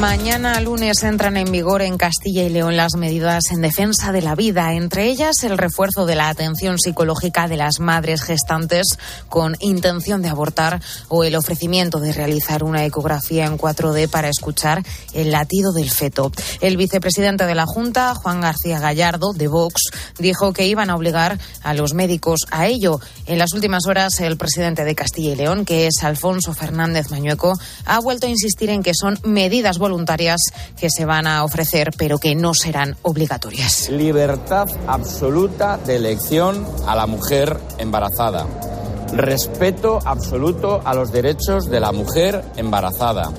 Mañana 0.00 0.60
lunes 0.60 1.02
entran 1.04 1.38
en 1.38 1.50
vigor 1.50 1.80
en 1.80 1.96
Castilla 1.96 2.42
y 2.42 2.50
León 2.50 2.76
las 2.76 2.96
medidas 2.96 3.44
en 3.50 3.62
defensa 3.62 4.12
de 4.12 4.20
la 4.20 4.34
vida, 4.34 4.74
entre 4.74 5.06
ellas 5.06 5.42
el 5.42 5.56
refuerzo 5.56 6.04
de 6.04 6.14
la 6.14 6.28
atención 6.28 6.78
psicológica 6.78 7.48
de 7.48 7.56
las 7.56 7.80
madres 7.80 8.22
gestantes 8.22 8.98
con 9.30 9.56
intención 9.60 10.20
de 10.20 10.28
abortar 10.28 10.82
o 11.08 11.24
el 11.24 11.34
ofrecimiento 11.34 11.98
de 11.98 12.12
realizar 12.12 12.62
una 12.62 12.84
ecografía 12.84 13.46
en 13.46 13.56
4D 13.56 14.08
para 14.10 14.28
escuchar 14.28 14.82
el 15.14 15.30
latido 15.30 15.72
del 15.72 15.90
feto. 15.90 16.30
El 16.60 16.76
vicepresidente 16.76 17.46
de 17.46 17.54
la 17.54 17.64
Junta, 17.64 18.14
Juan 18.14 18.42
García 18.42 18.78
Gallardo, 18.78 19.32
de 19.32 19.48
Vox, 19.48 19.90
dijo 20.18 20.52
que 20.52 20.66
iban 20.66 20.90
a 20.90 20.96
obligar 20.96 21.38
a 21.62 21.72
los 21.72 21.94
médicos 21.94 22.40
a 22.50 22.66
ello. 22.66 23.00
En 23.24 23.38
las 23.38 23.54
últimas 23.54 23.86
horas, 23.86 24.20
el 24.20 24.36
presidente 24.36 24.84
de 24.84 24.94
Castilla 24.94 25.32
y 25.32 25.36
León, 25.36 25.64
que 25.64 25.86
es 25.86 26.04
Alfonso 26.04 26.52
Fernández 26.52 27.10
Mañueco, 27.10 27.54
ha 27.86 27.98
vuelto 28.00 28.26
a 28.26 28.30
insistir 28.30 28.68
en 28.68 28.82
que 28.82 28.92
son 28.94 29.18
medidas 29.24 29.78
que 30.78 30.90
se 30.90 31.04
van 31.04 31.26
a 31.26 31.44
ofrecer, 31.44 31.90
pero 31.96 32.18
que 32.18 32.34
no 32.34 32.54
serán 32.54 32.96
obligatorias. 33.02 33.88
Libertad 33.90 34.68
absoluta 34.86 35.78
de 35.78 35.96
elección 35.96 36.66
a 36.86 36.94
la 36.94 37.06
mujer 37.06 37.58
embarazada. 37.78 38.46
Respeto 39.12 40.00
absoluto 40.04 40.82
a 40.84 40.94
los 40.94 41.12
derechos 41.12 41.70
de 41.70 41.80
la 41.80 41.92
mujer 41.92 42.44
embarazada. 42.56 43.32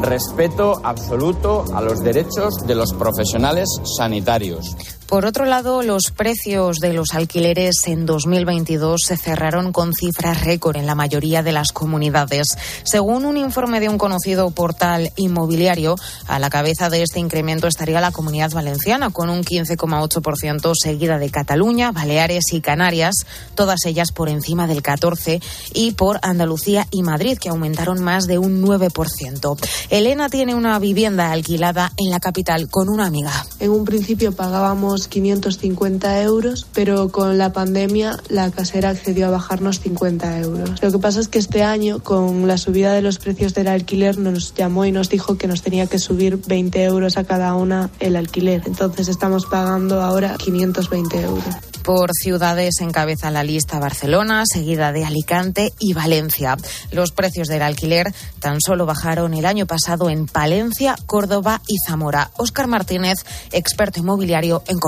Respeto 0.00 0.80
absoluto 0.84 1.64
a 1.74 1.80
los 1.80 2.00
derechos 2.00 2.54
de 2.66 2.74
los 2.74 2.92
profesionales 2.92 3.68
sanitarios. 3.96 4.76
Por 5.08 5.24
otro 5.24 5.46
lado, 5.46 5.82
los 5.82 6.10
precios 6.14 6.80
de 6.80 6.92
los 6.92 7.14
alquileres 7.14 7.86
en 7.86 8.04
2022 8.04 9.00
se 9.06 9.16
cerraron 9.16 9.72
con 9.72 9.94
cifras 9.94 10.44
récord 10.44 10.76
en 10.76 10.84
la 10.84 10.94
mayoría 10.94 11.42
de 11.42 11.50
las 11.50 11.72
comunidades. 11.72 12.58
Según 12.82 13.24
un 13.24 13.38
informe 13.38 13.80
de 13.80 13.88
un 13.88 13.96
conocido 13.96 14.50
portal 14.50 15.10
inmobiliario, 15.16 15.96
a 16.26 16.38
la 16.38 16.50
cabeza 16.50 16.90
de 16.90 17.02
este 17.02 17.20
incremento 17.20 17.68
estaría 17.68 18.02
la 18.02 18.10
comunidad 18.10 18.50
valenciana, 18.50 19.08
con 19.08 19.30
un 19.30 19.44
15,8%, 19.44 20.74
seguida 20.78 21.16
de 21.16 21.30
Cataluña, 21.30 21.90
Baleares 21.90 22.52
y 22.52 22.60
Canarias, 22.60 23.14
todas 23.54 23.86
ellas 23.86 24.12
por 24.12 24.28
encima 24.28 24.66
del 24.66 24.82
14%, 24.82 25.42
y 25.72 25.92
por 25.92 26.18
Andalucía 26.20 26.86
y 26.90 27.02
Madrid, 27.02 27.38
que 27.38 27.48
aumentaron 27.48 28.02
más 28.02 28.26
de 28.26 28.36
un 28.36 28.62
9%. 28.62 29.56
Elena 29.88 30.28
tiene 30.28 30.54
una 30.54 30.78
vivienda 30.78 31.32
alquilada 31.32 31.92
en 31.96 32.10
la 32.10 32.20
capital 32.20 32.68
con 32.68 32.90
una 32.90 33.06
amiga. 33.06 33.32
En 33.58 33.70
un 33.70 33.86
principio 33.86 34.32
pagábamos 34.32 34.97
550 35.06 36.22
euros, 36.22 36.66
pero 36.72 37.10
con 37.10 37.38
la 37.38 37.52
pandemia 37.52 38.18
la 38.28 38.50
casera 38.50 38.90
accedió 38.90 39.28
a 39.28 39.30
bajarnos 39.30 39.78
50 39.80 40.40
euros. 40.40 40.82
Lo 40.82 40.90
que 40.90 40.98
pasa 40.98 41.20
es 41.20 41.28
que 41.28 41.38
este 41.38 41.62
año, 41.62 42.02
con 42.02 42.48
la 42.48 42.58
subida 42.58 42.92
de 42.92 43.02
los 43.02 43.18
precios 43.18 43.54
del 43.54 43.68
alquiler, 43.68 44.18
nos 44.18 44.54
llamó 44.54 44.84
y 44.84 44.92
nos 44.92 45.08
dijo 45.08 45.38
que 45.38 45.46
nos 45.46 45.62
tenía 45.62 45.86
que 45.86 46.00
subir 46.00 46.40
20 46.46 46.82
euros 46.82 47.16
a 47.16 47.24
cada 47.24 47.54
una 47.54 47.90
el 48.00 48.16
alquiler. 48.16 48.62
Entonces 48.66 49.06
estamos 49.08 49.46
pagando 49.46 50.02
ahora 50.02 50.36
520 50.36 51.20
euros. 51.20 51.44
Por 51.88 52.10
ciudades 52.12 52.82
encabeza 52.82 53.30
la 53.30 53.42
lista 53.42 53.78
Barcelona, 53.78 54.44
seguida 54.46 54.92
de 54.92 55.06
Alicante 55.06 55.72
y 55.78 55.94
Valencia. 55.94 56.58
Los 56.92 57.12
precios 57.12 57.48
del 57.48 57.62
alquiler 57.62 58.12
tan 58.40 58.60
solo 58.60 58.84
bajaron 58.84 59.32
el 59.32 59.46
año 59.46 59.64
pasado 59.64 60.10
en 60.10 60.26
Palencia, 60.26 60.96
Córdoba 61.06 61.62
y 61.66 61.76
Zamora. 61.86 62.30
Óscar 62.36 62.66
Martínez, 62.66 63.24
experto 63.52 64.00
inmobiliario 64.00 64.62
en 64.66 64.78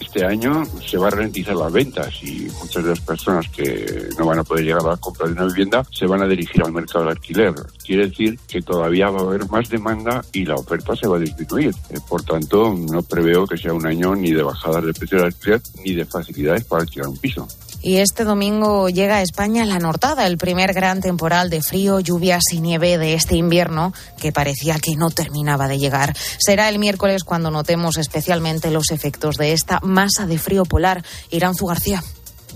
Este 0.00 0.24
año 0.24 0.62
se 0.86 0.96
va 0.96 1.08
a 1.08 1.10
ralentizar 1.10 1.54
las 1.56 1.72
ventas 1.72 2.14
y 2.22 2.48
muchas 2.60 2.82
de 2.82 2.90
las 2.90 3.00
personas 3.00 3.48
que 3.48 4.08
no 4.18 4.26
van 4.26 4.38
a 4.38 4.44
poder 4.44 4.64
llegar 4.64 4.82
a 4.86 4.90
la 4.90 4.96
compra 4.96 5.26
de 5.26 5.32
una 5.32 5.46
vivienda 5.46 5.84
se 5.90 6.06
van 6.06 6.22
a 6.22 6.26
dirigir 6.26 6.62
al 6.62 6.72
mercado 6.72 7.04
del 7.04 7.16
alquiler. 7.16 7.54
Quiere 7.84 8.08
decir 8.08 8.38
que 8.46 8.62
todavía 8.62 9.10
va 9.10 9.20
a 9.20 9.24
haber 9.24 9.48
más 9.48 9.68
demanda 9.68 10.24
y 10.32 10.44
la 10.44 10.54
oferta 10.54 10.94
se 10.96 11.08
va 11.08 11.16
a 11.16 11.20
disminuir. 11.20 11.74
Eh, 11.90 11.98
Por 12.08 12.22
tanto, 12.22 12.74
no 12.74 13.02
preveo 13.02 13.46
que 13.46 13.58
sea 13.58 13.72
un 13.72 13.86
año 13.86 14.14
ni 14.14 14.30
de 14.32 14.42
bajadas 14.42 14.84
de 14.84 14.94
precio 14.94 15.18
del 15.18 15.26
alquiler 15.26 15.60
ni 15.84 15.94
de 15.94 16.04
facilidades 16.04 16.64
para 16.64 16.82
alquilar 16.82 17.08
un 17.08 17.18
piso. 17.18 17.46
Y 17.80 17.98
este 17.98 18.24
domingo 18.24 18.88
llega 18.88 19.16
a 19.16 19.22
España 19.22 19.64
la 19.64 19.78
Nortada, 19.78 20.26
el 20.26 20.36
primer 20.36 20.72
gran 20.72 21.00
temporal 21.00 21.48
de 21.48 21.62
frío, 21.62 22.00
lluvias 22.00 22.42
y 22.52 22.60
nieve 22.60 22.98
de 22.98 23.14
este 23.14 23.36
invierno 23.36 23.92
que 24.20 24.32
parecía 24.32 24.78
que 24.80 24.96
no 24.96 25.10
terminaba 25.10 25.68
de 25.68 25.78
llegar. 25.78 26.16
Será 26.38 26.68
el 26.68 26.78
miércoles 26.78 27.24
cuando 27.24 27.50
notemos 27.50 27.96
especialmente 27.96 28.70
los 28.70 28.90
efectos 28.90 29.36
de 29.36 29.52
esta 29.52 29.80
masa 29.82 30.26
de 30.26 30.38
frío 30.38 30.64
polar. 30.64 31.04
Iranzu 31.30 31.66
García. 31.66 32.02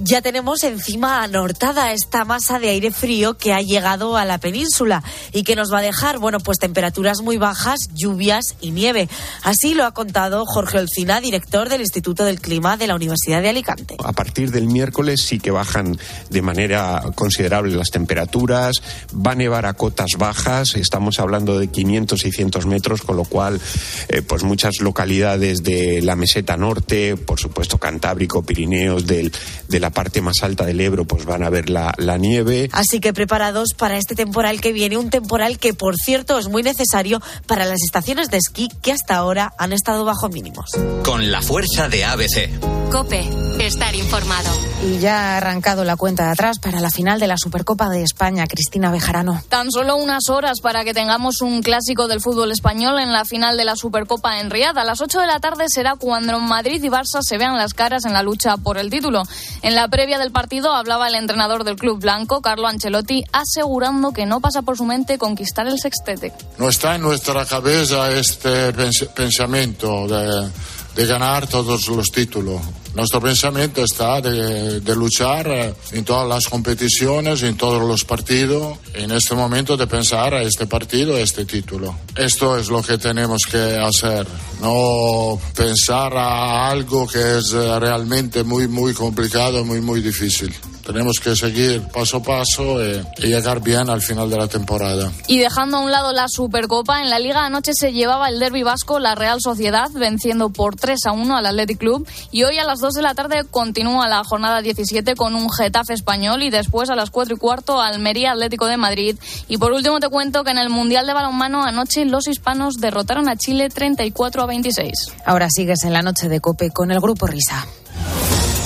Ya 0.04 0.20
tenemos 0.20 0.64
encima 0.64 1.22
anortada 1.22 1.92
esta 1.92 2.24
masa 2.24 2.58
de 2.58 2.70
aire 2.70 2.90
frío 2.90 3.34
que 3.34 3.52
ha 3.52 3.60
llegado 3.60 4.16
a 4.16 4.24
la 4.24 4.38
península 4.38 5.00
y 5.32 5.44
que 5.44 5.54
nos 5.54 5.72
va 5.72 5.78
a 5.78 5.82
dejar, 5.82 6.18
bueno, 6.18 6.40
pues 6.40 6.58
temperaturas 6.58 7.20
muy 7.22 7.36
bajas, 7.36 7.78
lluvias 7.94 8.56
y 8.60 8.72
nieve. 8.72 9.08
Así 9.44 9.74
lo 9.74 9.84
ha 9.84 9.94
contado 9.94 10.44
Jorge 10.44 10.78
Olcina, 10.78 11.20
director 11.20 11.68
del 11.68 11.82
Instituto 11.82 12.24
del 12.24 12.40
Clima 12.40 12.76
de 12.76 12.88
la 12.88 12.96
Universidad 12.96 13.42
de 13.42 13.50
Alicante. 13.50 13.94
A 14.02 14.12
partir 14.12 14.50
del 14.50 14.66
miércoles 14.66 15.22
sí 15.22 15.38
que 15.38 15.52
bajan 15.52 15.96
de 16.30 16.42
manera 16.42 17.00
considerable 17.14 17.76
las 17.76 17.90
temperaturas, 17.90 18.82
va 19.14 19.32
a 19.32 19.36
nevar 19.36 19.66
a 19.66 19.74
cotas 19.74 20.10
bajas, 20.18 20.74
estamos 20.74 21.20
hablando 21.20 21.60
de 21.60 21.68
500, 21.68 22.20
600 22.20 22.66
metros, 22.66 23.02
con 23.02 23.16
lo 23.16 23.24
cual, 23.24 23.60
eh, 24.08 24.22
pues 24.22 24.42
muchas 24.42 24.80
localidades 24.80 25.62
de 25.62 26.02
la 26.02 26.16
meseta 26.16 26.56
norte, 26.56 27.16
por 27.16 27.38
supuesto 27.38 27.78
Cantábrico, 27.78 28.42
Pirineos, 28.42 29.06
del, 29.06 29.30
de 29.68 29.78
la 29.78 29.91
parte 29.92 30.20
más 30.20 30.42
alta 30.42 30.64
del 30.64 30.80
Ebro, 30.80 31.04
pues 31.04 31.24
van 31.24 31.42
a 31.42 31.50
ver 31.50 31.70
la, 31.70 31.94
la 31.98 32.18
nieve. 32.18 32.68
Así 32.72 33.00
que 33.00 33.12
preparados 33.12 33.74
para 33.76 33.96
este 33.96 34.14
temporal 34.14 34.60
que 34.60 34.72
viene, 34.72 34.96
un 34.96 35.10
temporal 35.10 35.58
que, 35.58 35.74
por 35.74 35.96
cierto, 35.96 36.38
es 36.38 36.48
muy 36.48 36.62
necesario 36.62 37.20
para 37.46 37.64
las 37.64 37.82
estaciones 37.82 38.28
de 38.30 38.38
esquí 38.38 38.68
que 38.82 38.92
hasta 38.92 39.16
ahora 39.16 39.52
han 39.58 39.72
estado 39.72 40.04
bajo 40.04 40.28
mínimos. 40.28 40.70
Con 41.04 41.30
la 41.30 41.42
fuerza 41.42 41.88
de 41.88 42.04
ABC. 42.04 42.50
Cope, 42.90 43.26
estar 43.58 43.94
informado. 43.94 44.50
Y 44.84 44.98
ya 44.98 45.34
ha 45.34 45.36
arrancado 45.38 45.82
la 45.84 45.96
cuenta 45.96 46.26
de 46.26 46.32
atrás 46.32 46.58
para 46.58 46.78
la 46.80 46.90
final 46.90 47.18
de 47.20 47.26
la 47.26 47.38
Supercopa 47.38 47.88
de 47.88 48.02
España, 48.02 48.46
Cristina 48.46 48.90
Bejarano. 48.90 49.42
Tan 49.48 49.70
solo 49.70 49.96
unas 49.96 50.28
horas 50.28 50.60
para 50.60 50.84
que 50.84 50.92
tengamos 50.92 51.40
un 51.40 51.62
clásico 51.62 52.06
del 52.06 52.20
fútbol 52.20 52.52
español 52.52 52.98
en 52.98 53.12
la 53.12 53.24
final 53.24 53.56
de 53.56 53.64
la 53.64 53.76
Supercopa 53.76 54.40
en 54.40 54.50
Riad. 54.50 54.76
A 54.76 54.84
las 54.84 55.00
8 55.00 55.20
de 55.20 55.26
la 55.26 55.40
tarde 55.40 55.64
será 55.68 55.94
cuando 55.94 56.38
Madrid 56.40 56.82
y 56.82 56.88
Barça 56.88 57.22
se 57.22 57.38
vean 57.38 57.56
las 57.56 57.72
caras 57.72 58.04
en 58.04 58.12
la 58.12 58.22
lucha 58.22 58.58
por 58.58 58.76
el 58.76 58.90
título. 58.90 59.22
En 59.62 59.71
la 59.74 59.88
previa 59.88 60.18
del 60.18 60.32
partido 60.32 60.72
hablaba 60.72 61.08
el 61.08 61.14
entrenador 61.14 61.64
del 61.64 61.76
club 61.76 62.00
blanco, 62.00 62.40
Carlo 62.40 62.66
Ancelotti, 62.66 63.24
asegurando 63.32 64.12
que 64.12 64.26
no 64.26 64.40
pasa 64.40 64.62
por 64.62 64.76
su 64.76 64.84
mente 64.84 65.18
conquistar 65.18 65.66
el 65.66 65.78
sextete. 65.78 66.32
No 66.58 66.68
está 66.68 66.94
en 66.94 67.02
nuestra 67.02 67.44
cabeza 67.46 68.10
este 68.10 68.72
pens 68.72 69.06
pensamiento 69.14 70.06
de, 70.06 70.50
de 70.94 71.06
ganar 71.06 71.46
todos 71.46 71.88
los 71.88 72.10
títulos. 72.10 72.60
Nuestro 72.94 73.20
pensamiento 73.20 73.82
está 73.82 74.20
de, 74.20 74.94
luchar 74.94 75.74
en 75.92 76.04
todas 76.04 76.28
las 76.28 76.46
competiciones, 76.46 77.42
en 77.42 77.56
todos 77.56 77.82
los 77.82 78.04
partidos, 78.04 78.78
en 78.92 79.10
este 79.12 79.34
momento 79.34 79.76
de 79.76 79.86
pensar 79.86 80.34
a 80.34 80.42
este 80.42 80.66
partido, 80.66 81.16
a 81.16 81.20
este 81.20 81.46
título. 81.46 81.94
Esto 82.14 82.58
es 82.58 82.68
lo 82.68 82.82
que 82.82 82.98
tenemos 82.98 83.42
que 83.50 83.78
hacer, 83.78 84.26
no 84.60 85.38
pensar 85.56 86.14
a 86.16 86.70
algo 86.70 87.06
que 87.06 87.38
es 87.38 87.52
realmente 87.52 88.44
muy, 88.44 88.68
muy 88.68 88.92
complicado, 88.92 89.64
muy, 89.64 89.80
muy 89.80 90.02
difícil. 90.02 90.54
Tenemos 90.84 91.18
que 91.18 91.36
seguir 91.36 91.82
paso 91.88 92.18
a 92.18 92.22
paso 92.22 92.84
y, 92.84 93.02
y, 93.18 93.26
llegar 93.28 93.62
bien 93.62 93.88
al 93.88 94.02
final 94.02 94.28
de 94.28 94.36
la 94.36 94.48
temporada. 94.48 95.10
Y 95.26 95.38
dejando 95.38 95.78
a 95.78 95.80
un 95.80 95.90
lado 95.90 96.12
la 96.12 96.26
Supercopa, 96.28 97.02
en 97.02 97.10
la 97.10 97.18
Liga 97.18 97.44
anoche 97.44 97.72
se 97.74 97.92
llevaba 97.92 98.28
el 98.28 98.38
derby 98.38 98.62
vasco 98.62 98.98
la 98.98 99.14
Real 99.14 99.38
Sociedad 99.40 99.90
venciendo 99.92 100.50
por 100.50 100.76
3 100.76 101.06
a 101.06 101.12
1 101.12 101.36
al 101.36 101.46
Athletic 101.46 101.78
Club 101.78 102.06
y 102.30 102.44
hoy 102.44 102.58
a 102.58 102.64
las 102.64 102.80
2 102.80 102.94
de 102.94 103.02
la 103.02 103.14
tarde 103.14 103.44
continúa 103.50 104.08
la 104.08 104.24
jornada 104.24 104.62
17 104.62 105.14
con 105.14 105.34
un 105.34 105.50
Getafe 105.50 105.94
español 105.94 106.42
y 106.42 106.50
después 106.50 106.90
a 106.90 106.94
las 106.94 107.10
4 107.10 107.34
y 107.34 107.38
cuarto 107.38 107.80
Almería 107.80 108.32
Atlético 108.32 108.66
de 108.66 108.76
Madrid. 108.76 109.16
Y 109.48 109.58
por 109.58 109.72
último 109.72 110.00
te 110.00 110.08
cuento 110.08 110.44
que 110.44 110.50
en 110.50 110.58
el 110.58 110.70
Mundial 110.70 111.06
de 111.06 111.14
Balonmano 111.14 111.64
anoche 111.64 112.04
los 112.04 112.28
hispanos 112.28 112.76
derrotaron 112.78 113.28
a 113.28 113.36
Chile 113.36 113.68
34 113.68 114.42
a 114.42 114.46
26. 114.46 114.92
Ahora 115.24 115.48
sigues 115.50 115.84
en 115.84 115.92
la 115.92 116.02
noche 116.02 116.28
de 116.28 116.40
Cope 116.40 116.70
con 116.70 116.90
el 116.90 117.00
grupo 117.00 117.26
Risa. 117.26 117.66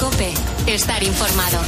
Cope, 0.00 0.32
estar 0.66 1.02
informado. 1.02 1.58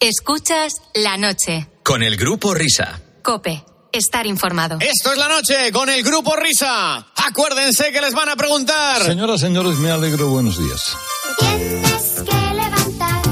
Escuchas 0.00 0.74
la 0.94 1.16
noche. 1.16 1.68
Con 1.82 2.02
el 2.02 2.16
grupo 2.16 2.52
Risa. 2.52 3.00
Cope, 3.22 3.64
estar 3.92 4.26
informado. 4.26 4.76
Esto 4.80 5.12
es 5.12 5.18
la 5.18 5.26
noche 5.26 5.72
con 5.72 5.88
el 5.88 6.02
grupo 6.02 6.36
Risa. 6.36 7.06
Acuérdense 7.26 7.90
que 7.92 8.00
les 8.02 8.12
van 8.12 8.28
a 8.28 8.36
preguntar. 8.36 9.02
Señoras, 9.02 9.40
señores, 9.40 9.76
me 9.76 9.90
alegro. 9.90 10.28
Buenos 10.28 10.58
días. 10.58 10.96
Tienes 11.38 12.12
que 12.28 12.54
levantar. 12.54 13.22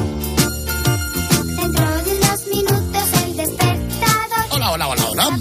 Dentro 1.44 2.02
de 2.02 2.16
unos 2.16 2.46
minutos 2.46 3.22
el 3.24 3.36
despertador. 3.36 4.46
Hola, 4.50 4.70
hola, 4.70 4.88
hola, 4.88 5.04
hola. 5.10 5.38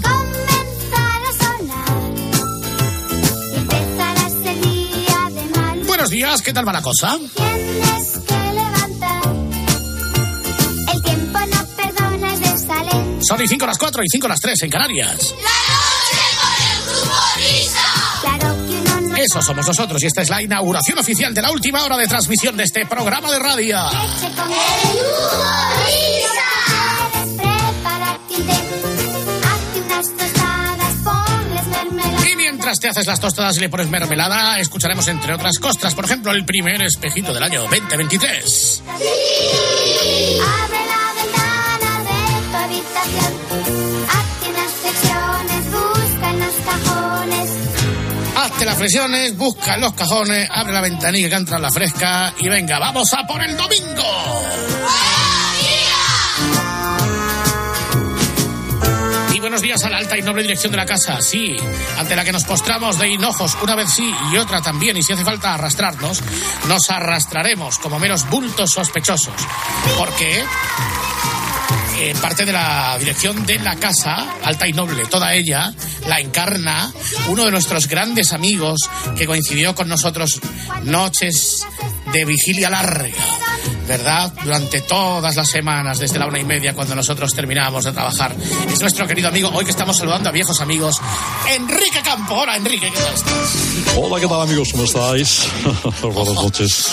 Buenos 5.86 6.10
días, 6.10 6.42
¿qué 6.42 6.52
tal 6.52 6.68
va 6.68 6.72
la 6.74 6.82
cosa? 6.82 7.18
Tienes 7.34 8.18
que 8.28 8.43
Son 13.26 13.42
y 13.42 13.48
5 13.48 13.66
las 13.66 13.78
4 13.78 14.02
y 14.02 14.06
5 14.10 14.28
las 14.28 14.40
3 14.40 14.62
en 14.64 14.70
Canarias. 14.70 15.34
No 19.00 19.16
Eso 19.16 19.40
somos 19.40 19.66
nosotros 19.66 20.02
y 20.02 20.06
esta 20.06 20.20
es 20.20 20.28
la 20.28 20.42
inauguración 20.42 20.98
oficial 20.98 21.32
de 21.32 21.40
la 21.40 21.50
última 21.50 21.82
hora 21.84 21.96
de 21.96 22.06
transmisión 22.06 22.54
de 22.56 22.64
este 22.64 22.84
programa 22.84 23.30
de 23.32 23.38
radio. 23.38 23.78
el. 32.18 32.30
Y 32.30 32.36
mientras 32.36 32.78
te 32.78 32.88
haces 32.88 33.06
las 33.06 33.20
tostadas 33.20 33.56
y 33.56 33.60
le 33.60 33.70
pones 33.70 33.88
mermelada, 33.88 34.58
escucharemos 34.58 35.08
entre 35.08 35.32
otras 35.32 35.58
cosas, 35.58 35.94
por 35.94 36.04
ejemplo, 36.04 36.30
el 36.32 36.44
primer 36.44 36.82
espejito 36.82 37.32
del 37.32 37.42
año 37.42 37.62
2023. 37.62 38.82
Abre 40.64 40.83
Las 48.64 48.78
flexiones, 48.78 49.36
busca 49.36 49.76
los 49.76 49.92
cajones, 49.92 50.48
abre 50.50 50.72
la 50.72 50.80
ventanilla 50.80 51.28
que 51.28 51.34
entra 51.34 51.58
la 51.58 51.70
fresca 51.70 52.32
y 52.40 52.48
venga, 52.48 52.78
vamos 52.78 53.12
a 53.12 53.26
por 53.26 53.42
el 53.42 53.54
domingo. 53.56 54.02
Y 59.34 59.38
buenos 59.40 59.60
días 59.60 59.84
a 59.84 59.90
la 59.90 59.98
alta 59.98 60.16
y 60.16 60.22
noble 60.22 60.42
dirección 60.42 60.70
de 60.70 60.78
la 60.78 60.86
casa, 60.86 61.20
sí, 61.20 61.54
ante 61.98 62.16
la 62.16 62.24
que 62.24 62.32
nos 62.32 62.44
postramos 62.44 62.98
de 62.98 63.10
hinojos 63.10 63.54
una 63.62 63.74
vez 63.74 63.90
sí 63.92 64.14
y 64.32 64.36
otra 64.38 64.62
también, 64.62 64.96
y 64.96 65.02
si 65.02 65.12
hace 65.12 65.24
falta 65.24 65.52
arrastrarnos, 65.52 66.22
nos 66.66 66.88
arrastraremos 66.88 67.78
como 67.78 67.98
meros 67.98 68.28
bultos 68.30 68.70
sospechosos. 68.70 69.34
Porque 69.98 70.42
eh, 72.00 72.14
parte 72.20 72.44
de 72.44 72.52
la 72.52 72.96
dirección 72.98 73.46
de 73.46 73.58
la 73.58 73.76
casa, 73.76 74.36
alta 74.42 74.66
y 74.66 74.72
noble, 74.72 75.06
toda 75.06 75.34
ella, 75.34 75.72
la 76.06 76.20
encarna 76.20 76.92
uno 77.28 77.44
de 77.44 77.50
nuestros 77.50 77.88
grandes 77.88 78.32
amigos 78.32 78.80
que 79.16 79.26
coincidió 79.26 79.74
con 79.74 79.88
nosotros 79.88 80.40
noches 80.82 81.66
de 82.12 82.24
vigilia 82.24 82.70
larga. 82.70 83.08
¿Verdad? 83.86 84.32
Durante 84.42 84.80
todas 84.80 85.36
las 85.36 85.48
semanas, 85.48 85.98
desde 85.98 86.18
la 86.18 86.26
una 86.26 86.40
y 86.40 86.44
media, 86.44 86.72
cuando 86.74 86.94
nosotros 86.94 87.34
terminábamos 87.34 87.84
de 87.84 87.92
trabajar. 87.92 88.34
Es 88.72 88.80
nuestro 88.80 89.06
querido 89.06 89.28
amigo, 89.28 89.50
hoy 89.52 89.64
que 89.64 89.72
estamos 89.72 89.96
saludando 89.96 90.30
a 90.30 90.32
viejos 90.32 90.60
amigos, 90.60 91.00
Enrique 91.54 92.00
Campo. 92.02 92.34
Hola, 92.34 92.56
Enrique, 92.56 92.90
¿qué 92.90 92.98
tal 92.98 93.14
estás? 93.14 93.96
Hola, 93.96 94.20
¿qué 94.20 94.26
tal 94.26 94.40
amigos? 94.40 94.70
¿Cómo 94.72 94.84
estáis? 94.84 95.46
Buenas 96.02 96.34
noches. 96.34 96.86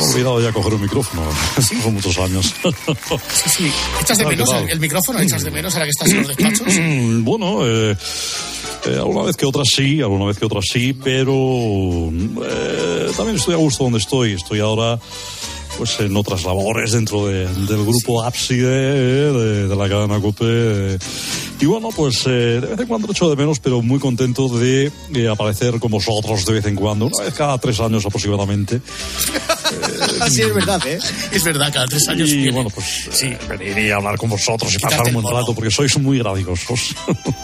Se 0.00 0.06
me 0.06 0.12
ha 0.12 0.14
olvidado 0.14 0.40
ya 0.40 0.52
coger 0.52 0.74
un 0.74 0.82
micrófono. 0.82 1.22
Son 1.82 1.94
muchos 1.94 2.18
años. 2.18 2.54
Sí, 2.64 3.50
sí. 3.50 3.72
¿Echas 4.00 4.18
de 4.18 4.24
Ah, 4.24 4.28
¿qué 4.30 4.36
menos 4.36 4.52
el, 4.54 4.70
el 4.70 4.80
micrófono? 4.80 5.18
¿Echas 5.20 5.42
de 5.44 5.50
menos 5.50 5.74
ahora 5.74 5.86
que 5.86 5.90
estás 5.90 6.08
en 6.10 6.18
los 6.18 6.28
despachos? 6.28 6.66
bueno, 7.24 7.66
eh, 7.66 7.96
eh, 8.86 8.94
alguna 8.96 9.22
vez 9.22 9.36
que 9.36 9.46
otra 9.46 9.62
sí, 9.64 10.00
alguna 10.00 10.26
vez 10.26 10.38
que 10.38 10.44
otra 10.46 10.60
sí, 10.62 10.92
pero 10.92 11.32
eh, 12.12 13.10
también 13.16 13.36
estoy 13.36 13.54
a 13.54 13.58
gusto 13.58 13.84
donde 13.84 13.98
estoy. 13.98 14.32
Estoy 14.34 14.60
ahora 14.60 14.98
pues 15.76 15.98
en 15.98 16.16
otras 16.16 16.44
labores 16.44 16.92
dentro 16.92 17.26
de- 17.26 17.48
del 17.48 17.84
grupo 17.84 18.22
Ábside 18.22 18.62
eh, 18.64 19.32
de, 19.32 19.68
de 19.68 19.76
la 19.76 19.88
cadena 19.88 20.20
COPE. 20.20 20.98
Eh. 21.64 21.66
y 21.66 21.66
bueno, 21.66 21.88
pues 21.96 22.22
eh, 22.26 22.60
de 22.60 22.60
vez 22.60 22.80
en 22.80 22.86
cuando 22.86 23.06
lo 23.06 23.12
echo 23.12 23.28
de 23.30 23.36
menos, 23.36 23.58
pero 23.58 23.82
muy 23.82 23.98
contento 23.98 24.48
de 24.48 24.92
eh, 25.14 25.28
aparecer 25.28 25.78
con 25.80 25.90
vosotros 25.90 26.44
de 26.46 26.52
vez 26.52 26.66
en 26.66 26.74
cuando, 26.76 27.06
una 27.06 27.24
vez 27.24 27.34
cada 27.34 27.56
tres 27.58 27.80
años 27.80 28.04
aproximadamente. 28.06 28.80
sí, 30.30 30.42
es 30.42 30.54
verdad, 30.54 30.80
¿eh? 30.86 30.98
Es 31.32 31.44
verdad, 31.44 31.72
cada 31.72 31.86
tres 31.86 32.06
años. 32.08 32.28
Y 32.30 32.36
viene. 32.36 32.52
bueno, 32.52 32.70
pues 32.70 33.08
Sí. 33.10 33.32
venir 33.48 33.78
y 33.78 33.90
hablar 33.90 34.16
con 34.16 34.30
vosotros 34.30 34.72
y 34.74 34.78
pasar 34.78 35.02
un 35.06 35.22
buen 35.22 35.34
rato, 35.34 35.54
porque 35.54 35.70
sois 35.70 35.96
muy 35.98 36.18
graciosos. 36.18 36.94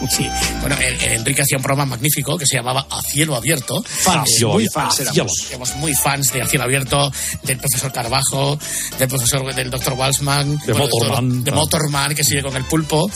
Sí, 0.09 0.27
bueno, 0.61 0.75
eh, 0.79 0.97
eh, 1.01 1.13
Enrique 1.15 1.41
hacía 1.41 1.57
un 1.57 1.63
programa 1.63 1.85
magnífico 1.95 2.37
que 2.37 2.45
se 2.45 2.55
llamaba 2.57 2.85
A 2.89 3.01
Cielo 3.01 3.35
Abierto. 3.35 3.83
Fans, 3.83 4.29
Eh, 4.41 4.45
muy 4.45 4.67
fans, 4.67 4.95
Cielo- 4.95 5.11
éramos. 5.13 5.45
éramos 5.49 5.75
muy 5.77 5.93
fans 5.93 6.31
de 6.33 6.41
A 6.41 6.47
Cielo 6.47 6.65
Abierto, 6.65 7.11
del 7.43 7.57
profesor 7.57 7.91
Carbajo, 7.91 8.57
del 8.99 9.07
profesor 9.07 9.53
del 9.55 9.69
doctor 9.69 9.93
Walsman, 9.93 10.57
De 10.59 10.73
bueno, 10.73 10.87
Motorman. 10.91 11.43
de 11.43 11.51
Motorman, 11.51 12.15
que 12.15 12.23
sigue 12.23 12.41
con 12.43 12.55
el 12.55 12.63
pulpo, 12.65 13.09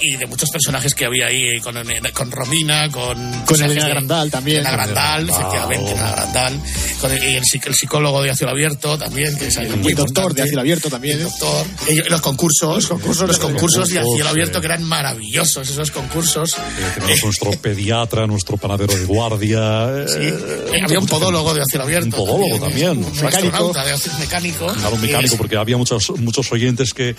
y 0.00 0.16
de 0.16 0.26
muchos 0.26 0.50
personajes 0.52 0.94
que 0.94 1.04
había 1.06 1.26
ahí, 1.26 1.58
con, 1.60 1.74
con 2.12 2.30
Romina, 2.30 2.88
con... 2.90 3.16
personajes 3.46 3.60
Elena 3.72 3.84
de- 3.86 3.90
Grandal 3.92 4.30
también. 4.30 4.56
Elena 4.58 4.72
Grandal, 4.72 5.26
Grandal. 5.26 5.30
efectivamente, 5.30 5.90
Elena 5.92 6.10
Grandal, 6.12 6.60
con 7.00 7.10
el, 7.12 7.22
y 7.24 7.36
el, 7.36 7.42
el 7.66 7.74
psicólogo 7.74 8.22
de 8.22 8.30
A 8.30 8.36
Cielo 8.36 8.52
Abierto 8.52 8.98
también, 8.98 9.36
que 9.36 9.46
es 9.48 9.56
algo 9.58 9.76
muy 9.78 9.86
Y 9.86 9.90
el 9.90 9.94
doctor 9.96 10.34
de 10.34 10.44
Cielo 10.44 10.60
Abierto 10.60 10.88
también. 10.90 11.18
¿eh? 11.20 11.22
Doctor. 11.22 11.66
Ellos- 11.88 12.10
los 12.10 12.20
concursos, 12.20 12.76
los 12.76 12.86
concursos, 12.86 13.28
los 13.28 13.38
concursos 13.38 13.88
de 13.88 13.98
A 13.98 14.02
concursos, 14.02 14.16
Cielo 14.16 14.28
Abierto 14.30 14.58
eh. 14.58 14.60
que 14.60 14.66
eran 14.66 14.84
maravillosos, 14.84 15.68
esos 15.68 15.90
concursos. 15.90 16.56
Tenemos 16.94 17.24
nuestro 17.24 17.50
pediatra, 17.52 18.26
nuestro 18.26 18.56
panadero 18.56 18.94
de 18.94 19.04
guardia. 19.06 19.88
eh, 19.90 20.06
Sí, 20.08 20.18
eh, 20.20 20.80
había 20.84 20.98
un 20.98 21.06
podólogo 21.06 21.54
de 21.54 21.62
acero 21.62 21.84
abierto. 21.84 22.06
Un 22.22 22.26
podólogo 22.26 22.58
también. 22.60 22.90
Un 22.98 23.12
mecánico. 23.12 23.26
astronauta 23.28 23.84
de 23.84 23.92
mecánico. 24.18 24.66
Claro, 24.72 24.94
un 24.96 25.00
mecánico, 25.00 25.36
porque 25.36 25.56
había 25.56 25.76
muchos, 25.76 26.10
muchos 26.18 26.50
oyentes 26.52 26.92
que 26.94 27.14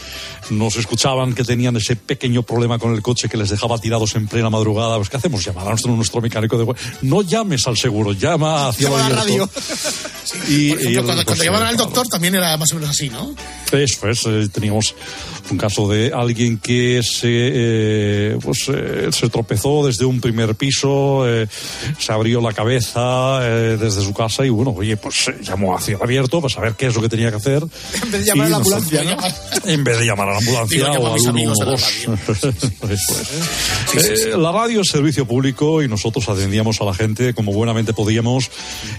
nos 0.50 0.76
escuchaban 0.76 1.34
que 1.34 1.44
tenían 1.44 1.76
ese 1.78 1.96
pequeño 1.96 2.44
problema 2.44 2.78
con 2.78 2.94
el 2.94 3.02
coche 3.02 3.13
que 3.14 3.38
les 3.38 3.50
dejaba 3.50 3.78
tirados 3.78 4.16
en 4.16 4.28
plena 4.28 4.50
madrugada. 4.50 4.98
Pues, 4.98 5.10
¿qué 5.10 5.18
hacemos? 5.18 5.44
Llamar 5.46 5.68
a 5.68 5.70
nuestro, 5.72 5.96
nuestro 5.96 6.22
mecánico 6.22 6.58
de. 6.58 6.74
No 7.02 7.22
llames 7.22 7.68
al 7.68 7.78
seguro, 7.78 8.14
llama 8.14 8.70
hacia 8.70 8.88
a 8.88 8.92
la 8.92 9.10
radio. 9.10 9.50
Y, 10.50 10.70
Por 10.70 10.80
ejemplo, 10.80 10.90
y 10.90 10.96
él, 10.96 11.04
cuando, 11.04 11.14
pues, 11.14 11.26
cuando 11.26 11.44
llamaban 11.44 11.68
al 11.68 11.78
doctor 11.78 12.08
también 12.08 12.34
era 12.36 12.58
más 12.58 12.72
o 12.72 12.76
menos 12.76 12.90
así, 12.90 13.10
¿no? 13.10 13.36
Eso 13.72 14.08
es, 14.10 14.26
eh, 14.26 14.48
teníamos 14.52 14.96
un 15.52 15.58
caso 15.58 15.88
de 15.90 16.12
alguien 16.14 16.58
que 16.58 17.02
se, 17.04 17.28
eh, 17.30 18.38
pues, 18.42 18.66
eh, 18.70 19.10
se 19.12 19.30
tropezó 19.30 19.86
desde 19.86 20.06
un 20.06 20.22
primer 20.22 20.56
piso, 20.56 21.28
eh, 21.28 21.48
se 22.00 22.12
abrió 22.12 22.42
la 22.42 22.54
cabeza 22.54 23.40
eh, 23.42 23.78
desde 23.80 24.02
su 24.02 24.14
casa 24.14 24.46
y 24.46 24.50
bueno, 24.50 24.74
oye, 24.76 24.98
pues 24.98 25.28
eh, 25.28 25.38
llamó 25.42 25.76
a 25.76 25.82
cielo 25.82 26.04
abierto 26.04 26.42
para 26.42 26.54
saber 26.54 26.74
qué 26.76 26.88
es 26.88 26.96
lo 26.96 27.02
que 27.02 27.10
tenía 27.10 27.30
que 27.30 27.38
hacer. 27.38 27.64
En 28.04 28.12
vez 28.12 28.22
de 28.22 28.28
llamar 28.28 28.48
a 28.48 28.50
la 28.50 28.56
Y 28.56 28.60
ambulancia, 28.60 29.04
¿no? 29.04 29.18
En 29.66 29.84
vez 29.84 30.00
de 30.00 30.06
llamar 30.06 30.30
a 30.30 30.32
la 30.34 30.38
ambulancia 30.38 30.90
Digo, 30.90 31.04
o 31.04 31.08
a 31.08 31.14
mis 31.14 31.28
amigos 31.28 31.58
de 31.60 31.66
la 33.10 33.24
112. 33.24 33.98
Eso 33.98 34.14
es. 34.14 34.26
Eh, 34.26 34.38
La 34.38 34.52
radio 34.52 34.82
es 34.82 34.88
servicio 34.88 35.26
público 35.26 35.82
y 35.82 35.88
nosotros 35.88 36.28
atendíamos 36.30 36.80
a 36.82 36.86
la 36.86 36.94
gente 36.94 37.34
como 37.34 37.52
buenamente 37.52 37.94
podíamos 37.94 38.50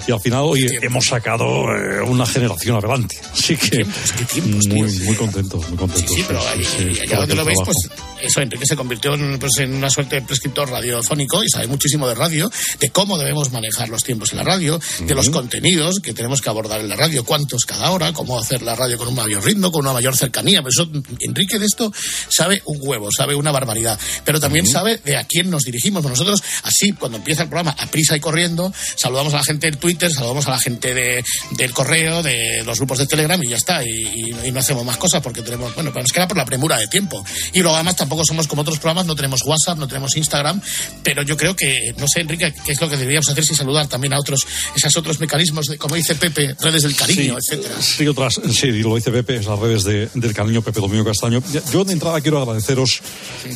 y 0.07 0.13
al 0.13 0.21
final 0.21 0.43
hoy 0.45 0.67
hemos 0.83 1.07
sacado 1.07 1.47
eh, 1.75 2.03
una 2.03 2.27
generación 2.27 2.77
adelante. 2.77 3.17
Así 3.33 3.57
que 3.57 3.85
tiempos, 4.33 4.33
tiempos, 4.33 4.67
muy, 4.67 4.93
muy 5.01 5.17
contentos, 5.17 5.69
muy 5.69 5.79
contentos. 5.79 6.17
Pero 6.27 6.41
allá 6.41 7.17
donde 7.19 7.35
lo 7.35 7.45
veis, 7.45 7.59
pues 7.65 7.77
eso, 8.27 8.41
Enrique 8.41 8.67
se 8.67 8.77
convirtió 8.77 9.15
en, 9.15 9.39
pues, 9.39 9.53
en 9.59 9.75
una 9.75 9.91
suerte 9.91 10.17
de 10.17 10.23
prescriptor 10.23 10.71
radiofónico 10.71 11.43
y 11.43 11.49
sabe 11.49 11.67
muchísimo 11.67 12.09
de 12.09 12.15
radio, 12.15 12.51
de 12.81 12.91
cómo 12.91 13.19
debemos 13.19 13.53
manejar 13.53 13.89
los 13.89 14.03
tiempos 14.03 14.31
en 14.33 14.39
la 14.39 14.45
radio, 14.45 14.81
de 15.01 15.15
los 15.15 15.31
contenidos 15.31 16.01
que 16.01 16.13
tenemos 16.15 16.41
que 16.41 16.49
abordar 16.51 16.81
en 16.81 16.89
la 16.89 16.97
radio, 16.97 17.25
cuántos 17.25 17.65
cada 17.65 17.91
hora, 17.91 18.13
cómo 18.13 18.39
hacer 18.39 18.63
la 18.63 18.75
radio 18.75 18.97
con 18.99 19.09
un 19.09 19.15
mayor 19.15 19.45
ritmo, 19.45 19.71
con 19.73 19.83
una 19.83 19.93
mayor 19.93 20.17
cercanía. 20.17 20.63
Pero 20.63 20.71
eso, 20.71 20.91
Enrique 21.21 21.59
de 21.59 21.67
esto 21.67 21.93
sabe 22.29 22.63
un 22.67 22.79
huevo, 22.81 23.09
sabe 23.17 23.35
una 23.35 23.53
barbaridad, 23.53 23.99
pero 24.25 24.41
también 24.41 24.67
sabe 24.67 24.99
de 25.05 25.17
a 25.17 25.25
quién 25.25 25.51
nos 25.51 25.63
dirigimos. 25.65 26.05
Nosotros, 26.05 26.43
así, 26.63 26.93
cuando 26.93 27.19
empieza 27.19 27.43
el 27.43 27.49
programa, 27.49 27.75
a 27.79 27.87
prisa 27.87 28.17
y 28.17 28.21
corriendo, 28.21 28.73
saludamos 28.97 29.35
a 29.35 29.39
la 29.39 29.45
gente 29.45 29.67
del 29.67 29.79
Twitter, 29.79 30.13
saludamos 30.13 30.47
a 30.47 30.51
la 30.51 30.59
gente 30.61 30.95
de, 30.95 31.25
del 31.53 31.73
correo, 31.73 32.23
de 32.23 32.63
los 32.65 32.79
grupos 32.79 32.99
de 32.99 33.07
Telegram 33.07 33.43
y 33.43 33.49
ya 33.49 33.57
está. 33.57 33.83
Y, 33.85 33.89
y- 33.91 34.35
y 34.45 34.53
no 34.53 34.61
hacemos 34.61 34.85
más 34.85 34.97
cosas 34.99 35.23
porque 35.23 35.43
tenemos, 35.43 35.75
bueno, 35.75 35.93
pues 35.93 36.03
nos 36.05 36.13
queda 36.13 36.29
por 36.29 36.37
la 36.37 36.45
premura 36.45 36.77
de 36.79 36.87
tiempo. 36.87 37.25
Y 37.53 37.61
luego 37.61 37.75
además 37.77 37.97
tampoco 37.97 38.14
somos 38.25 38.47
como 38.47 38.63
otros 38.63 38.79
programas, 38.79 39.07
no 39.07 39.17
tenemos 39.17 39.41
WhatsApp, 39.45 39.79
no 39.79 39.89
tenemos 39.89 40.17
Instagram, 40.17 40.61
pero 41.03 41.23
yo 41.23 41.37
creo 41.37 41.57
que, 41.57 41.95
no 41.99 42.07
sé, 42.07 42.21
Enrique, 42.21 42.53
qué 42.65 42.73
es 42.73 42.81
lo 42.81 42.89
que 42.89 42.97
deberíamos 42.97 43.29
hacer 43.29 43.45
si 43.45 43.55
saludar 43.55 43.89
también 43.89 44.13
a 44.13 44.21
otros, 44.21 44.47
esos 44.77 44.97
otros 44.97 45.19
mecanismos, 45.21 45.67
de, 45.67 45.79
como 45.79 45.95
dice 45.97 46.15
Pepe, 46.15 46.55
redes 46.61 46.83
del 46.83 46.95
cariño, 46.95 47.37
Sí, 47.41 47.55
etcétera. 47.55 47.75
Sí, 47.83 48.07
otras, 48.07 48.41
sí, 48.53 48.71
lo 48.83 48.95
dice 48.97 49.11
Pepe, 49.11 49.37
es 49.37 49.47
las 49.47 49.59
redes 49.59 49.85
de- 49.85 50.09
del 50.15 50.35
cariño 50.35 50.63
Pepe 50.63 50.81
Domingo 50.81 51.05
Castaño. 51.05 51.43
Yo 51.73 51.85
de 51.85 51.93
entrada 51.93 52.21
quiero 52.21 52.41
agradeceros, 52.41 53.01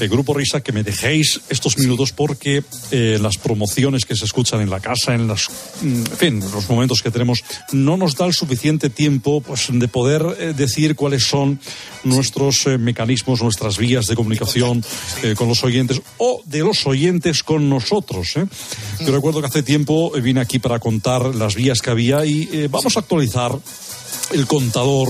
el 0.00 0.08
Grupo 0.08 0.34
Risa, 0.34 0.60
que 0.60 0.72
me 0.72 0.82
dejéis 0.82 1.40
estos 1.48 1.76
minutos 1.78 2.12
porque 2.12 2.62
eh, 2.90 3.18
las 3.20 3.36
promociones 3.36 4.04
que 4.04 4.16
se 4.16 4.24
escuchan 4.24 4.60
en 4.60 4.70
la 4.70 4.80
casa, 4.80 5.14
en 5.14 5.28
las, 5.28 5.48
mm, 5.82 5.86
en 5.86 6.16
fin, 6.16 6.40
los 6.52 6.68
momentos 6.68 7.02
que 7.02 7.10
tenemos, 7.10 7.42
no 7.72 7.96
nos 7.96 8.14
da 8.16 8.26
el 8.26 8.32
suficiente 8.34 8.90
tiempo 8.90 9.40
pues, 9.40 9.66
de 9.70 9.88
poder 9.88 10.22
eh, 10.38 10.52
decir 10.56 10.94
cuáles 10.96 11.24
son 11.26 11.60
nuestros 12.04 12.66
eh, 12.66 12.78
mecanismos, 12.78 13.42
nuestras 13.42 13.76
vías 13.76 14.06
de 14.06 14.14
comunicación 14.14 14.47
relación 14.48 14.84
eh, 15.22 15.34
con 15.36 15.48
los 15.48 15.62
oyentes 15.64 16.00
o 16.18 16.40
de 16.44 16.60
los 16.60 16.86
oyentes 16.86 17.42
con 17.42 17.68
nosotros. 17.68 18.36
¿eh? 18.36 18.46
Yo 19.00 19.12
recuerdo 19.12 19.40
que 19.40 19.46
hace 19.46 19.62
tiempo 19.62 20.16
eh, 20.16 20.20
vine 20.20 20.40
aquí 20.40 20.58
para 20.58 20.78
contar 20.78 21.34
las 21.34 21.54
vías 21.54 21.80
que 21.80 21.90
había 21.90 22.24
y 22.24 22.48
eh, 22.52 22.68
vamos 22.70 22.96
a 22.96 23.00
actualizar 23.00 23.58
el 24.32 24.46
contador 24.46 25.08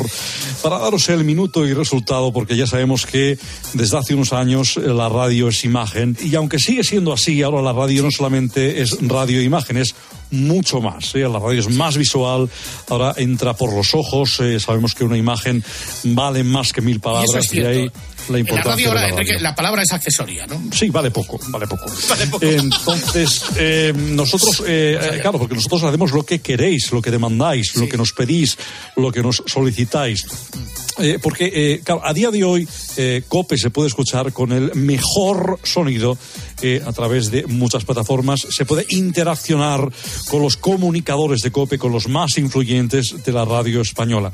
para 0.63 0.79
daros 0.79 1.09
el 1.09 1.25
minuto 1.25 1.67
y 1.67 1.75
resultado 1.75 2.33
porque 2.33 2.57
ya 2.57 2.67
sabemos 2.67 3.07
que 3.07 3.39
desde 3.75 3.99
hace 3.99 4.15
unos 4.15 4.33
años 4.33 4.77
eh, 4.77 4.81
la 4.81 5.09
radio 5.09 5.49
es 5.49 5.65
imagen 5.65 6.17
y 6.21 6.35
aunque 6.35 6.59
sigue 6.59 6.85
siendo 6.85 7.13
así 7.13 7.43
ahora 7.43 7.63
la 7.63 7.73
radio 7.73 8.03
no 8.03 8.11
solamente 8.11 8.81
es 8.81 8.97
radio 9.01 9.41
e 9.41 9.45
imagen 9.45 9.79
es 9.79 9.95
mucho 10.31 10.81
más 10.81 11.15
¿eh? 11.15 11.21
la 11.29 11.39
radio 11.39 11.61
es 11.61 11.71
más 11.71 11.97
visual 11.97 12.49
ahora 12.89 13.15
entra 13.17 13.55
por 13.55 13.73
los 13.73 13.95
ojos 13.95 14.39
eh, 14.41 14.61
sabemos 14.61 14.95
que 14.95 15.05
una 15.05 15.17
imagen 15.17 15.65
vale 16.05 16.45
más 16.45 16.73
que 16.73 16.81
mil 16.81 16.97
Y 16.97 17.01
palabras 17.01 17.47
es 17.47 17.55
y 17.55 17.61
ahí 17.61 17.91
la 18.31 18.39
En 18.39 18.45
la 18.45 18.51
importancia 18.51 18.73
radio, 18.73 18.89
de 18.89 18.95
la 18.95 19.01
ahora, 19.01 19.01
radio. 19.03 19.19
Enrique, 19.19 19.43
la 19.43 19.55
palabra 19.55 19.83
es 19.83 19.93
accesoria, 19.93 20.47
¿no? 20.47 20.61
Sí, 20.73 20.89
vale 20.91 21.11
poco, 21.11 21.39
vale 21.49 21.67
poco. 21.67 21.87
Entonces, 22.41 23.45
eh, 23.57 23.93
nosotros, 23.95 24.63
eh, 24.67 24.99
eh, 25.01 25.19
claro, 25.21 25.39
porque 25.39 25.55
nosotros 25.55 25.83
hacemos 25.85 26.13
lo 26.13 26.23
que 26.25 26.41
queréis, 26.41 26.93
lo 26.93 27.03
que 27.03 27.11
demandáis, 27.11 27.77
lo 27.77 27.89
que 27.89 27.97
nos 27.97 28.13
pedís, 28.13 28.57
lo 28.97 29.11
que 29.11 29.23
nos 29.23 29.43
solicitáis. 29.47 30.27
Eh, 30.99 31.19
porque, 31.23 31.51
eh, 31.55 31.81
claro, 31.85 32.01
a 32.05 32.13
día 32.13 32.31
de 32.31 32.43
hoy, 32.43 32.69
eh, 32.97 33.23
COPE 33.29 33.57
se 33.57 33.71
puede 33.71 33.89
escuchar 33.89 34.33
con 34.33 34.53
el 34.53 34.75
mejor 34.75 35.61
sonido 35.63 36.19
eh, 36.63 36.83
a 36.85 36.93
través 36.93 37.31
de 37.31 37.47
muchas 37.47 37.85
plataformas. 37.85 38.47
Se 38.51 38.65
puede 38.65 38.87
interaccionar 38.91 39.91
con 40.31 40.43
los 40.43 40.57
comunicadores 40.57 41.41
de 41.41 41.51
COPE, 41.51 41.79
con 41.79 41.93
los 41.93 42.09
más 42.09 42.39
influyentes 42.39 43.15
de 43.25 43.33
la 43.33 43.45
radio 43.45 43.81
española. 43.81 44.33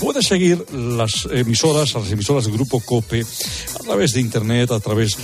Puede 0.00 0.22
seguir 0.22 0.64
las 0.72 1.28
emisoras, 1.30 1.94
las 1.94 2.10
emisoras 2.10 2.44
del 2.44 2.54
grupo 2.54 2.80
COPE, 2.80 3.24
a 3.74 3.78
través 3.84 4.12
de 4.12 4.20
Internet, 4.20 4.70
a 4.70 4.80
través 4.80 5.16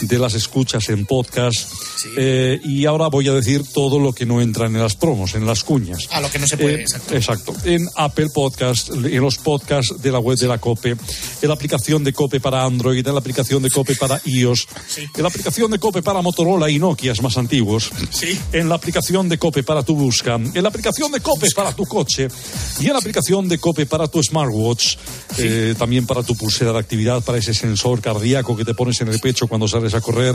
de 0.00 0.18
las 0.18 0.34
escuchas 0.34 0.88
en 0.88 1.06
podcast. 1.06 1.70
Eh, 2.16 2.60
y 2.64 2.86
ahora 2.86 3.08
voy 3.08 3.28
a 3.28 3.32
decir 3.32 3.62
todo 3.72 3.98
lo 3.98 4.12
que 4.12 4.26
no 4.26 4.40
entra 4.40 4.66
en 4.66 4.78
las 4.78 4.96
promos, 4.96 5.34
en 5.34 5.46
las 5.46 5.62
cuñas. 5.62 6.08
A 6.10 6.20
lo 6.20 6.30
que 6.30 6.38
no 6.38 6.46
se 6.46 6.56
puede, 6.56 6.74
Eh, 6.74 6.80
exacto. 6.82 7.14
Exacto. 7.14 7.56
En 7.64 7.86
Apple 7.96 8.28
Podcast, 8.34 8.90
en 8.90 9.20
los 9.20 9.38
podcasts 9.38 10.00
de 10.00 10.10
la 10.10 10.18
web 10.18 10.36
de 10.38 10.48
la 10.48 10.58
COPE, 10.58 10.90
en 10.90 11.48
la 11.48 11.54
aplicación 11.54 12.02
de 12.02 12.12
COPE 12.12 12.40
para 12.40 12.64
Android, 12.64 13.06
en 13.06 13.14
la 13.14 13.20
aplicación 13.20 13.62
de 13.62 13.70
COPE 13.70 13.96
para 13.96 14.20
iOS, 14.24 14.66
en 15.16 15.22
la 15.22 15.28
aplicación 15.28 15.70
de 15.70 15.78
COPE 15.78 15.91
para 16.00 16.22
Motorola 16.22 16.70
y 16.70 16.78
Nokia 16.78 17.12
más 17.20 17.36
antiguos, 17.36 17.90
en 18.52 18.68
la 18.68 18.76
aplicación 18.76 19.28
de 19.28 19.36
COPE 19.36 19.62
para 19.64 19.82
tu 19.82 19.94
busca, 19.94 20.36
en 20.36 20.62
la 20.62 20.68
aplicación 20.68 21.12
de 21.12 21.20
COPE 21.20 21.48
para 21.54 21.72
tu 21.72 21.84
coche 21.84 22.28
y 22.80 22.86
en 22.86 22.92
la 22.92 22.98
aplicación 23.00 23.48
de 23.48 23.58
COPE 23.58 23.86
para 23.86 24.06
tu 24.06 24.22
smartwatch, 24.22 24.96
eh, 25.38 25.74
también 25.76 26.06
para 26.06 26.22
tu 26.22 26.34
pulsera 26.36 26.72
de 26.72 26.78
actividad, 26.78 27.22
para 27.22 27.38
ese 27.38 27.52
sensor 27.52 28.00
cardíaco 28.00 28.56
que 28.56 28.64
te 28.64 28.74
pones 28.74 29.00
en 29.00 29.08
el 29.08 29.20
pecho 29.20 29.46
cuando 29.48 29.68
sales 29.68 29.92
a 29.94 30.00
correr, 30.00 30.34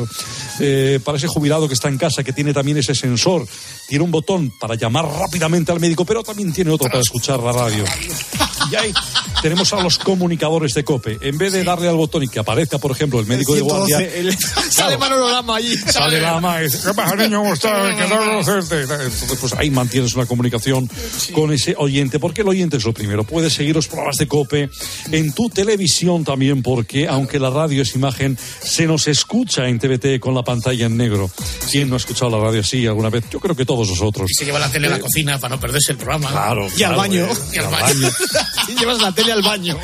eh, 0.60 1.00
para 1.04 1.18
ese 1.18 1.28
jubilado 1.28 1.68
que 1.68 1.74
está 1.74 1.88
en 1.88 1.98
casa 1.98 2.24
que 2.24 2.34
tiene 2.34 2.54
también 2.54 2.78
ese 2.78 2.94
sensor, 2.94 3.48
tiene 3.88 4.04
un 4.04 4.12
botón 4.12 4.52
para 4.60 4.76
llamar 4.76 5.06
rápidamente 5.06 5.72
al 5.72 5.80
médico, 5.80 6.06
pero 6.06 6.22
también 6.22 6.54
tiene 6.54 6.72
otro 6.72 6.88
para 6.90 7.02
escuchar 7.02 7.42
la 7.42 7.54
radio. 7.54 7.84
Y 8.72 8.76
ahí 8.76 8.94
tenemos 9.42 9.72
a 9.74 9.82
los 9.82 9.98
comunicadores 9.98 10.74
de 10.74 10.84
COPE. 10.84 11.20
En 11.22 11.38
vez 11.38 11.54
de 11.54 11.64
darle 11.64 11.88
al 11.88 11.96
botón 11.96 12.24
y 12.24 12.28
que 12.28 12.40
aparezca, 12.40 12.78
por 12.80 12.92
ejemplo, 12.92 13.20
el 13.20 13.26
médico 13.26 13.56
de 13.56 13.62
guardia, 13.62 13.98
112, 13.98 14.20
el- 14.20 14.38
Sale 14.72 14.98
Manolo 14.98 15.30
Lama 15.32 15.56
allí. 15.58 15.76
sale 15.78 16.20
la 16.20 16.38
ama 16.38 16.60
y 16.62 16.66
dice, 16.66 16.80
¿qué 16.86 16.94
pasa, 16.94 17.16
niño? 17.18 17.40
¿Cómo 17.40 17.54
estás? 17.54 17.96
¿Qué 17.96 18.04
tal? 18.06 18.40
Entonces, 18.40 19.38
pues 19.40 19.54
ahí 19.54 19.70
mantienes 19.70 20.14
una 20.16 20.26
comunicación 20.26 20.90
con 21.34 21.52
ese 21.54 21.76
oyente, 21.78 22.20
porque 22.20 22.42
el 22.42 22.48
oyente 22.48 22.78
es 22.78 22.84
lo 22.84 22.94
primero. 22.94 23.24
Puedes 23.24 23.54
seguir 23.54 23.76
los 23.76 23.88
programas 23.88 24.18
de 24.18 24.28
COPE 24.28 24.70
en 25.12 25.34
tu 25.34 25.50
televisión 25.50 26.24
también, 26.24 26.62
porque 26.64 27.08
aunque 27.08 27.40
la 27.40 27.50
radio 27.50 27.82
es 27.84 27.96
imagen, 27.96 28.38
se 28.62 28.86
nos 28.88 29.08
escucha 29.08 29.68
en 29.68 29.80
TVT 29.80 30.20
con 30.20 30.34
la 30.36 30.44
pantalla 30.44 30.86
en 30.86 30.98
negro. 30.98 31.30
¿Quién 31.72 31.90
no 31.90 31.96
ha 31.96 31.98
escuchado 31.98 32.32
la 32.38 32.44
radio 32.44 32.62
así 32.62 32.86
alguna 32.86 33.10
vez? 33.10 33.24
Yo 33.32 33.40
creo 33.40 33.56
que 33.56 33.66
todos 33.66 33.88
nosotros. 33.88 34.30
Y 34.32 34.34
se 34.36 34.46
lleva 34.46 34.60
la 34.60 34.70
tele 34.70 34.88
a 34.88 34.92
la 34.92 35.00
cocina 35.00 35.40
para 35.40 35.56
no 35.56 35.62
perderse 35.62 35.92
el 35.94 35.98
programa. 35.98 36.30
Claro, 36.32 36.64
Y 36.78 36.84
al 36.84 36.94
claro, 36.94 36.98
baño. 36.98 37.26
eh, 37.26 37.36
Y 37.54 37.58
al 37.60 37.66
al 37.66 37.72
baño. 37.72 38.10
Y 38.68 38.76
llevas 38.76 39.02
la 39.02 39.12
tele 39.12 39.32
al 39.32 39.42
baño. 39.42 39.78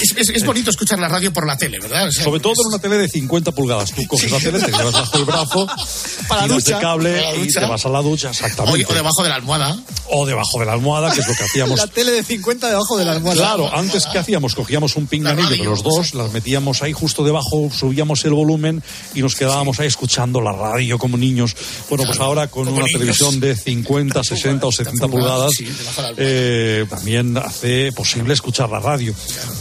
Es, 0.00 0.14
es- 0.16 0.30
es 0.30 0.44
bonito 0.44 0.70
escuchar 0.70 0.98
la 0.98 1.08
radio 1.08 1.32
por 1.32 1.46
la 1.46 1.56
tele, 1.56 1.78
¿verdad? 1.78 2.08
O 2.08 2.12
sea, 2.12 2.24
Sobre 2.24 2.40
todo 2.40 2.52
en 2.54 2.68
una 2.68 2.78
tele 2.78 2.96
de 2.98 3.08
50 3.08 3.52
pulgadas. 3.52 3.92
Tú 3.92 4.04
coges 4.06 4.30
la 4.30 4.38
tele, 4.38 4.58
te 4.60 4.72
llevas 4.72 4.92
bajo 4.92 5.18
el 5.18 5.24
brazo, 5.24 5.66
Para 6.28 6.42
la 6.42 6.46
tiras 6.48 6.64
de 6.64 6.72
ducha. 6.72 6.80
cable 6.80 7.12
Para 7.16 7.32
la 7.36 7.44
y 7.44 7.46
te 7.48 7.60
vas 7.66 7.86
a 7.86 7.88
la 7.88 8.02
ducha, 8.02 8.28
o, 8.28 8.30
exactamente. 8.30 8.86
o 8.90 8.94
debajo 8.94 9.22
de 9.22 9.28
la 9.28 9.34
almohada. 9.36 9.76
O 10.08 10.26
debajo 10.26 10.58
de 10.60 10.66
la 10.66 10.72
almohada, 10.72 11.12
que 11.12 11.20
es 11.20 11.28
lo 11.28 11.34
que 11.34 11.44
hacíamos. 11.44 11.78
La 11.86 11.86
tele 11.88 12.12
de 12.12 12.22
50 12.22 12.68
debajo 12.68 12.96
de 12.96 13.04
la 13.04 13.12
almohada. 13.12 13.36
Claro, 13.40 13.70
antes 13.76 14.06
¿qué 14.06 14.18
hacíamos? 14.18 14.54
Cogíamos 14.54 14.94
un 14.96 15.06
pinganillo 15.08 15.48
de 15.50 15.64
los 15.64 15.82
dos, 15.82 16.14
las 16.14 16.32
metíamos 16.32 16.82
ahí 16.82 16.92
justo 16.92 17.24
debajo, 17.24 17.70
subíamos 17.76 18.24
el 18.24 18.32
volumen 18.32 18.82
y 19.14 19.22
nos 19.22 19.34
quedábamos 19.34 19.80
ahí 19.80 19.88
escuchando 19.88 20.40
la 20.40 20.52
radio 20.52 20.98
como 20.98 21.16
niños. 21.16 21.56
Bueno, 21.88 22.04
pues 22.06 22.20
ahora 22.20 22.46
con 22.48 22.68
una 22.68 22.78
niños. 22.82 22.90
televisión 22.92 23.40
de 23.40 23.56
50, 23.56 24.22
60 24.22 24.66
o 24.66 24.72
70 24.72 25.08
pulgadas, 25.08 25.50
sí, 25.56 25.64
de 25.64 25.72
eh, 26.18 26.86
también 26.88 27.36
hace 27.36 27.90
posible 28.06 28.34
escuchar 28.34 28.70
la 28.70 28.78
radio. 28.78 29.12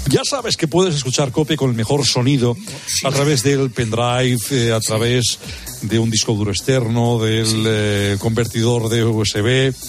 Ya 0.08 0.22
sabes 0.24 0.56
que 0.56 0.68
puedes 0.68 0.94
escuchar 0.94 1.32
COPE 1.32 1.58
con 1.58 1.72
el 1.72 1.75
mejor 1.75 2.06
sonido 2.06 2.56
a 3.04 3.10
través 3.10 3.42
del 3.42 3.72
pendrive, 3.72 4.38
eh, 4.52 4.72
a 4.72 4.80
través 4.80 5.40
de 5.82 5.98
un 5.98 6.12
disco 6.12 6.34
duro 6.34 6.52
externo, 6.52 7.18
del 7.18 7.64
eh, 7.66 8.18
convertidor 8.20 8.90
de 8.90 9.04
USB. 9.04 9.74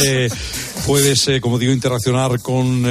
Eh, 0.00 0.28
puedes, 0.86 1.26
eh, 1.28 1.40
como 1.40 1.58
digo, 1.58 1.72
interaccionar 1.72 2.40
con, 2.40 2.82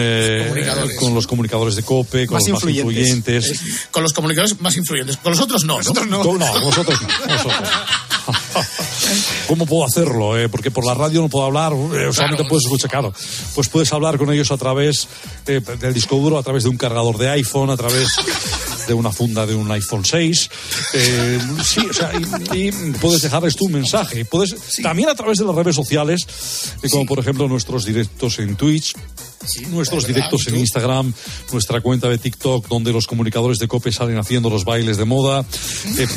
con 0.99 1.13
los 1.13 1.25
comunicadores 1.25 1.75
de 1.75 1.83
COPE, 1.83 2.27
con 2.27 2.35
Más 2.35 2.43
los 2.47 2.63
más 2.63 2.73
influyentes. 2.75 3.47
influyentes. 3.47 3.87
Con 3.91 4.03
los 4.03 4.13
comunicadores 4.13 4.59
más 4.61 4.75
influyentes. 4.75 5.17
Con 5.17 5.31
los 5.31 5.41
otros 5.41 5.63
no. 5.63 5.79
¿no? 5.81 6.05
No, 6.05 6.37
no, 6.37 6.59
vosotros 6.61 6.99
no. 7.01 7.33
vosotros. 7.33 7.69
¿Cómo 9.47 9.65
puedo 9.65 9.85
hacerlo? 9.85 10.37
eh? 10.37 10.49
Porque 10.49 10.71
por 10.71 10.85
la 10.85 10.93
radio 10.93 11.21
no 11.21 11.29
puedo 11.29 11.45
hablar, 11.45 11.73
eh, 11.73 12.09
solamente 12.11 12.37
Claro. 12.37 12.47
puedes 12.49 12.65
escuchar, 12.65 12.89
claro. 12.89 13.13
Pues 13.55 13.69
puedes 13.69 13.91
hablar 13.93 14.17
con 14.17 14.31
ellos 14.31 14.51
a 14.51 14.57
través 14.57 15.07
eh, 15.45 15.61
del 15.79 15.93
disco 15.93 16.17
duro, 16.17 16.37
a 16.37 16.43
través 16.43 16.63
de 16.63 16.69
un 16.69 16.77
cargador 16.77 17.17
de 17.17 17.29
iPhone, 17.29 17.69
a 17.69 17.77
través 17.77 18.09
de 18.87 18.93
una 18.93 19.11
funda 19.11 19.45
de 19.45 19.55
un 19.55 19.69
iPhone 19.71 20.03
6. 20.05 20.49
Eh, 20.93 21.39
sí, 21.63 21.81
o 21.89 21.93
sea, 21.93 22.11
y, 22.53 22.57
y 22.67 22.71
puedes 23.01 23.21
dejarles 23.21 23.55
tu 23.55 23.67
mensaje. 23.69 24.25
Puedes 24.25 24.55
También 24.81 25.09
a 25.09 25.15
través 25.15 25.37
de 25.39 25.45
las 25.45 25.55
redes 25.55 25.75
sociales, 25.75 26.25
eh, 26.81 26.89
como 26.89 27.05
por 27.05 27.19
ejemplo 27.19 27.47
nuestros 27.47 27.85
directos 27.85 28.39
en 28.39 28.55
Twitch. 28.55 28.93
Nuestros 29.69 30.05
directos 30.07 30.47
en. 30.47 30.57
Instagram, 30.57 31.13
nuestra 31.51 31.81
cuenta 31.81 32.09
de 32.09 32.17
TikTok, 32.17 32.67
donde 32.67 32.91
los 32.91 33.07
comunicadores 33.07 33.59
de 33.59 33.67
COPE 33.67 33.91
salen 33.91 34.17
haciendo 34.17 34.49
los 34.49 34.65
bailes 34.65 34.97
de 34.97 35.05
moda, 35.05 35.45
eh, 35.97 36.07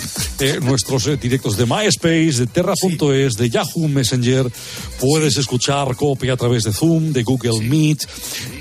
eh, 0.40 0.58
nuestros 0.62 1.06
eh, 1.06 1.16
directos 1.16 1.56
de 1.56 1.66
MySpace, 1.66 2.32
de 2.32 2.46
Terra.es, 2.46 3.34
de 3.34 3.50
Yahoo 3.50 3.88
Messenger, 3.88 4.50
puedes 4.98 5.36
escuchar 5.36 5.94
COPE 5.94 6.30
a 6.30 6.36
través 6.36 6.64
de 6.64 6.72
Zoom, 6.72 7.12
de 7.12 7.22
Google 7.22 7.60
Meet, 7.60 8.06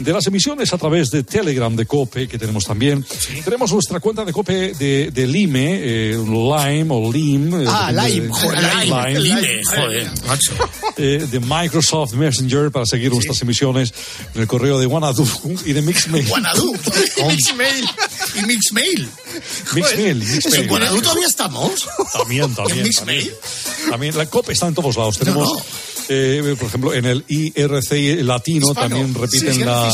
de 0.01 0.13
las 0.13 0.27
emisiones 0.27 0.71
a 0.73 0.77
través 0.77 1.09
de 1.09 1.23
Telegram 1.23 1.75
de 1.75 1.85
COPE, 1.85 2.27
que 2.27 2.37
tenemos 2.37 2.65
también. 2.65 3.03
Tenemos 3.43 3.71
nuestra 3.71 3.99
cuenta 3.99 4.23
de 4.25 4.33
COPE 4.33 4.73
de, 4.73 5.11
de 5.11 5.27
Lime, 5.27 5.79
eh, 5.81 6.17
Lime 6.17 6.87
o 6.93 7.11
Lim. 7.11 7.53
Ah, 7.67 7.91
Lime, 7.91 8.27
de- 8.27 8.29
joder, 8.29 8.59
Lime. 8.85 9.11
El 9.13 9.25
INE, 9.25 9.61
joder, 9.65 10.11
macho. 10.27 10.53
Eh, 10.97 11.27
de 11.31 11.39
Microsoft 11.39 12.13
Messenger 12.13 12.71
para 12.71 12.85
seguir 12.85 13.11
nuestras 13.11 13.41
emisiones 13.41 13.93
en 14.35 14.41
el 14.41 14.47
correo 14.49 14.77
de 14.79 14.85
Wanadu 14.87 15.25
y 15.65 15.71
de 15.71 15.81
Mixmail. 15.81 16.27
Guanadu. 16.29 16.73
y 17.17 17.23
Mixmail. 17.23 17.89
Y 18.35 18.45
Mixmail. 18.45 19.09
Mixmail, 19.73 20.21
¿En 20.21 20.29
Mixmail. 20.31 20.67
Guanadu 20.67 21.01
todavía 21.01 21.27
estamos? 21.27 21.87
También, 22.11 22.53
también. 22.53 22.79
¿En 22.79 22.83
Mixmail? 22.83 23.31
También, 23.31 23.89
También 23.91 24.17
la 24.17 24.25
COPE 24.25 24.51
está 24.53 24.67
en 24.67 24.73
todos 24.73 24.97
lados. 24.97 25.17
Tenemos, 25.17 25.47
no. 25.47 25.61
eh, 26.09 26.55
por 26.59 26.67
ejemplo, 26.67 26.93
en 26.93 27.05
el 27.05 27.23
IRC 27.27 28.23
latino 28.23 28.67
Hispano. 28.69 28.89
también 28.95 29.13
repiten 29.13 29.53
sí, 29.53 29.63
la, 29.63 29.93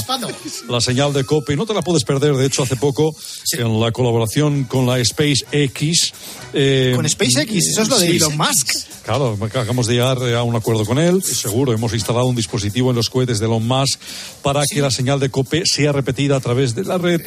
la 0.69 0.81
señal 0.81 1.13
de 1.13 1.23
COPE. 1.25 1.55
No 1.55 1.65
te 1.65 1.73
la 1.73 1.81
puedes 1.81 2.03
perder, 2.03 2.35
de 2.35 2.45
hecho, 2.45 2.63
hace 2.63 2.75
poco, 2.77 3.15
en 3.51 3.79
la 3.79 3.91
colaboración 3.91 4.63
con 4.63 4.85
la 4.87 5.03
SpaceX. 5.03 6.13
eh, 6.53 6.93
Con 6.95 7.07
SpaceX, 7.07 7.51
eso 7.67 7.81
es 7.81 7.89
lo 7.89 7.99
de 7.99 8.07
Elon 8.15 8.37
Musk. 8.37 8.69
Claro, 9.03 9.37
acabamos 9.39 9.85
de 9.85 9.93
llegar 9.93 10.17
eh, 10.23 10.35
a 10.35 10.41
un 10.41 10.55
acuerdo 10.55 10.83
con 10.85 10.97
él. 10.97 11.21
Seguro, 11.21 11.73
hemos 11.73 11.93
instalado 11.93 12.25
un 12.25 12.35
dispositivo 12.35 12.89
en 12.89 12.95
los 12.95 13.09
cohetes 13.09 13.37
de 13.39 13.45
Elon 13.45 13.67
Musk 13.67 13.99
para 14.45 14.63
que 14.71 14.79
la 14.79 14.91
señal 14.91 15.19
de 15.19 15.31
COPE 15.31 15.63
sea 15.65 15.91
repetida 15.91 16.35
a 16.35 16.39
través 16.39 16.75
de 16.75 16.83
la 16.83 16.99
red 16.99 17.19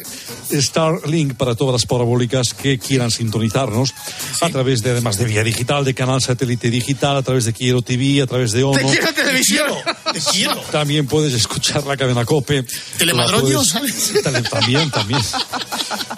Starlink 0.53 1.33
para 1.33 1.53
todas 1.53 1.73
las 1.73 1.85
parabólicas 1.85 2.53
que 2.53 2.79
quieran 2.79 3.11
sintonizarnos. 3.11 3.93
A 4.39 4.47
través 4.47 4.83
de, 4.83 4.91
además 4.91 5.17
de 5.17 5.25
vía 5.25 5.43
digital, 5.43 5.83
de 5.83 5.93
canal 5.93 6.21
satélite 6.21 6.69
digital, 6.69 7.17
a 7.17 7.21
través 7.21 7.43
de 7.43 7.51
Quiero 7.51 7.81
TV, 7.81 8.21
a 8.21 8.25
través 8.25 8.53
de 8.53 8.59
Te 8.59 8.63
ONO. 8.63 8.87
quiero 8.89 9.13
televisión. 9.13 9.67
Te 10.13 10.21
quiero. 10.31 10.61
También 10.71 11.07
puedes 11.07 11.33
escuchar 11.33 11.85
la 11.85 11.97
cadena 11.97 12.23
COPE. 12.23 12.63
Telemadroño, 12.97 13.65
¿sabes? 13.65 14.13
También, 14.49 14.89
también. 14.89 15.19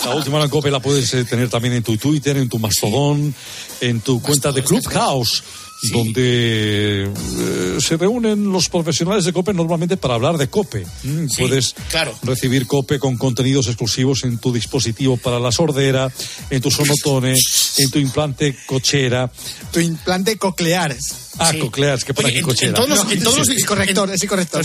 La 0.05 0.13
última 0.13 0.37
la 0.37 0.49
COPE 0.49 0.69
la 0.69 0.81
puedes 0.81 1.11
eh, 1.15 1.25
tener 1.25 1.49
también 1.49 1.73
en 1.73 1.81
tu 1.81 1.97
Twitter, 1.97 2.37
en 2.37 2.47
tu 2.47 2.59
Mastodon, 2.59 3.33
en 3.81 4.01
tu 4.01 4.21
cuenta 4.21 4.51
de 4.51 4.63
Clubhouse. 4.63 5.43
Donde 5.91 7.05
eh, 7.05 7.77
se 7.79 7.97
reúnen 7.97 8.51
los 8.51 8.69
profesionales 8.69 9.25
de 9.25 9.33
COPE 9.33 9.53
normalmente 9.53 9.97
para 9.97 10.13
hablar 10.15 10.37
de 10.37 10.47
COPE. 10.47 10.85
Mm, 11.03 11.27
Sí, 11.27 11.41
Puedes 11.41 11.73
claro. 11.89 12.13
recibir 12.23 12.67
COPE 12.67 12.99
con 12.99 13.17
contenidos 13.17 13.67
exclusivos 13.67 14.23
en 14.23 14.37
tu 14.37 14.53
dispositivo 14.53 15.17
para 15.17 15.39
la 15.39 15.51
sordera, 15.51 16.11
en 16.49 16.61
tu 16.61 16.69
sonotone, 16.69 17.33
en 17.77 17.89
tu 17.91 17.99
implante 17.99 18.55
cochera. 18.67 19.31
Tu 19.71 19.79
implante 19.79 20.37
coclear. 20.37 20.95
Ah, 21.37 21.51
Sí. 21.51 21.59
cocleares, 21.59 22.03
que 22.03 22.13
por 22.13 22.25
Oye, 22.25 22.33
aquí 22.33 22.39
en, 22.39 22.45
cochera. 22.45 22.67
en 22.69 22.73
todos 22.75 22.89
los, 22.89 23.11
en 23.11 23.23
todos 23.23 23.37
los- 23.39 23.47
es 23.49 23.55
es 23.55 23.61
es 23.61 23.65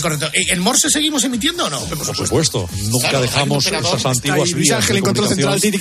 correcto. 0.03 0.29
¿En 0.33 0.49
en 0.49 0.59
Morse 0.59 0.89
seguimos 0.89 1.23
emitiendo 1.23 1.65
o 1.65 1.69
no? 1.69 1.79
Por 1.79 2.15
supuesto, 2.15 2.69
nunca 2.89 3.09
Claro, 3.09 3.21
dejamos 3.21 3.65
esas 3.65 4.05
antiguas 4.05 4.49
Ahí, 4.49 4.53
Luis 4.53 4.67
vías 4.67 4.77
Ángel 4.81 4.95
de 4.95 4.99
en 4.99 5.05
control 5.05 5.27
comunicación. 5.29 5.61
central. 5.61 5.79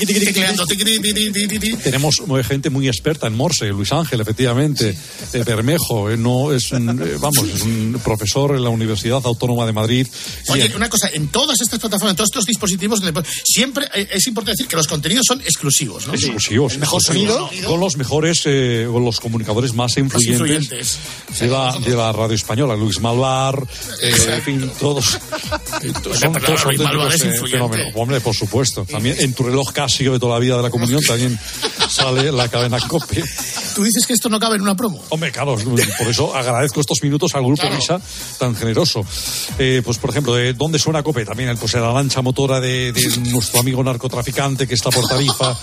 Tenemos 1.83 2.23
gente 2.47 2.71
muy 2.71 2.87
experta 2.88 3.26
en 3.26 3.35
Morse, 3.35 3.66
Luis 3.66 3.93
Ángel, 3.93 4.21
efectivamente, 4.21 4.97
eh, 5.33 5.42
Bermejo, 5.45 6.11
eh, 6.11 6.16
no 6.16 6.52
es 6.52 6.73
un, 6.73 6.88
eh, 7.02 7.16
vamos, 7.18 7.45
es 7.54 7.62
un 7.62 8.00
profesor 8.02 8.54
en 8.56 8.62
la 8.64 8.71
Universidad 8.71 9.21
Autónoma 9.25 9.66
de 9.66 9.73
Madrid. 9.73 10.06
Oye, 10.49 10.73
una 10.75 10.88
cosa, 10.88 11.09
en 11.12 11.28
todas 11.28 11.61
estas 11.61 11.78
plataformas, 11.78 12.12
en 12.12 12.16
todos 12.16 12.28
estos 12.30 12.47
dispositivos, 12.47 13.00
siempre 13.45 13.87
eh, 13.95 14.09
es 14.12 14.26
importante 14.26 14.52
decir 14.52 14.68
que 14.68 14.76
los 14.76 14.87
contenidos 14.87 15.25
son 15.26 15.40
exclusivos, 15.40 16.06
¿no? 16.06 16.14
exclusivos. 16.14 16.75
El 16.75 16.80
mejor 16.80 17.00
exclusivos. 17.00 17.49
sonido. 17.49 17.68
Con 17.68 17.80
los 17.80 17.97
mejores, 17.97 18.42
eh, 18.47 18.88
con 18.90 19.04
los 19.04 19.21
comunicadores 19.21 19.75
más 19.75 19.97
influyentes, 19.97 20.40
influyentes. 20.40 20.99
De, 21.40 21.47
la, 21.49 21.76
de 21.78 21.97
la 21.97 22.12
radio 22.12 22.35
española. 22.35 22.76
Luis 22.76 23.00
Malvar, 23.00 23.66
eh, 24.02 24.14
en 24.28 24.42
fin, 24.42 24.71
todos. 24.80 25.14
eh, 25.83 25.92
son 26.18 26.33
pero 26.33 26.47
todos 26.47 26.64
Luis 26.64 26.78
Malvar 26.80 27.04
auténticos, 27.04 27.14
es 27.14 27.23
eh, 27.23 27.26
influyente. 27.26 27.50
fenómenos. 27.50 27.92
Hombre, 27.95 28.21
por 28.21 28.35
supuesto. 28.35 28.85
También 28.85 29.16
en 29.21 29.33
tu 29.35 29.42
reloj 29.42 29.73
Casio 29.73 30.12
de 30.12 30.18
toda 30.18 30.35
la 30.35 30.40
vida 30.40 30.56
de 30.56 30.62
la 30.62 30.71
comunión 30.71 31.00
también 31.06 31.38
sale 31.88 32.33
la 32.33 32.49
cadena 32.49 32.78
COPE. 32.80 33.23
Tú 33.75 33.83
dices 33.85 34.06
que 34.06 34.12
esto 34.14 34.28
no 34.28 34.38
cabe 34.40 34.56
en 34.56 34.62
una 34.62 34.75
promo. 34.75 35.02
Hombre, 35.16 35.32
claro, 35.32 35.56
por 35.56 36.08
eso 36.08 36.37
agradezco 36.37 36.78
estos 36.78 37.02
minutos 37.02 37.35
al 37.35 37.42
Grupo 37.42 37.62
Claro. 37.62 37.76
Risa 37.76 37.99
tan 38.38 38.54
generoso. 38.54 39.02
Eh, 39.58 39.80
pues, 39.82 39.96
por 39.96 40.11
ejemplo, 40.11 40.35
¿de 40.35 40.52
¿dónde 40.52 40.78
suena 40.78 41.02
COPE? 41.02 41.25
También 41.25 41.56
pues, 41.56 41.73
la 41.73 41.90
lancha 41.90 42.20
motora 42.20 42.61
de, 42.61 42.92
de 42.92 43.16
nuestro 43.30 43.61
amigo 43.61 43.82
narcotraficante 43.82 44.68
que 44.68 44.75
está 44.75 44.90
por 44.90 45.08
Tarifa. 45.08 45.56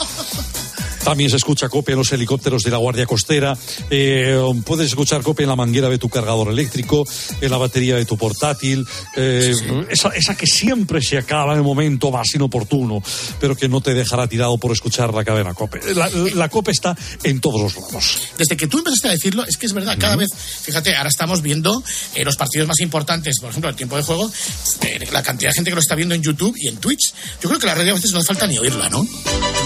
También 1.04 1.30
se 1.30 1.36
escucha 1.38 1.70
COPE 1.70 1.92
en 1.94 1.98
los 1.98 2.12
helicópteros 2.12 2.64
de 2.64 2.72
la 2.72 2.78
Guardia 2.78 3.06
Costera. 3.06 3.58
Eh, 3.90 4.40
puedes 4.66 4.88
escuchar 4.88 5.22
COPE 5.22 5.44
en 5.44 5.50
la 5.50 5.56
manguera 5.56 5.90
de 5.90 5.98
tu 5.98 6.10
cargador 6.10 6.50
eléctrico, 6.50 7.04
en 7.42 7.52
la 7.52 7.58
batería 7.58 7.96
de 7.96 8.06
tu 8.06 8.18
portátil. 8.18 8.86
eh, 9.16 9.54
esa, 9.90 10.10
esa 10.10 10.36
que 10.36 10.48
siempre 10.48 11.02
se 11.02 11.18
acaba 11.18 11.54
en 11.54 11.60
el 11.60 11.64
momento 11.64 12.12
más 12.12 12.34
inoportuno, 12.34 13.02
pero 13.40 13.56
que 13.56 13.68
no 13.68 13.82
te 13.82 13.94
dejará 13.94 14.28
tirado 14.28 14.58
por 14.58 14.72
escuchar 14.72 15.14
la 15.14 15.24
cadena 15.24 15.54
COPE. 15.54 15.94
La, 15.94 16.10
la 16.36 16.50
COPE 16.50 16.72
está 16.72 16.96
en 17.24 17.40
todos 17.42 17.62
los 17.62 17.76
lados. 17.76 18.18
Desde 18.38 18.56
que 18.58 18.68
tú 18.68 18.80
empezaste 18.80 19.10
a 19.10 19.12
decirlo, 19.12 19.46
es 19.46 19.58
que 19.58 19.66
es 19.66 19.74
verdad, 19.74 19.98
cada 20.00 20.16
vez, 20.16 20.30
fíjate, 20.34 20.96
ahora 20.96 21.10
estamos 21.10 21.42
viendo 21.42 21.84
eh, 22.16 22.24
los 22.24 22.38
partidos 22.38 22.68
más 22.68 22.80
importantes, 22.80 23.36
por 23.40 23.50
ejemplo, 23.50 23.70
el 23.70 23.76
tiempo 23.76 23.98
de 23.98 24.04
juego, 24.04 24.32
la 25.12 25.24
cantidad 25.24 25.52
de 25.52 25.56
gente 25.56 25.72
que 25.72 25.76
lo 25.76 25.82
está 25.82 25.96
viendo 25.96 26.16
en 26.16 26.22
YouTube 26.22 26.56
y 26.58 26.68
en 26.68 26.78
Twitch. 26.78 27.14
Yo 27.42 27.50
creo 27.50 27.60
que 27.60 27.68
la 27.68 27.76
radio 27.76 27.92
a 27.92 27.96
veces 27.96 28.12
no 28.12 28.20
hace 28.20 28.28
falta 28.28 28.48
ni 28.48 28.58
oírla, 28.58 28.90
¿no? 28.90 29.06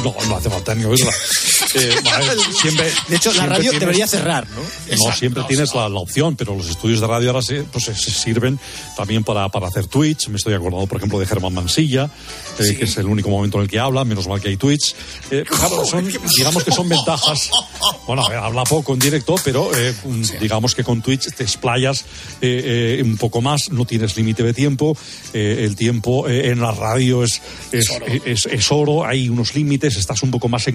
No, 0.04 0.16
no 0.28 0.36
hace 0.36 0.50
falta 0.50 0.74
ni 0.76 0.84
oírla. 0.86 1.12
Eh, 1.76 1.96
siempre, 2.62 2.92
De 3.08 3.16
hecho, 3.16 3.34
la 3.34 3.46
radio 3.46 3.72
tienes- 3.72 3.80
debería 3.80 4.08
cerrar, 4.08 4.48
¿no? 4.50 4.56
No, 4.58 4.62
Exacto, 4.90 5.18
siempre 5.20 5.42
no, 5.42 5.48
tienes 5.48 5.74
no. 5.74 5.82
la, 5.82 5.90
la 5.90 6.00
opción, 6.00 6.36
pero 6.36 6.56
los 6.56 6.70
estudios 6.70 7.02
de 7.02 7.08
radio 7.08 7.30
ahora 7.32 7.42
se, 7.42 7.64
pues, 7.64 7.86
se- 7.86 7.96
sirven 7.96 8.60
también 8.96 9.24
para, 9.24 9.50
para 9.50 9.68
hacer 9.68 9.88
Twitch. 9.88 10.28
Me 10.30 10.38
estoy 10.38 10.54
acordando, 10.54 10.86
por 10.88 10.98
ejemplo, 10.98 11.20
de 11.20 11.26
Germán 11.26 11.54
Mansilla, 11.54 12.10
eh, 12.60 12.76
que 12.78 12.86
es 12.86 12.98
el 12.98 13.06
único 13.08 13.30
momento 13.30 13.58
en 13.58 13.64
el 13.64 13.70
que 13.70 13.80
habla, 13.80 14.04
menos 14.06 14.28
mal 14.28 14.40
que 14.42 14.50
hay 14.50 14.58
Twitch. 14.58 14.96
Eh, 15.32 15.44
claro, 15.50 15.86
son, 15.86 16.08
digamos 16.38 16.64
que 16.64 16.72
son 16.72 16.88
ventajas. 16.90 17.50
Bueno, 18.08 18.26
a 18.26 18.30
ver, 18.30 18.38
habla 18.38 18.64
poco 18.64 18.94
en 18.94 19.00
directo, 19.00 19.36
pero 19.44 19.70
eh, 19.76 19.94
mm, 20.06 20.24
digamos 20.40 20.74
que 20.74 20.82
con 20.84 21.02
Twitch 21.02 21.30
te 21.36 21.44
explayas 21.44 22.06
eh, 22.42 22.98
eh, 23.00 23.04
un 23.04 23.18
poco 23.18 23.42
más, 23.42 23.70
no 23.70 23.84
tienes 23.86 24.16
límite 24.16 24.44
de 24.44 24.54
tiempo. 24.54 24.98
el 25.34 25.76
tiempo 25.76 26.28
en 26.30 26.62
la 26.62 26.72
radio 26.72 27.24
es, 27.26 27.42
es, 27.74 27.90
es- 28.26 28.46
es 28.46 28.72
oro, 28.72 29.06
hay 29.06 29.28
unos 29.28 29.56
límites, 29.56 29.98
estás 29.98 30.24
un 30.24 30.32
poco 30.32 30.48
más 30.48 30.68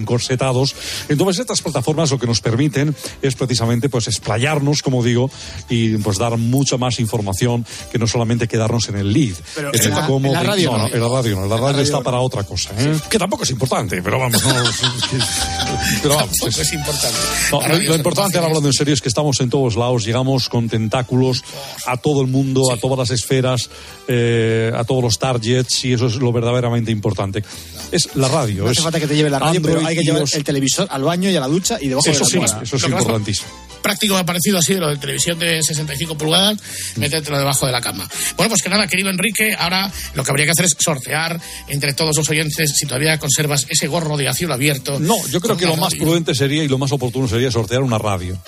Entonces, 1.09 1.39
estas 1.41 1.61
plataformas 1.61 2.11
lo 2.11 2.19
que 2.19 2.27
nos 2.27 2.41
permiten 2.41 2.95
es 3.21 3.35
precisamente 3.35 3.89
pues 3.89 4.07
explayarnos, 4.07 4.81
como 4.81 5.03
digo, 5.03 5.29
y 5.69 5.97
pues 5.97 6.17
dar 6.17 6.37
mucha 6.37 6.77
más 6.77 6.99
información 6.99 7.65
que 7.91 7.97
no 7.99 8.07
solamente 8.07 8.47
quedarnos 8.47 8.89
en 8.89 8.97
el 8.97 9.13
lead. 9.13 9.35
Pero 9.55 9.71
en 9.73 9.89
la- 9.91 10.07
cómo 10.07 10.27
en 10.27 10.33
la 10.33 10.43
radio 10.43 10.71
no, 10.71 10.77
no. 10.79 10.87
en 10.87 10.99
la 11.01 11.07
radio 11.09 11.35
no, 11.35 11.41
la 11.47 11.55
radio, 11.55 11.67
radio 11.67 11.81
está 11.83 11.97
no. 11.97 12.03
para 12.03 12.19
otra 12.19 12.43
cosa, 12.43 12.71
¿eh? 12.77 12.99
que 13.09 13.17
tampoco 13.17 13.43
es 13.43 13.49
importante, 13.51 14.01
pero 14.01 14.19
vamos, 14.19 14.43
no, 14.43 14.53
pero 16.01 16.15
vamos, 16.15 16.29
Tampoco 16.31 16.49
es- 16.49 16.57
es 16.59 16.73
importante. 16.73 17.17
no, 17.51 17.67
lo, 17.67 17.95
importante, 17.95 18.37
ahora 18.37 18.47
hablando 18.47 18.69
en 18.69 18.73
serio, 18.73 18.93
es 18.93 19.01
que 19.01 19.07
estamos 19.09 19.39
en 19.39 19.49
todos 19.49 19.75
lados, 19.75 20.03
llegamos 20.05 20.49
con 20.49 20.69
tentáculos 20.69 21.43
a 21.85 21.97
todo 21.97 22.21
el 22.21 22.27
mundo, 22.27 22.71
a 22.71 22.77
todas 22.77 22.97
las 22.97 23.09
esferas, 23.11 23.69
eh, 24.07 24.71
a 24.75 24.83
todos 24.83 25.03
los 25.03 25.19
targets, 25.19 25.85
y 25.85 25.93
eso 25.93 26.07
es 26.07 26.15
lo 26.15 26.31
verdaderamente 26.31 26.91
importante. 26.91 27.43
Es 27.91 28.15
la 28.15 28.27
radio. 28.27 28.63
No 28.63 28.69
hace 28.69 28.79
es 28.79 28.83
falta 28.83 28.99
que 28.99 29.07
te 29.07 29.15
lleve 29.15 29.29
la 29.29 29.39
radio, 29.39 29.61
pero 29.61 29.85
hay 29.85 29.95
que 29.95 30.03
llevar 30.03 30.23
el 30.31 30.43
televisor 30.43 30.87
al 30.89 31.03
baño 31.03 31.29
y 31.29 31.35
a 31.35 31.39
la 31.39 31.47
ducha 31.47 31.77
y 31.81 31.87
debajo 31.89 32.09
Eso 32.09 32.23
de 32.25 32.29
sí, 32.31 32.37
la 32.39 32.61
eso 32.63 32.75
es 32.75 32.83
importantísimo. 32.83 33.47
Práctico 33.83 34.15
me 34.15 34.21
ha 34.21 34.25
parecido 34.25 34.57
así 34.57 34.73
de 34.73 34.79
lo 34.79 34.89
de 34.89 34.97
televisión 34.97 35.37
de 35.37 35.61
65 35.61 36.17
pulgadas, 36.17 36.57
métetelo 36.95 37.37
debajo 37.37 37.67
de 37.67 37.71
la 37.71 37.81
cama. 37.81 38.09
Bueno, 38.35 38.49
pues 38.49 38.63
que 38.63 38.69
nada, 38.69 38.87
querido 38.87 39.09
Enrique, 39.11 39.53
ahora 39.57 39.91
lo 40.15 40.23
que 40.23 40.31
habría 40.31 40.45
que 40.45 40.51
hacer 40.51 40.65
es 40.65 40.75
sortear 40.79 41.39
entre 41.67 41.93
todos 41.93 42.17
los 42.17 42.27
oyentes 42.29 42.73
si 42.75 42.87
todavía 42.87 43.19
conservas 43.19 43.67
ese 43.69 43.87
gorro 43.87 44.17
de 44.17 44.27
a 44.27 44.33
cielo 44.33 44.55
abierto. 44.55 44.99
No, 44.99 45.15
yo 45.27 45.39
creo 45.39 45.55
que 45.55 45.67
lo 45.67 45.77
más 45.77 45.93
prudente 45.93 46.33
sería 46.33 46.63
y 46.63 46.67
lo 46.67 46.79
más 46.79 46.91
oportuno 46.91 47.27
sería 47.27 47.51
sortear 47.51 47.83
una 47.83 47.99
radio. 47.99 48.39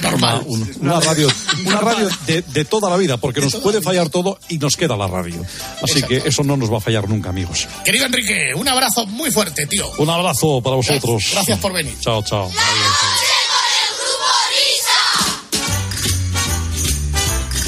Normal. 0.00 0.42
Una, 0.46 0.66
una 0.80 1.00
radio, 1.00 1.28
una 1.64 1.80
radio 1.80 2.08
de, 2.26 2.42
de 2.42 2.64
toda 2.64 2.88
la 2.88 2.96
vida, 2.96 3.16
porque 3.16 3.40
nos 3.40 3.56
puede 3.56 3.82
fallar 3.82 4.08
todo 4.08 4.38
y 4.48 4.58
nos 4.58 4.76
queda 4.76 4.96
la 4.96 5.08
radio. 5.08 5.44
Así 5.82 6.02
que 6.02 6.22
eso 6.24 6.44
no 6.44 6.56
nos 6.56 6.72
va 6.72 6.78
a 6.78 6.80
fallar 6.80 7.08
nunca, 7.08 7.30
amigos. 7.30 7.66
Querido 7.84 8.06
Enrique, 8.06 8.54
un 8.54 8.68
abrazo 8.68 9.06
muy 9.06 9.32
fuerte, 9.32 9.66
tío. 9.66 9.90
Un 9.98 10.08
abrazo 10.08 10.62
para 10.62 10.76
vosotros. 10.76 11.30
Gracias 11.32 11.58
por 11.58 11.72
venir. 11.72 11.94
Chao, 12.00 12.22
chao. 12.22 12.48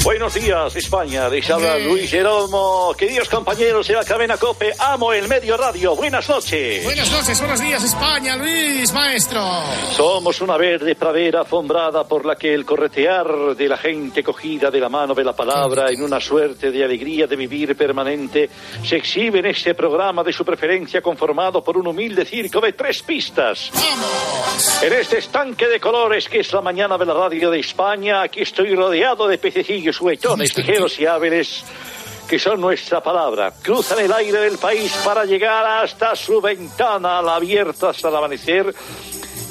Buenos 0.03 0.33
días, 0.33 0.75
España. 0.75 1.29
Les 1.29 1.47
habla 1.47 1.77
Luis 1.77 2.09
Jeromo. 2.09 2.91
Queridos 2.97 3.29
compañeros 3.29 3.87
de 3.87 3.93
la 3.93 4.03
cadena 4.03 4.35
COPE, 4.35 4.73
amo 4.79 5.13
el 5.13 5.27
medio 5.27 5.55
radio. 5.57 5.95
Buenas 5.95 6.27
noches. 6.27 6.83
Buenas 6.83 7.11
noches, 7.11 7.39
buenos 7.39 7.61
días, 7.61 7.83
España, 7.83 8.35
Luis, 8.35 8.91
maestro. 8.93 9.41
Somos 9.91 10.41
una 10.41 10.57
verde 10.57 10.95
pradera 10.95 11.41
alfombrada 11.41 12.03
por 12.07 12.25
la 12.25 12.35
que 12.35 12.51
el 12.51 12.65
corretear 12.65 13.55
de 13.55 13.67
la 13.67 13.77
gente 13.77 14.23
cogida 14.23 14.71
de 14.71 14.79
la 14.79 14.89
mano 14.89 15.13
de 15.13 15.23
la 15.23 15.33
palabra 15.33 15.91
en 15.91 16.01
una 16.01 16.19
suerte 16.19 16.71
de 16.71 16.83
alegría 16.83 17.27
de 17.27 17.35
vivir 17.35 17.77
permanente 17.77 18.49
se 18.83 18.95
exhibe 18.95 19.37
en 19.37 19.45
este 19.45 19.75
programa 19.75 20.23
de 20.23 20.33
su 20.33 20.43
preferencia 20.43 20.99
conformado 21.03 21.63
por 21.63 21.77
un 21.77 21.85
humilde 21.85 22.25
circo 22.25 22.59
de 22.59 22.73
tres 22.73 23.03
pistas. 23.03 23.71
En 24.81 24.93
este 24.93 25.19
estanque 25.19 25.67
de 25.67 25.79
colores 25.79 26.27
que 26.27 26.39
es 26.39 26.51
la 26.53 26.61
mañana 26.61 26.97
de 26.97 27.05
la 27.05 27.13
radio 27.13 27.51
de 27.51 27.59
España, 27.59 28.23
aquí 28.23 28.41
estoy 28.41 28.73
rodeado 28.73 29.27
de 29.27 29.37
pececillos 29.37 29.90
huetones, 29.99 30.55
ligeros 30.55 30.99
y 30.99 31.05
hábiles 31.05 31.63
que 32.31 32.39
son 32.39 32.61
nuestra 32.61 33.03
palabra. 33.03 33.51
Cruzan 33.61 33.99
el 33.99 34.13
aire 34.13 34.39
del 34.39 34.57
país 34.57 34.93
para 35.03 35.25
llegar 35.25 35.65
hasta 35.83 36.15
su 36.15 36.39
ventana, 36.39 37.19
al 37.19 37.27
abierta 37.27 37.89
hasta 37.89 38.07
el 38.07 38.15
amanecer. 38.15 38.73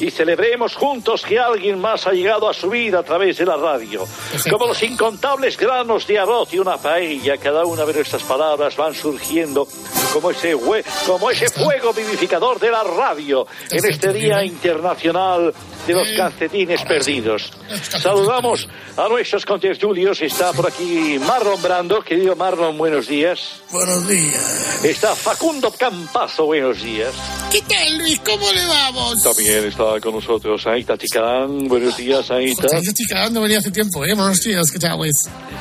Y 0.01 0.11
celebremos 0.11 0.75
juntos 0.77 1.23
que 1.23 1.39
alguien 1.39 1.79
más 1.79 2.07
ha 2.07 2.13
llegado 2.13 2.49
a 2.49 2.55
su 2.55 2.71
vida 2.71 3.01
a 3.01 3.03
través 3.03 3.37
de 3.39 3.45
la 3.45 3.57
radio. 3.57 4.07
Como 4.51 4.67
los 4.67 4.83
incontables 4.83 5.57
granos 5.59 6.07
de 6.07 6.19
arroz 6.19 6.53
y 6.55 6.59
una 6.59 6.79
paella, 6.79 7.37
cada 7.37 7.65
una 7.67 7.85
de 7.85 7.93
nuestras 7.93 8.23
palabras 8.23 8.75
van 8.77 8.95
surgiendo 8.95 9.69
como 10.13 10.31
ese, 10.31 10.57
hue- 10.57 10.83
como 11.07 11.31
ese 11.31 11.49
fuego 11.51 11.93
vivificador 11.93 12.59
de 12.59 12.71
la 12.71 12.83
radio 12.83 13.47
en 13.71 13.85
este 13.85 14.13
Día 14.13 14.43
Internacional 14.43 15.53
de 15.87 15.93
los 15.93 16.09
Calcetines 16.17 16.83
Perdidos. 16.83 17.53
Saludamos 17.83 18.69
a 18.97 19.07
nuestros 19.09 19.45
contertulios. 19.45 20.21
Está 20.23 20.53
por 20.53 20.67
aquí 20.67 21.19
Marlon 21.21 21.61
Brando. 21.63 22.01
Querido 22.03 22.35
Marlon, 22.37 22.77
buenos 22.79 23.07
días. 23.07 23.61
Buenos 23.71 24.09
días. 24.09 24.83
Está 24.85 25.15
Facundo 25.15 25.71
Campazo, 25.73 26.47
buenos 26.47 26.83
días. 26.83 27.13
¿Qué 27.51 27.63
tal, 27.63 27.99
Luis? 27.99 28.21
¿Cómo 28.25 28.53
le 28.53 28.65
vamos? 28.65 29.23
También 29.25 29.65
está 29.65 30.01
con 30.01 30.15
nosotros 30.15 30.65
Aita 30.69 30.97
Chicán. 30.97 31.67
Buenos 31.67 31.97
días, 31.97 32.31
Aita. 32.31 32.69
Yo 32.71 32.91
estoy 32.91 33.07
cagando, 33.07 33.41
venía 33.41 33.59
hace 33.59 33.73
tiempo, 33.73 34.05
¿eh? 34.05 34.15
Buenos 34.15 34.41
días, 34.41 34.71
¿qué 34.71 34.79
tal, 34.79 34.99
Luis? 34.99 35.17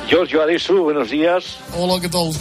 Giorgio 0.08 0.44
Aresu, 0.44 0.84
buenos 0.84 1.10
días. 1.10 1.58
Hola, 1.76 2.00
¿qué 2.00 2.10
tal? 2.10 2.32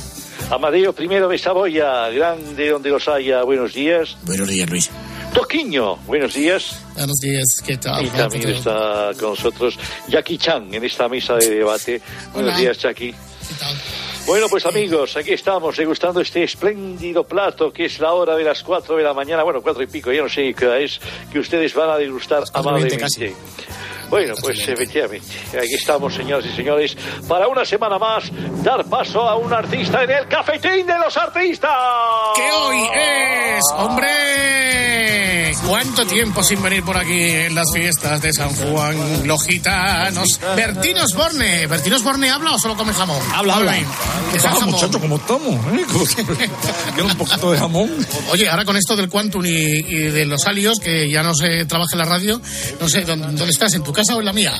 Amadeo 0.50 0.94
I 0.98 1.06
de 1.06 1.38
Saboya, 1.38 2.10
grande 2.10 2.68
donde 2.68 2.90
los 2.90 3.08
haya, 3.08 3.42
buenos 3.42 3.72
días. 3.72 4.18
Buenos 4.24 4.48
días, 4.48 4.68
Luis. 4.68 4.90
Toquiño, 5.32 5.96
buenos 6.06 6.34
días. 6.34 6.76
Buenos 6.94 7.18
días, 7.18 7.46
¿qué 7.64 7.78
tal? 7.78 8.04
Y 8.04 8.10
también 8.10 8.50
está 8.50 9.12
con 9.18 9.30
nosotros 9.30 9.78
Jackie 10.08 10.36
Chan 10.36 10.74
en 10.74 10.84
esta 10.84 11.08
mesa 11.08 11.36
de 11.36 11.48
debate. 11.56 12.02
Buenos 12.34 12.52
Hola. 12.52 12.60
días, 12.60 12.78
Jackie. 12.78 13.14
Bueno, 14.28 14.46
pues 14.50 14.66
amigos, 14.66 15.16
aquí 15.16 15.32
estamos 15.32 15.74
degustando 15.74 16.20
este 16.20 16.44
espléndido 16.44 17.24
plato 17.24 17.72
que 17.72 17.86
es 17.86 17.98
la 17.98 18.12
hora 18.12 18.36
de 18.36 18.44
las 18.44 18.62
cuatro 18.62 18.94
de 18.94 19.02
la 19.02 19.14
mañana, 19.14 19.42
bueno, 19.42 19.62
cuatro 19.62 19.82
y 19.82 19.86
pico, 19.86 20.12
ya 20.12 20.20
no 20.20 20.28
sé 20.28 20.52
qué 20.52 20.66
hora 20.66 20.78
es, 20.80 21.00
que 21.32 21.38
ustedes 21.38 21.72
van 21.72 21.88
a 21.88 21.96
degustar 21.96 22.44
amablemente. 22.52 23.34
Bueno, 24.10 24.34
pues 24.38 24.68
efectivamente, 24.68 25.26
aquí 25.58 25.72
estamos, 25.72 26.12
señoras 26.12 26.44
y 26.44 26.54
señores, 26.54 26.94
para 27.26 27.48
una 27.48 27.64
semana 27.64 27.98
más 27.98 28.30
dar 28.62 28.84
paso 28.84 29.22
a 29.22 29.36
un 29.36 29.50
artista 29.50 30.04
en 30.04 30.10
el 30.10 30.28
cafetín 30.28 30.86
de 30.86 30.98
los 30.98 31.16
artistas. 31.16 31.70
Que 32.36 32.50
hoy 32.52 32.86
es, 32.94 33.64
hombre, 33.76 35.52
cuánto 35.66 36.06
tiempo 36.06 36.42
sin 36.42 36.62
venir 36.62 36.82
por 36.82 36.96
aquí 36.96 37.30
en 37.30 37.54
las 37.54 37.70
fiestas 37.72 38.22
de 38.22 38.32
San 38.32 38.54
Juan, 38.54 39.26
los 39.26 39.44
gitanos. 39.44 40.40
Bertín 40.56 40.98
Osborne, 40.98 41.66
¿Bertín 41.66 41.92
Osborne 41.92 42.30
habla 42.30 42.52
o 42.52 42.58
solo 42.58 42.76
come 42.76 42.94
jamón? 42.94 43.20
Habla, 43.34 43.56
habla. 43.56 43.72
Bien. 43.72 43.86
¿Qué 44.32 44.38
tal, 44.38 44.46
Ah, 44.52 44.54
jamón? 44.60 44.70
muchachos, 44.74 45.00
¿cómo 45.00 45.16
estamos? 45.16 45.54
¿Eh? 45.74 45.84
¿Quiero 46.94 47.08
un 47.08 47.16
poquito 47.16 47.52
de 47.52 47.58
jamón? 47.58 47.90
Oye, 48.30 48.48
ahora 48.48 48.64
con 48.64 48.76
esto 48.76 48.96
del 48.96 49.08
Quantum 49.08 49.44
y, 49.46 49.50
y 49.50 49.98
de 50.10 50.24
los 50.26 50.46
alios, 50.46 50.78
que 50.80 51.10
ya 51.10 51.22
no 51.22 51.34
se 51.34 51.64
trabaja 51.66 51.90
en 51.92 51.98
la 51.98 52.04
radio, 52.04 52.40
no 52.80 52.88
sé, 52.88 53.02
¿dónde, 53.02 53.26
dónde 53.26 53.50
estás? 53.50 53.72
¿En 53.74 53.82
tu 53.82 53.92
casa 53.92 54.14
o 54.16 54.20
en 54.20 54.26
la 54.26 54.32
mía? 54.32 54.54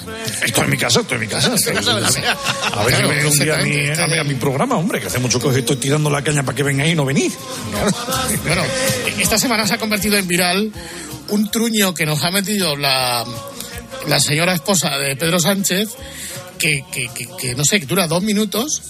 Estoy 0.44 0.64
en 0.64 0.70
mi 0.70 0.76
casa, 0.76 1.00
estoy 1.00 1.16
en 1.16 1.20
mi 1.22 1.26
casa. 1.28 1.48
¿En 1.54 1.62
tu 1.62 1.72
casa 1.72 1.94
o 1.94 1.98
en 1.98 2.02
la 2.04 2.10
mía? 2.10 2.36
A 2.74 2.84
ver, 2.84 2.94
Claro, 2.94 3.08
un 3.28 3.38
día 3.38 3.54
a 3.58 3.62
mi, 3.62 3.88
a, 3.90 4.06
mi, 4.06 4.18
a 4.18 4.24
mi 4.24 4.34
programa, 4.34 4.76
hombre, 4.76 5.00
que 5.00 5.06
hace 5.06 5.18
mucho 5.18 5.38
que 5.40 5.48
os 5.48 5.56
estoy 5.56 5.76
tirando 5.76 6.08
la 6.10 6.22
caña 6.22 6.42
para 6.42 6.56
que 6.56 6.62
vengáis 6.62 6.92
y 6.92 6.96
no 6.96 7.04
venís. 7.04 7.34
Bueno, 8.44 8.62
esta 9.18 9.38
semana 9.38 9.66
se 9.66 9.74
ha 9.74 9.78
convertido 9.78 10.16
en 10.16 10.26
viral 10.28 10.72
un 11.28 11.50
truño 11.50 11.92
que 11.94 12.06
nos 12.06 12.22
ha 12.24 12.30
metido 12.30 12.76
la, 12.76 13.24
la 14.06 14.20
señora 14.20 14.54
esposa 14.54 14.96
de 14.98 15.16
Pedro 15.16 15.38
Sánchez, 15.40 15.88
que, 16.58 16.84
que, 16.92 17.08
que- 17.08 17.28
que 17.38 17.54
no 17.54 17.64
sé, 17.64 17.80
que 17.80 17.86
dura 17.86 18.06
dos 18.06 18.22
minutos. 18.22 18.82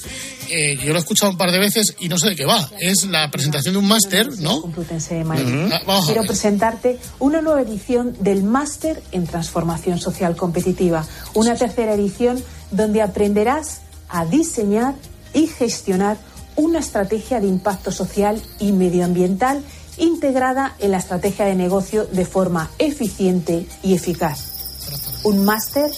Eh, 0.50 0.76
yo 0.83 0.88
lo 0.92 0.96
he 0.96 0.98
escuchado 1.00 1.31
un 1.31 1.37
par 1.37 1.52
de 1.52 1.59
veces 1.59 1.94
y 2.00 2.09
no 2.09 2.16
sé 2.18 2.31
de 2.31 2.37
qué 2.37 2.46
va. 2.46 2.70
Es 2.81 3.04
la 3.04 3.31
presentación 3.31 3.74
de 3.74 3.78
un 3.81 3.87
máster, 3.87 4.38
¿no? 4.38 4.62
Complutense 4.62 5.16
de 5.16 5.24
Madrid. 5.24 5.70
A 5.72 6.00
Quiero 6.07 6.22
presentarte 6.24 6.98
una 7.18 7.42
nueva 7.42 7.61
edición 7.61 8.16
del 8.20 8.42
Máster 8.42 9.02
en 9.12 9.26
Transformación 9.26 9.98
Social 9.98 10.37
Competitiva. 10.37 11.07
Una 11.35 11.54
tercera 11.54 11.92
edición 11.92 12.42
donde 12.70 13.02
aprenderás 13.02 13.83
a 14.09 14.24
diseñar 14.24 14.94
y 15.35 15.48
gestionar 15.48 16.16
una 16.57 16.78
estrategia 16.78 17.40
de 17.40 17.46
impacto 17.46 17.92
social 17.92 18.40
y 18.59 18.72
medioambiental 18.72 19.62
integrada 19.98 20.74
en 20.78 20.92
la 20.92 20.98
estrategia 20.98 21.44
de 21.44 21.54
negocio 21.57 22.07
de 22.07 22.24
forma 22.24 22.70
eficiente 22.78 23.66
y 23.83 23.92
eficaz. 23.94 25.20
Un 25.24 25.44
máster 25.44 25.90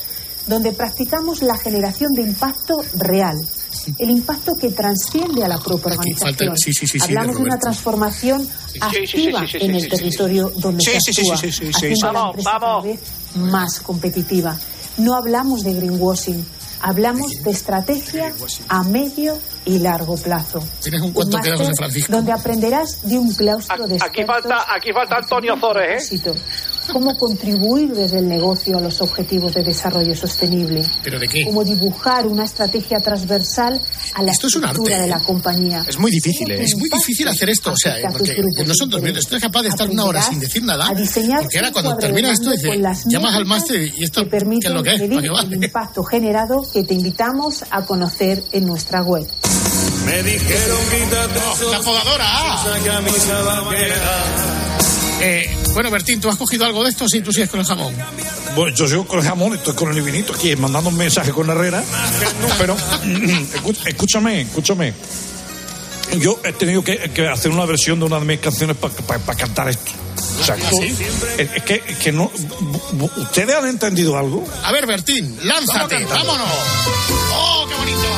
donde 0.46 0.72
practicamos 0.72 1.42
la 1.42 1.56
generación 1.56 2.12
de 2.12 2.22
impacto 2.22 2.82
real. 2.94 3.36
El 3.98 4.10
impacto 4.10 4.54
que 4.56 4.70
transciende 4.72 5.44
a 5.44 5.48
la 5.48 5.58
propia 5.58 5.92
organización. 5.92 6.50
el- 6.52 6.58
sí, 6.58 6.72
sí, 6.72 6.86
sí, 6.86 6.98
sí, 6.98 6.98
de 6.98 7.04
Hablamos 7.18 7.36
de 7.36 7.42
una 7.42 7.58
transformación 7.58 8.48
activa 8.80 9.40
sí, 9.40 9.46
sí, 9.46 9.58
sí, 9.58 9.64
en 9.64 9.74
el 9.74 9.88
territorio 9.88 10.52
donde 10.56 10.84
se 10.84 11.00
sí, 11.00 11.12
sí, 11.12 11.20
actúa, 11.22 11.36
sí, 11.36 11.52
sí, 11.52 11.52
sí, 11.52 11.64
sí. 11.64 11.70
haciendo 11.76 12.06
la 12.06 12.12
Vamos, 12.12 12.28
empresa 12.36 12.50
cada 12.60 12.80
vez 12.82 13.00
más 13.36 13.80
competitiva. 13.80 14.58
No 14.98 15.14
hablamos 15.14 15.62
de 15.62 15.72
greenwashing, 15.74 16.44
hablamos 16.82 17.30
de 17.42 17.50
estrategia 17.50 18.32
a 18.68 18.82
medio 18.82 19.38
y 19.64 19.78
largo 19.78 20.16
plazo. 20.16 20.62
Tienes 20.82 21.00
un 21.00 21.12
cuento 21.12 21.38
que 21.40 21.50
da 21.50 21.56
José 21.56 21.72
Francisco. 21.76 22.12
donde 22.12 22.32
aprenderás 22.32 23.02
de 23.02 23.18
un 23.18 23.32
claustro 23.34 23.86
de 23.86 23.96
Aquí 24.00 24.24
falta, 24.24 24.66
aquí 24.74 24.92
falta 24.92 25.16
Antonio 25.18 25.56
Zores, 25.58 26.12
¿eh? 26.12 26.20
Cómo 26.92 27.16
contribuir 27.16 27.92
desde 27.94 28.18
el 28.18 28.28
negocio 28.28 28.78
a 28.78 28.80
los 28.80 29.00
objetivos 29.00 29.54
de 29.54 29.62
desarrollo 29.62 30.14
sostenible, 30.16 30.84
¿Pero 31.02 31.18
de 31.18 31.28
qué? 31.28 31.44
cómo 31.44 31.64
dibujar 31.64 32.26
una 32.26 32.44
estrategia 32.44 32.98
transversal 33.00 33.80
a 34.14 34.22
la 34.22 34.32
Esto 34.32 34.46
es 34.48 34.56
un 34.56 34.64
estructura 34.64 34.96
arte, 34.96 35.06
de 35.08 35.12
¿eh? 35.12 35.16
la 35.18 35.20
compañía. 35.20 35.84
Es 35.88 35.98
muy 35.98 36.10
difícil, 36.10 36.50
¿eh? 36.50 36.62
Es 36.64 36.76
muy 36.76 36.88
difícil 36.88 37.28
hacer 37.28 37.50
esto, 37.50 37.72
o 37.72 37.76
sea, 37.76 37.94
a 38.08 38.10
porque 38.10 38.64
no 38.66 38.74
son 38.74 38.90
dos 38.90 39.00
minutos. 39.00 39.24
Estoy 39.24 39.40
capaz 39.40 39.62
de 39.62 39.68
estar 39.68 39.88
una 39.88 40.04
hora 40.04 40.22
sin 40.22 40.40
decir 40.40 40.62
nada, 40.64 40.88
a 40.88 40.94
diseñar 40.94 41.42
porque 41.42 41.58
ahora 41.58 41.72
cuando 41.72 41.96
termina 41.96 42.32
esto 42.32 42.50
dice, 42.50 42.80
llamas 43.06 43.34
al 43.34 43.46
máster 43.46 43.92
y 43.96 44.04
esto, 44.04 44.24
que 44.24 44.30
¿qué 44.30 44.36
es 44.38 44.70
lo 44.72 44.82
que 44.82 44.90
es? 44.90 45.00
¿Para 45.00 45.08
medir 45.08 45.22
qué 45.22 45.30
vale? 45.30 45.56
el 45.56 45.64
impacto 45.64 46.04
generado 46.04 46.66
que 46.72 46.84
te 46.84 46.94
invitamos 46.94 47.64
a 47.70 47.82
conocer 47.84 48.42
en 48.52 48.66
nuestra 48.66 49.02
web. 49.02 49.26
Me 50.04 50.22
dijeron 50.22 50.78
Oh, 51.42 51.70
la 51.70 51.80
podadora. 51.80 52.26
Eh, 55.22 55.44
bueno, 55.74 55.90
Bertín, 55.90 56.20
¿tú 56.20 56.28
has 56.28 56.36
cogido 56.36 56.64
algo 56.64 56.82
de 56.82 56.90
esto? 56.90 57.08
Sí, 57.08 57.20
tú 57.20 57.32
sigues 57.32 57.48
con 57.50 57.60
el 57.60 57.66
jamón. 57.66 57.94
Bueno, 58.54 58.74
yo 58.74 58.88
sigo 58.88 59.06
con 59.06 59.18
el 59.20 59.24
jamón, 59.24 59.54
estoy 59.54 59.74
con 59.74 59.92
el 59.96 60.02
vinito 60.02 60.34
aquí, 60.34 60.54
mandando 60.56 60.90
un 60.90 60.96
mensaje 60.96 61.30
con 61.30 61.48
Herrera. 61.48 61.82
Pero, 62.58 62.76
escúchame, 63.86 64.42
escúchame. 64.42 64.92
Yo 66.18 66.40
he 66.42 66.52
tenido 66.52 66.82
que, 66.82 67.10
que 67.10 67.28
hacer 67.28 67.52
una 67.52 67.64
versión 67.66 68.00
de 68.00 68.06
una 68.06 68.18
de 68.18 68.24
mis 68.24 68.40
canciones 68.40 68.76
para 68.76 69.36
cantar 69.36 69.68
esto. 69.68 69.92
O 70.40 70.44
sea, 70.44 70.56
¿Ah, 70.56 70.70
sí? 70.70 70.96
es, 71.38 71.50
es 71.54 71.62
que, 71.62 71.82
es 71.86 71.96
que 71.98 72.10
no. 72.12 72.30
¿Ustedes 73.16 73.54
han 73.54 73.66
entendido 73.66 74.18
algo? 74.18 74.44
A 74.64 74.72
ver, 74.72 74.86
Bertín, 74.86 75.38
lánzate, 75.44 76.04
vámonos. 76.06 76.48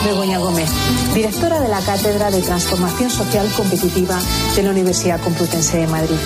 Begoña 0.05 0.39
Gómez, 0.39 0.71
directora 1.15 1.61
de 1.61 1.69
la 1.69 1.81
Cátedra 1.81 2.31
de 2.31 2.43
Transformación 2.43 3.11
Social 3.11 3.49
Competitiva 3.57 4.19
de 4.57 4.63
la 4.63 4.71
Universidad 4.71 5.21
Complutense 5.21 5.79
de 5.79 5.87
Madrid. 5.87 6.17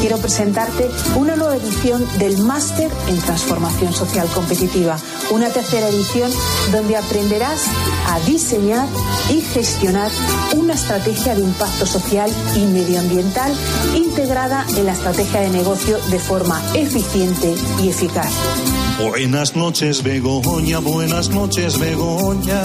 Quiero 0.00 0.18
presentarte 0.18 0.88
una 1.16 1.34
nueva 1.34 1.56
edición 1.56 2.06
del 2.18 2.38
Máster 2.38 2.90
en 3.08 3.18
Transformación 3.18 3.92
Social 3.92 4.28
Competitiva, 4.28 4.98
una 5.30 5.50
tercera 5.50 5.88
edición 5.88 6.30
donde 6.70 6.96
aprenderás 6.96 7.66
a 8.08 8.20
diseñar 8.20 8.86
y 9.30 9.40
gestionar 9.40 10.10
una 10.54 10.74
estrategia 10.74 11.34
de 11.34 11.40
impacto 11.40 11.86
social 11.86 12.30
y 12.54 12.60
medioambiental 12.66 13.52
integrada 13.94 14.64
en 14.76 14.86
la 14.86 14.92
estrategia 14.92 15.40
de 15.40 15.50
negocio 15.50 15.98
de 16.10 16.18
forma 16.18 16.62
eficiente 16.74 17.54
y 17.82 17.88
eficaz. 17.88 18.83
Buenas 18.98 19.56
noches, 19.56 20.02
Begoña, 20.02 20.78
buenas 20.78 21.28
noches, 21.28 21.78
Begoña. 21.78 22.62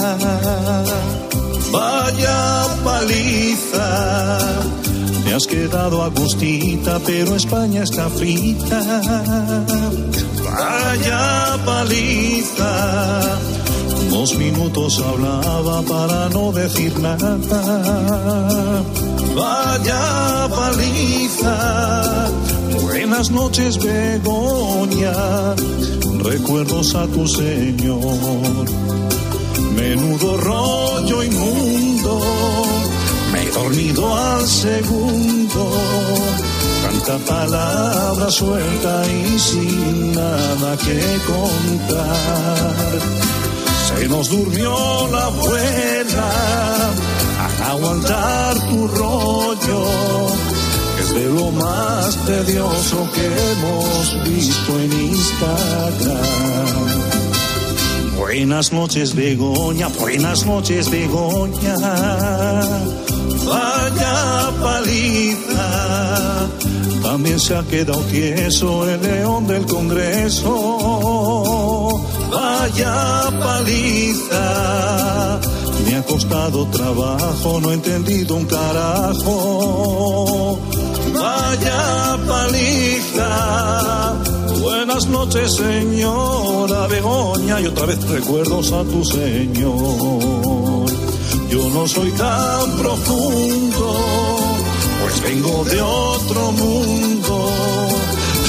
Vaya 1.72 2.68
paliza. 2.84 4.40
Te 5.26 5.34
has 5.34 5.48
quedado 5.48 6.04
agustita, 6.04 7.00
pero 7.06 7.36
España 7.36 7.84
está 7.84 8.10
frita. 8.10 8.80
Vaya 10.44 11.58
paliza. 11.66 13.38
Dos 14.12 14.36
minutos 14.38 15.02
hablaba 15.06 15.82
para 15.82 16.30
no 16.30 16.52
decir 16.52 16.98
nada. 17.00 17.38
Vaya 19.36 20.48
paliza. 20.50 22.30
Buenas 22.82 23.32
noches, 23.32 23.78
Begoña. 23.78 25.56
Recuerdos 26.24 26.96
a 26.96 27.06
tu 27.08 27.28
señor. 27.28 28.66
Menudo 29.76 30.38
rollo 30.38 31.24
inmundo. 31.24 32.22
Me 33.32 33.44
he 33.44 33.52
dormido 33.52 34.16
al 34.16 34.48
segundo. 34.48 35.72
Tanta 36.84 37.18
palabra 37.26 38.30
suelta 38.32 39.04
y 39.08 39.40
sin 39.40 40.14
nada 40.14 40.78
que 40.78 41.20
contar. 41.28 43.00
Se 43.88 44.08
nos 44.08 44.30
durmió 44.30 45.08
la 45.12 45.26
abuela 45.26 46.32
al 47.40 47.64
aguantar 47.72 48.60
tu 48.70 48.88
rollo, 48.88 49.86
de 51.14 51.26
lo 51.26 51.52
más 51.52 52.16
tedioso 52.26 53.08
que 53.14 53.26
hemos 53.26 54.24
visto 54.30 54.80
en 54.80 54.92
Instagram. 54.92 56.20
Buenas 58.18 58.72
noches, 58.72 59.16
Begoña, 59.16 59.88
buenas 60.00 60.46
noches, 60.46 60.90
Begoña. 60.92 61.76
Vaya 63.46 64.52
paliza, 64.62 66.48
también 67.02 67.40
se 67.40 67.56
ha 67.56 67.64
quedado 67.64 68.02
tieso 68.02 68.88
el 68.88 69.02
león 69.02 69.48
del 69.48 69.66
Congreso. 69.66 70.52
Vaya 72.32 73.24
paliza, 73.40 74.46
me 75.88 75.96
ha 75.96 76.04
costado 76.04 76.68
trabajo, 76.68 77.60
no 77.62 77.72
he 77.72 77.74
entendido 77.74 78.36
un 78.36 78.46
carajo. 78.46 79.40
Vaya 81.30 82.18
paliza. 82.28 83.32
Buenas 84.62 85.06
noches, 85.08 85.56
señora 85.56 86.88
Begoña, 86.88 87.62
y 87.62 87.68
otra 87.68 87.86
vez 87.86 88.02
recuerdos 88.10 88.72
a 88.72 88.84
tu 88.84 89.04
señor. 89.06 90.90
Yo 91.54 91.70
no 91.76 91.88
soy 91.88 92.12
tan 92.14 92.66
profundo, 92.82 93.88
pues 95.02 95.22
vengo 95.22 95.64
de 95.66 95.82
otro 95.82 96.52
mundo. 96.64 97.36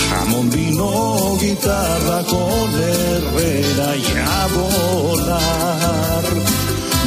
Jamón, 0.08 0.50
vino, 0.50 1.36
guitarra 1.38 2.18
con 2.32 2.68
Herrera 2.92 3.88
y 4.04 4.06
a 4.36 4.40
volar. 4.56 6.24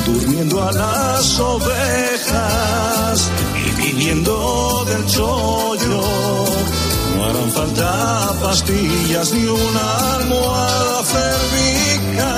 Durmiendo 0.05 0.55
a 0.61 0.71
las 0.71 1.39
ovejas 1.39 3.31
y 3.83 3.91
viviendo 3.91 4.85
del 4.85 5.05
chollo. 5.07 6.01
No 7.15 7.25
harán 7.25 7.51
falta 7.51 8.33
pastillas 8.41 9.33
ni 9.33 9.45
una 9.45 10.15
almohada 10.15 11.03
cervical. 11.03 12.33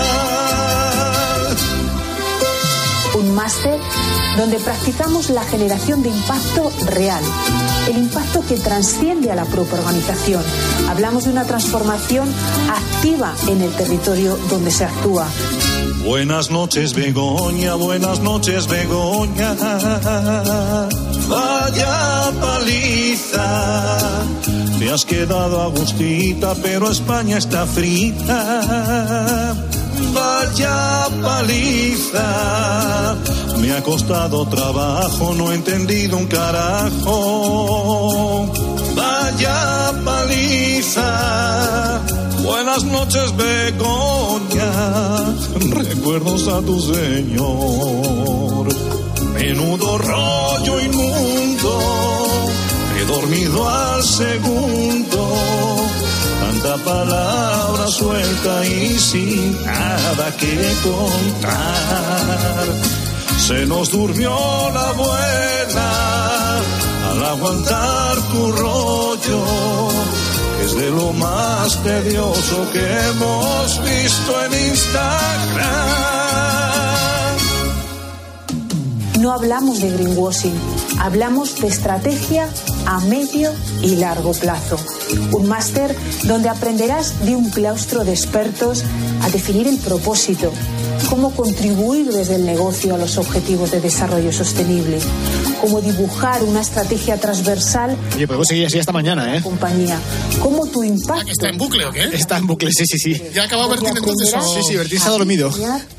Un 3.15 3.33
máster 3.33 3.79
donde 4.37 4.59
practicamos 4.59 5.29
la 5.29 5.43
generación 5.43 6.03
de 6.03 6.09
impacto 6.09 6.71
real, 6.87 7.23
el 7.89 7.97
impacto 7.97 8.43
que 8.45 8.57
trasciende 8.57 9.31
a 9.31 9.35
la 9.35 9.45
propia 9.45 9.79
organización. 9.79 10.43
Hablamos 10.89 11.23
de 11.25 11.31
una 11.31 11.45
transformación 11.45 12.27
activa 12.69 13.33
en 13.47 13.61
el 13.61 13.71
territorio 13.71 14.37
donde 14.49 14.71
se 14.71 14.83
actúa. 14.85 15.27
Buenas 16.05 16.51
noches, 16.51 16.93
Begoña, 16.93 17.75
buenas 17.75 18.19
noches, 18.19 18.67
Begoña. 18.67 19.55
Vaya 21.27 22.31
paliza. 22.39 23.47
Te 24.79 24.91
has 24.91 25.05
quedado 25.05 25.61
agustita, 25.61 26.53
pero 26.61 26.91
España 26.91 27.37
está 27.37 27.65
frita. 27.65 29.55
Vaya 30.13 31.07
paliza. 31.21 33.15
Me 33.59 33.71
ha 33.73 33.81
costado 33.81 34.45
trabajo, 34.47 35.33
no 35.33 35.51
he 35.51 35.55
entendido 35.55 36.17
un 36.17 36.27
carajo. 36.27 37.15
Vaya 38.95 39.91
paliza. 40.03 42.01
Buenas 42.43 42.83
noches, 42.83 43.35
Begoña. 43.35 44.71
Recuerdos 45.71 46.47
a 46.47 46.61
tu 46.61 46.79
señor. 46.79 48.67
Menudo 49.47 49.99
rollo 49.99 50.79
inmundo. 50.79 51.73
He 52.97 53.05
dormido 53.05 53.69
al 53.69 54.03
segundo. 54.03 55.21
Tanta 56.39 56.77
palabra 56.83 57.87
suelta 57.87 58.65
y 58.65 58.97
sin 58.97 59.63
nada 59.63 60.35
que 60.35 60.73
contar. 60.81 62.65
Se 63.37 63.67
nos 63.67 63.91
durmió 63.91 64.35
la 64.73 64.89
abuela 64.89 65.91
al 67.11 67.23
aguantar 67.25 68.15
tu 68.31 68.51
rollo 68.51 69.41
es 70.63 70.75
de 70.75 70.89
lo 70.89 71.13
más 71.13 71.83
tedioso 71.83 72.67
que 72.73 72.83
hemos 73.09 73.79
visto 73.83 74.45
en 74.45 74.69
Instagram. 74.69 76.15
No 79.25 79.31
hablamos 79.31 79.81
de 79.81 79.89
greenwashing, 79.89 80.53
hablamos 80.99 81.59
de 81.59 81.67
estrategia 81.67 82.47
a 82.85 82.99
medio 82.99 83.51
y 83.81 83.95
largo 83.95 84.33
plazo. 84.33 84.77
Un 85.31 85.47
máster 85.47 85.95
donde 86.25 86.47
aprenderás 86.47 87.25
de 87.25 87.35
un 87.35 87.49
claustro 87.49 88.05
de 88.05 88.11
expertos 88.11 88.83
a 89.23 89.29
definir 89.31 89.67
el 89.67 89.79
propósito, 89.79 90.53
cómo 91.09 91.31
contribuir 91.31 92.11
desde 92.11 92.35
el 92.35 92.45
negocio 92.45 92.93
a 92.93 92.99
los 92.99 93.17
objetivos 93.17 93.71
de 93.71 93.81
desarrollo 93.81 94.31
sostenible, 94.31 94.99
cómo 95.59 95.81
dibujar 95.81 96.43
una 96.43 96.61
estrategia 96.61 97.17
transversal 97.19 97.97
Oye, 98.15 98.27
podemos 98.27 98.47
seguir 98.47 98.67
así 98.67 98.77
hasta 98.77 98.91
mañana, 98.91 99.35
¿eh? 99.35 99.41
compañía, 99.41 99.97
cómo 100.39 100.67
tu 100.67 100.83
impacto 100.83 101.31
¿Está 101.31 101.49
en 101.49 101.57
bucle 101.57 101.83
o 101.85 101.91
qué? 101.91 102.03
Está 102.13 102.37
en 102.37 102.45
bucle, 102.45 102.69
sí, 102.71 102.85
sí, 102.85 102.99
sí. 102.99 103.23
¿Ya 103.33 103.45
acabado 103.45 103.69
Bertín 103.69 103.97
entonces? 103.97 104.35
Sí, 104.53 104.59
sí, 104.67 104.75
Bertín 104.75 104.99
se 104.99 105.07
ha 105.07 105.11
dormido. 105.11 105.49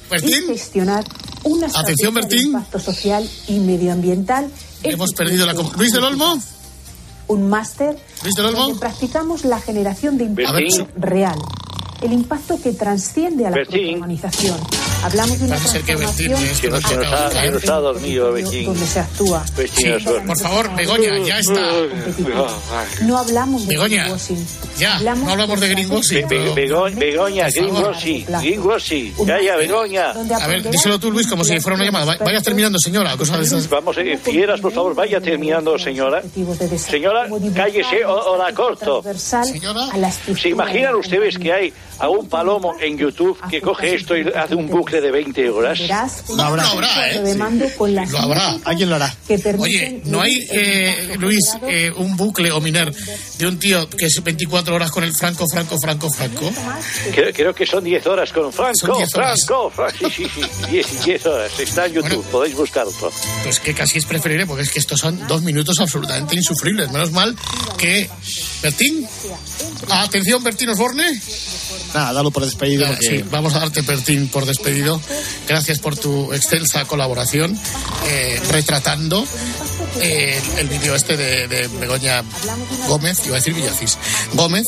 ¿Bertín? 0.08 0.46
gestionar 0.46 1.04
una 1.46 1.66
Atención, 1.66 1.66
estrategia 1.66 2.06
de 2.08 2.14
Bertín. 2.20 2.46
impacto 2.48 2.78
social 2.78 3.30
y 3.48 3.58
medioambiental. 3.60 4.50
Hemos 4.82 5.12
perdido 5.12 5.46
la... 5.46 5.52
¿Luis 5.54 5.92
del 5.92 6.04
Olmo? 6.04 6.38
Un 7.28 7.48
máster 7.48 7.98
¿Luis 8.22 8.34
del 8.36 8.46
Olmo? 8.46 8.58
donde 8.64 8.78
practicamos 8.78 9.44
la 9.44 9.58
generación 9.60 10.16
de 10.18 10.24
impacto 10.24 10.52
Bertín. 10.52 10.86
real, 10.96 11.38
el 12.02 12.12
impacto 12.12 12.60
que 12.60 12.72
trasciende 12.72 13.46
a 13.46 13.50
la 13.50 13.56
Bertín. 13.56 13.94
organización. 14.02 14.58
Hablamos 15.06 15.38
de 15.38 15.44
una 15.44 15.54
Parece 15.56 15.72
ser 15.72 15.82
que 15.82 15.94
Bertín 15.96 16.26
transformación 16.32 16.50
es 16.52 16.60
Que 16.60 16.68
no 16.70 16.80
se 16.80 16.96
nos 16.96 17.06
ha, 17.06 17.50
nos 17.50 17.64
ha 17.68 17.74
dormido, 17.76 18.26
donde 18.32 18.86
se 18.86 19.00
actúa. 19.00 19.44
Por 20.26 20.38
favor, 20.38 20.74
Begoña, 20.76 21.18
ya 21.24 21.38
está. 21.38 21.60
No 23.02 23.18
hablamos 23.18 23.62
de 23.66 23.68
Begoña, 23.74 24.02
greenwashing. 24.04 24.46
Ya, 24.78 24.98
no 25.14 25.30
hablamos 25.30 25.60
de 25.60 25.68
greenwashing. 25.68 26.28
Be- 26.28 26.38
Be- 26.54 26.54
Bego- 26.68 26.90
Begoña. 26.94 27.46
Greenwashing, 27.50 28.26
Greenwashing. 28.26 29.14
Ya, 29.26 29.40
ya, 29.40 29.56
Begoña. 29.56 30.10
A 30.10 30.46
ver, 30.48 30.68
díselo 30.70 30.98
tú, 30.98 31.10
Luis, 31.10 31.26
como 31.26 31.44
si 31.44 31.58
fuera 31.60 31.76
una 31.76 31.84
llamada. 31.84 32.04
Va- 32.04 32.24
Vayas 32.24 32.42
terminando, 32.42 32.78
señora. 32.78 33.16
Cosas 33.16 33.38
de 33.38 33.44
esas. 33.44 33.68
Vamos, 33.68 33.96
eh, 33.98 34.18
fieras, 34.22 34.60
por 34.60 34.72
favor, 34.72 34.94
vaya 34.94 35.20
terminando, 35.20 35.78
señora. 35.78 36.22
Señora, 36.78 37.28
cállese 37.54 38.04
o, 38.04 38.14
o 38.32 38.36
la 38.36 38.52
corto. 38.52 39.02
¿Se 40.36 40.48
imaginan 40.48 40.94
ustedes 40.96 41.38
que 41.38 41.52
hay 41.52 41.72
a 41.98 42.08
un 42.08 42.28
palomo 42.28 42.74
en 42.80 42.98
YouTube 42.98 43.38
que 43.48 43.60
coge 43.60 43.94
esto 43.94 44.16
y 44.16 44.26
hace 44.28 44.54
un 44.54 44.68
bucle 44.68 45.00
de 45.00 45.10
20 45.10 45.50
horas? 45.50 45.80
Lo 46.28 46.42
habrá, 46.42 46.66
de 47.22 47.34
mando 47.34 47.66
con 47.76 47.94
las 47.94 48.10
Lo 48.10 48.18
habrá. 48.18 48.56
¿Alguien 48.64 48.90
lo 48.90 48.96
hará? 48.96 49.14
que 49.26 49.38
permiten 49.38 49.96
Oye, 49.96 50.02
¿no 50.04 50.20
hay, 50.20 50.46
eh, 50.50 51.16
Luis, 51.18 51.56
eh, 51.68 51.90
un 51.96 52.16
bucle 52.16 52.50
o 52.52 52.60
miner 52.60 52.92
de 53.38 53.46
un 53.46 53.58
tío 53.58 53.88
que 53.90 54.06
es 54.06 54.22
24 54.22 54.74
horas 54.74 54.90
con 54.90 55.04
el 55.04 55.14
Franco, 55.14 55.46
Franco, 55.50 55.76
Franco, 55.80 56.08
Franco? 56.10 56.52
Creo, 57.12 57.32
creo 57.32 57.54
que 57.54 57.66
son 57.66 57.84
10 57.84 58.06
horas 58.06 58.32
con 58.32 58.52
Franco, 58.52 58.96
10 58.96 59.14
horas. 59.14 59.44
Franco, 59.46 59.70
Franco. 59.70 60.10
Sí, 60.10 60.26
sí, 60.34 60.42
sí, 60.42 60.70
10 60.70 60.92
y 60.92 61.04
10 61.04 61.26
horas. 61.26 61.60
Está 61.60 61.86
en 61.86 61.94
YouTube, 61.94 62.24
podéis 62.26 62.54
buscarlo. 62.54 62.92
Pues 63.42 63.60
que 63.60 63.74
casi 63.74 63.98
es 63.98 64.06
preferible, 64.06 64.46
porque 64.46 64.62
es 64.62 64.70
que 64.70 64.78
estos 64.78 65.00
son 65.00 65.26
dos 65.26 65.42
minutos 65.42 65.78
absolutamente 65.80 66.36
insufribles. 66.36 66.90
Menos 66.90 67.12
mal 67.12 67.36
que. 67.78 68.08
Bertín. 68.62 69.06
Atención, 69.90 70.42
Bertín 70.42 70.68
Osborne. 70.70 71.20
Nada, 71.96 72.12
dalo 72.12 72.30
por 72.30 72.44
despedido. 72.44 72.84
Nada, 72.84 72.96
porque- 72.96 73.18
sí, 73.20 73.24
vamos 73.30 73.54
a 73.54 73.60
darte, 73.60 73.80
Bertín, 73.80 74.28
por 74.28 74.44
despedido. 74.44 75.00
Gracias 75.48 75.78
por 75.78 75.96
tu 75.96 76.30
extensa 76.34 76.84
colaboración 76.84 77.58
eh, 78.06 78.38
retratando 78.50 79.26
eh, 80.02 80.38
el 80.58 80.68
vídeo 80.68 80.94
este 80.94 81.16
de, 81.16 81.48
de 81.48 81.68
Begoña 81.68 82.22
Gómez, 82.86 83.22
iba 83.24 83.36
a 83.36 83.38
decir 83.38 83.54
Villacís, 83.54 83.96
Gómez, 84.34 84.66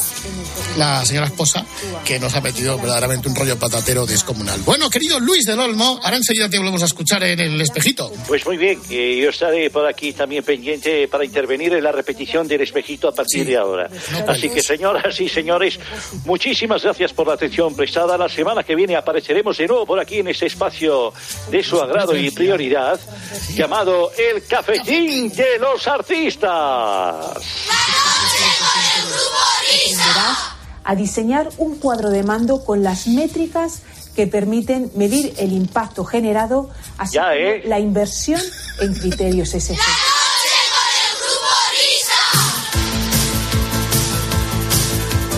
la 0.77 1.05
señora 1.05 1.27
esposa, 1.27 1.65
que 2.05 2.19
nos 2.19 2.35
ha 2.35 2.41
metido 2.41 2.79
verdaderamente 2.79 3.29
un 3.29 3.35
rollo 3.35 3.59
patatero 3.59 4.07
descomunal. 4.07 4.61
Bueno, 4.65 4.91
querido 4.91 5.21
Luis 5.21 5.45
del 5.45 5.59
Olmo, 5.59 6.01
ahora 6.03 6.17
enseguida 6.17 6.49
te 6.49 6.59
volvemos 6.59 6.83
a 6.83 6.87
escuchar 6.87 7.23
en 7.25 7.41
el 7.41 7.61
espejito. 7.61 8.13
Pues 8.27 8.47
muy 8.47 8.57
bien, 8.57 8.81
eh, 8.91 9.19
yo 9.23 9.31
estaré 9.31 9.71
por 9.71 9.87
aquí 9.87 10.13
también 10.13 10.45
pendiente 10.45 11.09
para 11.09 11.25
intervenir 11.25 11.73
en 11.75 11.85
la 11.85 11.93
repetición 11.93 12.47
del 12.47 12.63
espejito 12.63 13.09
a 13.09 13.13
partir 13.13 13.47
de 13.47 13.57
ahora. 13.57 13.89
Así 14.27 14.49
que, 14.49 14.63
señoras 14.63 15.21
y 15.21 15.29
señores, 15.29 15.79
muchísimas 16.25 16.83
gracias 16.83 17.13
por 17.13 17.27
la 17.27 17.35
atención 17.35 17.75
prestada. 17.75 18.17
La 18.17 18.29
semana 18.29 18.63
que 18.63 18.75
viene 18.75 18.97
apareceremos 18.97 19.57
de 19.59 19.67
nuevo 19.67 19.87
por 19.87 20.01
aquí 20.01 20.19
en 20.19 20.29
este 20.29 20.47
espacio 20.47 21.13
de 21.51 21.63
su 21.63 21.81
agrado 21.81 22.17
y 22.17 22.31
prioridad, 22.31 22.99
llamado 23.55 24.13
El 24.17 24.45
Cafetín 24.47 25.31
de 25.31 25.59
los 25.59 25.87
Artistas. 25.87 27.39
A 30.89 30.95
diseñar 30.95 31.51
un 31.59 31.77
cuadro 31.77 32.09
de 32.09 32.23
mando 32.23 32.65
con 32.65 32.83
las 32.83 33.07
métricas 33.09 33.83
que 34.17 34.27
permiten 34.27 34.91
medir 34.95 35.35
el 35.37 35.53
impacto 35.53 36.03
generado, 36.03 36.71
así 36.97 37.17
Ya, 37.17 37.25
como 37.25 37.35
¿eh? 37.35 37.63
la 37.67 37.79
inversión 37.79 38.41
en 38.81 38.95
criterios 38.95 39.53
SF. 39.53 39.79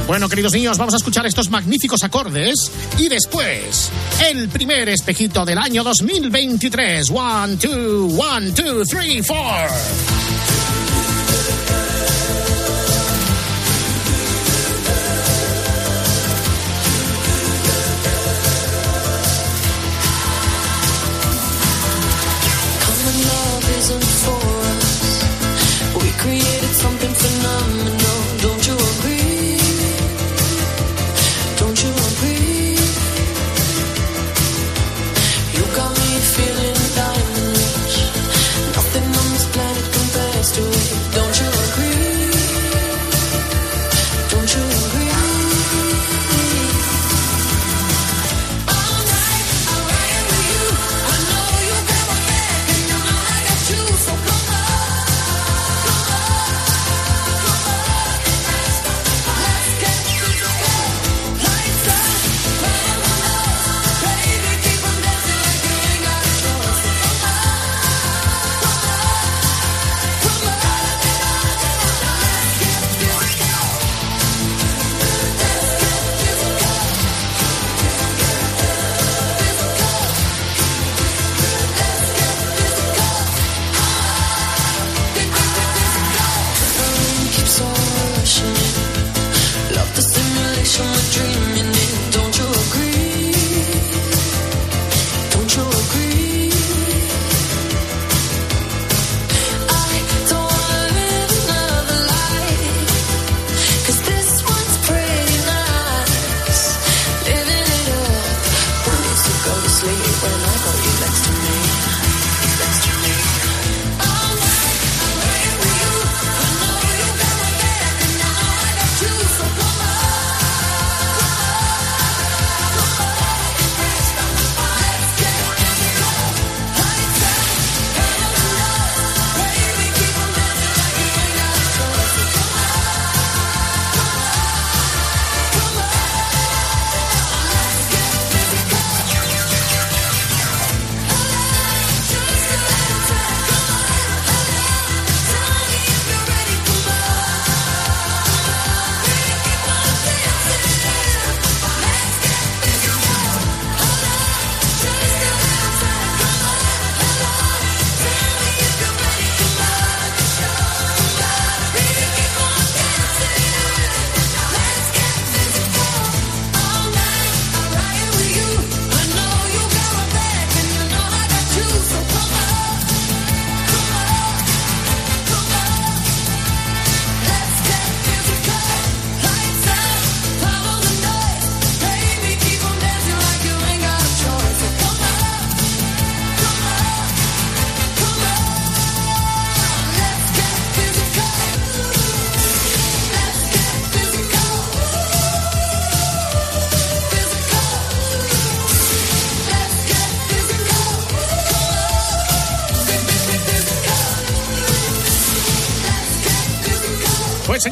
Bueno, 0.07 0.29
queridos 0.29 0.53
niños, 0.53 0.79
vamos 0.79 0.95
a 0.95 0.99
escuchar 0.99 1.27
estos 1.27 1.51
magníficos 1.51 2.05
acordes 2.05 2.55
y 2.99 3.09
después 3.09 3.91
el 4.29 4.49
primer 4.49 4.89
espejito 4.89 5.45
del 5.45 5.59
año 5.59 5.83
2023. 5.83 7.11
One, 7.11 7.57
two, 7.57 8.07
one, 8.17 8.53
two, 8.53 8.85
three, 8.85 9.21
four. 9.23 10.30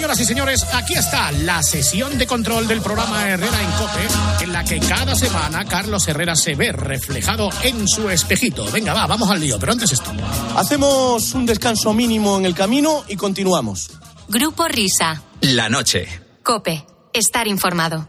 Señoras 0.08 0.20
y 0.20 0.24
señores, 0.24 0.66
aquí 0.72 0.94
está 0.94 1.32
la 1.32 1.62
sesión 1.62 2.16
de 2.16 2.26
control 2.26 2.66
del 2.66 2.80
programa 2.80 3.28
Herrera 3.28 3.60
en 3.60 3.70
Cope, 3.72 4.44
en 4.44 4.52
la 4.54 4.64
que 4.64 4.80
cada 4.80 5.14
semana 5.14 5.66
Carlos 5.66 6.08
Herrera 6.08 6.34
se 6.34 6.54
ve 6.54 6.72
reflejado 6.72 7.50
en 7.62 7.86
su 7.86 8.08
espejito. 8.08 8.64
Venga, 8.72 8.94
va, 8.94 9.06
vamos 9.06 9.28
al 9.30 9.38
lío, 9.38 9.58
pero 9.58 9.72
antes 9.72 9.92
esto. 9.92 10.10
Hacemos 10.56 11.34
un 11.34 11.44
descanso 11.44 11.92
mínimo 11.92 12.38
en 12.38 12.46
el 12.46 12.54
camino 12.54 13.04
y 13.06 13.16
continuamos. 13.16 13.90
Grupo 14.28 14.66
Risa. 14.66 15.22
La 15.42 15.68
noche. 15.68 16.08
Cope. 16.42 16.86
Estar 17.12 17.46
informado. 17.46 18.08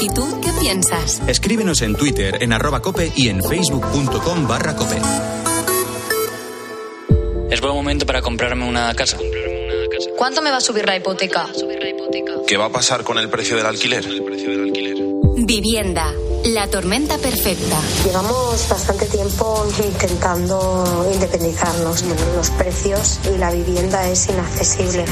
¿Y 0.00 0.08
tú 0.08 0.40
qué 0.42 0.52
piensas? 0.60 1.22
Escríbenos 1.28 1.82
en 1.82 1.94
Twitter 1.94 2.38
en 2.42 2.52
arroba 2.52 2.82
cope 2.82 3.12
y 3.14 3.28
en 3.28 3.40
facebook.com 3.40 4.48
barra 4.48 4.74
cope. 4.74 5.00
Es 7.48 7.60
buen 7.60 7.74
momento 7.74 8.06
para 8.06 8.22
comprarme 8.22 8.66
una 8.66 8.92
casa. 8.94 9.18
¿Cuánto 10.22 10.40
me 10.40 10.52
va 10.52 10.58
a 10.58 10.60
subir 10.60 10.86
la 10.86 10.94
hipoteca? 10.94 11.48
¿Qué 12.46 12.56
va 12.56 12.66
a 12.66 12.70
pasar 12.70 13.02
con 13.02 13.18
el 13.18 13.28
precio 13.28 13.56
del 13.56 13.66
alquiler? 13.66 14.04
Vivienda. 15.34 16.14
La 16.44 16.66
tormenta 16.66 17.18
perfecta. 17.18 17.80
Llevamos 18.04 18.68
bastante 18.68 19.06
tiempo 19.06 19.64
intentando 19.78 21.08
independizarnos. 21.14 22.02
Los 22.34 22.50
precios 22.50 23.20
y 23.32 23.38
la 23.38 23.52
vivienda 23.52 24.08
es 24.08 24.28
inaccesible. 24.28 25.04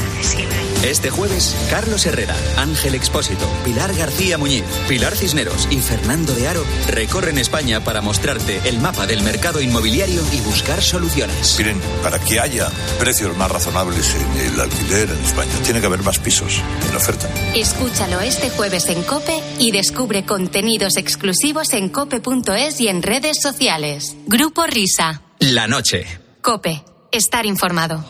Este 0.83 1.09
jueves, 1.09 1.55
Carlos 1.69 2.05
Herrera, 2.05 2.35
Ángel 2.57 2.95
Expósito, 2.95 3.45
Pilar 3.63 3.95
García 3.95 4.37
Muñiz, 4.37 4.63
Pilar 4.89 5.15
Cisneros 5.15 5.69
y 5.69 5.77
Fernando 5.77 6.33
de 6.33 6.49
Aro 6.49 6.65
recorren 6.89 7.37
España 7.37 7.81
para 7.81 8.01
mostrarte 8.01 8.59
el 8.65 8.79
mapa 8.79 9.07
del 9.07 9.21
mercado 9.21 9.61
inmobiliario 9.61 10.21
y 10.33 10.41
buscar 10.41 10.81
soluciones. 10.81 11.55
Miren, 11.57 11.79
para 12.03 12.19
que 12.19 12.41
haya 12.41 12.67
precios 12.99 13.37
más 13.37 13.49
razonables 13.49 14.15
en 14.15 14.53
el 14.53 14.59
alquiler 14.59 15.09
en 15.09 15.23
España, 15.23 15.53
tiene 15.63 15.79
que 15.79 15.85
haber 15.85 16.03
más 16.03 16.19
pisos 16.19 16.61
en 16.89 16.95
oferta. 16.95 17.29
Escúchalo 17.55 18.19
este 18.19 18.49
jueves 18.49 18.89
en 18.89 19.01
Cope 19.03 19.39
y 19.59 19.71
descubre 19.71 20.25
contenidos 20.25 20.97
exclusivos 20.97 21.20
en 21.23 21.89
cope.es 21.89 22.81
y 22.81 22.87
en 22.87 23.03
redes 23.03 23.41
sociales. 23.41 24.15
Grupo 24.25 24.65
Risa. 24.65 25.21
La 25.39 25.67
noche. 25.67 26.05
Cope. 26.41 26.83
Estar 27.11 27.45
informado. 27.45 28.03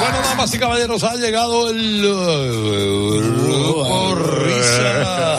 Bueno, 0.00 0.18
damas 0.22 0.54
y 0.54 0.58
caballeros, 0.58 1.02
ha 1.04 1.14
llegado 1.14 1.70
el 1.70 2.04
uh, 2.04 3.20
grupo 3.20 4.14
Risa. 4.16 5.38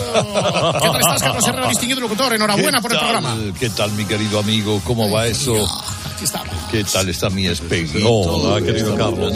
¿Qué 0.81 0.87
tal 0.89 1.01
estás, 1.01 1.21
Carlos 1.21 1.47
Herrera, 1.47 1.67
distinguido 1.69 2.01
locutor? 2.01 2.33
Enhorabuena 2.33 2.77
¿Qué 2.77 2.81
por 2.81 2.91
el 2.91 2.97
tal? 2.97 3.09
programa. 3.11 3.37
¿Qué 3.59 3.69
tal, 3.69 3.91
mi 3.91 4.05
querido 4.05 4.39
amigo? 4.39 4.81
¿Cómo 4.83 5.11
va 5.11 5.27
eso? 5.27 5.53
Aquí 6.15 6.23
estamos. 6.23 6.54
¿Qué 6.71 6.83
tal 6.83 7.07
está 7.09 7.29
mi 7.29 7.47
espejito? 7.47 8.09
Hola, 8.09 8.65
querido 8.65 8.95
Carlos. 8.95 9.33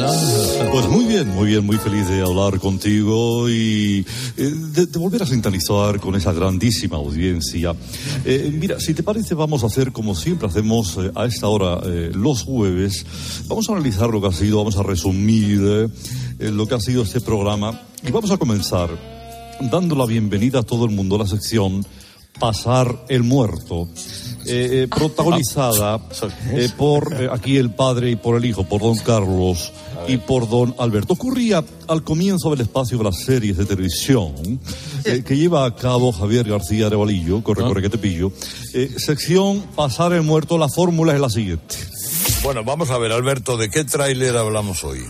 Pues 0.72 0.88
muy 0.88 1.06
bien, 1.06 1.30
muy 1.30 1.48
bien, 1.48 1.66
muy 1.66 1.78
feliz 1.78 2.08
de 2.08 2.22
hablar 2.22 2.60
contigo 2.60 3.50
y 3.50 4.06
eh, 4.38 4.54
de, 4.74 4.86
de 4.88 5.00
volver 5.00 5.24
a 5.24 5.26
sintonizar 5.26 6.00
con 6.00 6.16
esa 6.16 6.34
grandísima 6.34 6.98
audiencia. 6.98 7.74
Eh, 8.26 8.52
mira, 8.54 8.80
si 8.80 8.94
te 8.94 9.04
parece, 9.04 9.36
vamos 9.36 9.64
a 9.64 9.68
hacer 9.68 9.92
como 9.92 10.16
siempre 10.16 10.48
hacemos 10.48 10.98
eh, 10.98 11.12
a 11.16 11.26
esta 11.26 11.48
hora 11.48 11.80
eh, 11.86 12.12
los 12.14 12.44
jueves. 12.44 13.06
Vamos 13.48 13.70
a 13.70 13.74
analizar 13.74 14.10
lo 14.10 14.22
que 14.22 14.28
ha 14.28 14.34
sido, 14.34 14.58
vamos 14.58 14.78
a 14.78 14.84
resumir 14.84 15.62
eh, 16.40 16.52
lo 16.52 16.68
que 16.68 16.76
ha 16.76 16.80
sido 16.80 17.04
este 17.04 17.22
programa 17.22 17.82
y 18.04 18.12
vamos 18.12 18.32
a 18.32 18.38
comenzar 18.38 18.90
dando 19.72 19.96
la 19.96 20.06
bienvenida 20.06 20.60
a 20.60 20.64
todo 20.64 20.86
el 20.86 20.92
mundo 20.92 21.16
a 21.16 21.20
la 21.20 21.28
sección 21.28 21.86
Pasar 22.40 23.06
el 23.10 23.24
Muerto, 23.24 23.90
eh, 24.46 24.84
eh, 24.84 24.88
protagonizada 24.88 26.00
eh, 26.52 26.70
por 26.78 27.14
eh, 27.14 27.30
aquí 27.32 27.58
el 27.58 27.72
padre 27.72 28.12
y 28.12 28.16
por 28.16 28.38
el 28.38 28.46
hijo, 28.46 28.64
por 28.64 28.82
don 28.82 28.98
Carlos 28.98 29.72
y 30.08 30.18
por 30.18 30.50
don 30.50 30.76
Alberto. 30.78 31.14
Ocurría 31.14 31.64
al 31.88 32.04
comienzo 32.04 32.50
del 32.52 32.62
espacio 32.62 32.98
de 32.98 33.04
las 33.04 33.20
series 33.20 33.58
de 33.58 33.66
televisión 33.66 34.60
que 35.04 35.38
lleva 35.38 35.66
a 35.66 35.76
cabo 35.76 36.12
Javier 36.12 36.48
García 36.48 36.88
Arevalillo, 36.88 37.44
corre, 37.44 37.64
corre 37.64 37.82
que 37.82 37.90
te 37.90 37.98
pillo. 37.98 38.32
Sección 38.98 39.64
Pasar 39.76 40.14
el 40.14 40.22
Muerto, 40.22 40.58
la 40.58 40.70
fórmula 40.70 41.14
es 41.14 41.20
la 41.20 41.30
siguiente. 41.30 41.76
Bueno, 42.42 42.64
vamos 42.64 42.90
a 42.90 42.98
ver, 42.98 43.12
Alberto, 43.12 43.58
¿de 43.58 43.70
qué 43.70 43.84
tráiler 43.84 44.38
hablamos 44.38 44.84
hoy? 44.86 45.06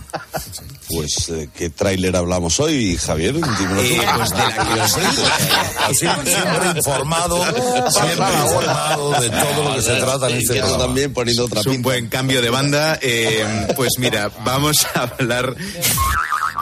Pues, 0.88 1.28
¿de 1.28 1.48
qué 1.56 1.70
tráiler 1.70 2.16
hablamos 2.16 2.58
hoy, 2.58 2.96
Javier? 2.96 3.34
Dímelo 3.34 3.82
tú. 3.82 3.88
Eh, 3.88 4.00
pues 4.16 4.30
de 4.30 4.36
la 4.76 4.88
siempre, 5.94 6.34
siempre 6.34 6.70
informado, 6.76 7.44
siempre 7.90 8.26
informado 8.42 9.20
de 9.20 9.30
todo 9.30 9.64
lo 9.64 9.74
que 9.76 9.82
se 9.82 9.94
trata 9.96 10.28
en 10.28 10.36
este 10.38 10.54
Que 10.54 10.60
programa. 10.60 10.84
también 10.84 11.12
poniendo 11.14 11.44
otra 11.44 11.60
Es 11.60 11.66
un 11.66 11.82
buen 11.82 12.08
cambio 12.08 12.42
de 12.42 12.50
banda. 12.50 12.98
Eh, 13.00 13.68
pues 13.76 13.90
mira, 13.98 14.30
vamos 14.44 14.76
a 14.94 15.02
hablar. 15.02 15.54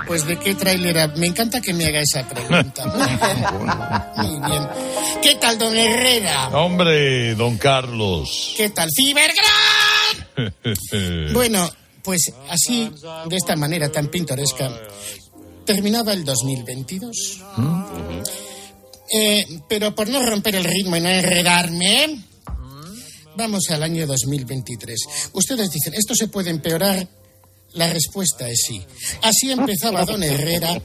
Pues 0.07 0.27
de 0.27 0.39
qué 0.39 0.55
tráiler. 0.55 1.16
Me 1.16 1.27
encanta 1.29 1.61
que 1.62 1.73
me 1.73 1.87
haga 1.87 2.01
esa 2.03 2.29
pregunta. 2.29 2.85
Muy 2.87 3.07
bien. 3.07 4.41
Muy 4.41 4.49
bien. 4.51 4.69
¿Qué 5.23 5.35
tal, 5.37 5.59
don 5.59 5.75
Herrera? 5.77 6.49
Hombre, 6.51 7.35
don 7.35 7.57
Carlos. 7.57 8.53
¿Qué 8.57 8.69
tal, 8.71 8.89
Fibergran? 8.95 9.35
Bueno, 11.32 11.70
pues 12.03 12.32
así, 12.49 12.91
de 13.28 13.36
esta 13.36 13.57
manera 13.57 13.91
tan 13.91 14.09
pintoresca, 14.09 14.70
terminaba 15.64 16.12
el 16.12 16.24
2022. 16.24 17.43
Eh, 19.11 19.47
pero 19.68 19.95
por 19.95 20.09
no 20.09 20.24
romper 20.24 20.57
el 20.57 20.64
ritmo 20.64 20.97
y 20.97 21.01
no 21.01 21.09
enredarme, 21.09 22.24
vamos 23.36 23.70
al 23.70 23.82
año 23.82 24.07
2023. 24.07 25.30
Ustedes 25.32 25.70
dicen, 25.70 25.95
¿esto 25.95 26.14
se 26.14 26.28
puede 26.28 26.51
empeorar? 26.51 27.09
La 27.74 27.93
respuesta 27.93 28.49
es 28.49 28.62
sí. 28.66 28.82
Así 29.22 29.51
empezaba 29.51 30.05
Don 30.05 30.22
Herrera 30.22 30.80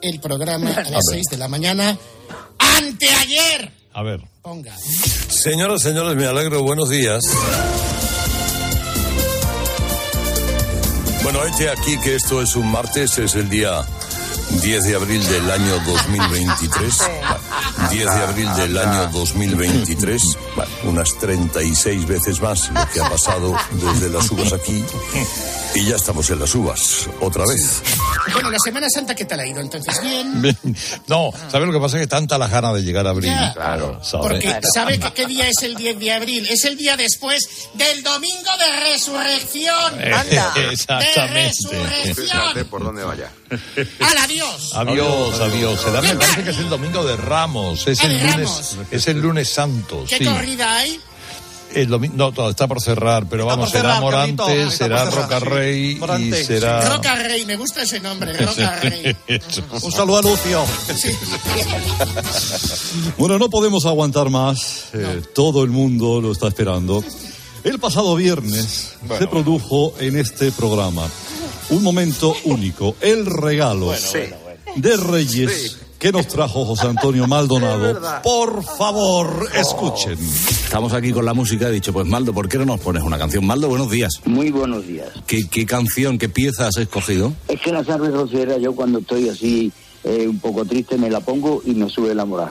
el 0.00 0.20
programa 0.20 0.70
a 0.70 0.90
las 0.90 1.04
6 1.10 1.24
de 1.30 1.36
la 1.36 1.48
mañana, 1.48 1.98
anteayer. 2.58 3.72
A 3.92 4.02
ver. 4.02 4.20
Ponga. 4.42 4.76
Señoras, 4.78 5.82
señores, 5.82 6.16
me 6.16 6.26
alegro. 6.26 6.62
Buenos 6.62 6.88
días. 6.88 7.20
Bueno, 11.30 11.44
este 11.44 11.68
aquí 11.68 11.98
que 11.98 12.14
esto 12.14 12.40
es 12.40 12.56
un 12.56 12.72
martes, 12.72 13.18
es 13.18 13.34
el 13.34 13.50
día 13.50 13.84
10 14.50 14.84
de 14.84 14.94
abril 14.94 15.26
del 15.28 15.50
año 15.50 15.78
2023. 15.86 16.98
Bueno, 16.98 17.90
10 17.90 18.04
de 18.04 18.10
abril 18.22 18.54
del 18.54 18.78
año 18.78 19.10
2023. 19.12 20.22
Bueno, 20.56 20.70
unas 20.84 21.18
36 21.18 22.06
veces 22.06 22.40
más 22.40 22.70
lo 22.70 22.88
que 22.90 23.00
ha 23.00 23.08
pasado 23.08 23.56
desde 23.72 24.08
las 24.10 24.30
uvas 24.30 24.52
aquí. 24.52 24.84
Y 25.74 25.84
ya 25.84 25.96
estamos 25.96 26.28
en 26.30 26.40
las 26.40 26.54
uvas, 26.54 27.08
otra 27.20 27.44
vez. 27.46 27.82
Bueno, 28.32 28.50
la 28.50 28.58
Semana 28.58 28.88
Santa, 28.88 29.14
¿qué 29.14 29.26
tal 29.26 29.40
ha 29.40 29.46
ido? 29.46 29.60
Entonces, 29.60 29.94
bien. 30.02 30.56
No, 31.06 31.30
¿sabes 31.50 31.66
lo 31.66 31.72
que 31.72 31.78
pasa? 31.78 31.98
Que 31.98 32.06
tanta 32.06 32.38
las 32.38 32.50
ganas 32.50 32.74
de 32.74 32.82
llegar 32.82 33.06
a 33.06 33.10
abril. 33.10 33.30
Ya. 33.30 33.52
Claro, 33.52 34.00
Porque, 34.12 34.60
¿sabe 34.72 34.98
que 34.98 35.12
qué 35.12 35.26
día 35.26 35.48
es 35.48 35.62
el 35.62 35.76
10 35.76 35.98
de 35.98 36.12
abril? 36.12 36.46
Es 36.50 36.64
el 36.64 36.76
día 36.76 36.96
después 36.96 37.68
del 37.74 38.02
Domingo 38.02 38.50
de 38.58 38.92
Resurrección. 38.92 40.00
Eh, 40.00 40.12
¡Anda! 40.14 40.54
Exactamente. 40.70 42.14
Fíjate 42.14 42.64
por 42.64 42.82
dónde 42.82 43.04
vaya. 43.04 43.30
¡Al 44.00 44.18
adiós! 44.40 44.74
Adiós, 44.74 45.40
adiós. 45.40 45.80
Se 45.80 45.90
da- 45.90 46.00
me 46.02 46.14
parece 46.14 46.44
que 46.44 46.50
es 46.50 46.58
el 46.58 46.68
domingo 46.68 47.04
de 47.04 47.16
Ramos. 47.16 47.86
Es 47.86 48.00
el 48.04 48.12
lunes, 48.18 48.34
Ramos. 48.36 48.76
es 48.90 49.08
el 49.08 49.20
lunes 49.20 49.48
santo. 49.48 50.04
¿Qué 50.08 50.18
sí. 50.18 50.24
corrida 50.24 50.76
hay? 50.76 51.00
El 51.74 51.88
domi- 51.90 52.10
no, 52.14 52.32
todo 52.32 52.48
está 52.48 52.66
por 52.66 52.80
cerrar, 52.80 53.26
pero 53.28 53.44
vamos, 53.44 53.70
será 53.70 53.82
cerrar. 53.96 54.00
Morante, 54.00 54.70
será 54.70 55.04
por 55.04 55.12
cerrar, 55.12 55.14
Roca 55.14 55.38
sí. 55.40 55.44
Rey 55.44 55.90
y 55.90 55.94
Morante. 55.96 56.44
será. 56.44 56.88
Roca 56.88 57.14
Rey, 57.16 57.44
me 57.44 57.56
gusta 57.56 57.82
ese 57.82 58.00
nombre, 58.00 58.32
Roca 58.32 58.76
Rey. 58.80 59.14
Un 59.82 59.92
saludo 59.92 60.16
a 60.16 60.22
Lucio. 60.22 60.64
Bueno, 63.18 63.38
no 63.38 63.50
podemos 63.50 63.84
aguantar 63.86 64.30
más. 64.30 64.84
eh, 64.94 65.22
todo 65.34 65.62
el 65.62 65.70
mundo 65.70 66.20
lo 66.22 66.32
está 66.32 66.48
esperando. 66.48 67.04
El 67.64 67.78
pasado 67.78 68.14
viernes 68.16 68.94
se 69.18 69.26
produjo 69.26 69.92
en 70.00 70.16
este 70.16 70.52
programa 70.52 71.06
un 71.70 71.82
momento 71.82 72.34
único, 72.44 72.96
el 73.00 73.26
regalo 73.26 73.92
de 74.76 74.96
Reyes 74.96 75.78
que 75.98 76.12
nos 76.12 76.28
trajo 76.28 76.64
José 76.64 76.86
Antonio 76.86 77.26
Maldonado. 77.26 78.00
Por 78.22 78.62
favor, 78.62 79.48
escuchen. 79.54 80.16
Estamos 80.18 80.92
aquí 80.92 81.12
con 81.12 81.24
la 81.24 81.34
música. 81.34 81.68
He 81.68 81.72
dicho, 81.72 81.92
pues 81.92 82.06
Maldo, 82.06 82.32
¿por 82.32 82.48
qué 82.48 82.56
no 82.58 82.64
nos 82.64 82.80
pones 82.80 83.02
una 83.02 83.18
canción? 83.18 83.44
Maldo, 83.44 83.68
buenos 83.68 83.90
días. 83.90 84.12
Muy 84.24 84.50
buenos 84.50 84.86
días. 84.86 85.08
¿Qué, 85.26 85.48
qué 85.48 85.66
canción, 85.66 86.18
qué 86.18 86.28
pieza 86.28 86.68
has 86.68 86.76
escogido? 86.76 87.32
Es 87.48 87.60
que 87.60 87.72
la 87.72 87.84
salve 87.84 88.10
rociera, 88.10 88.58
yo 88.58 88.74
cuando 88.74 89.00
estoy 89.00 89.28
así 89.28 89.72
eh, 90.04 90.28
un 90.28 90.38
poco 90.38 90.64
triste 90.64 90.96
me 90.96 91.10
la 91.10 91.20
pongo 91.20 91.60
y 91.64 91.72
me 91.74 91.88
sube 91.90 92.14
la 92.14 92.24
moral. 92.24 92.50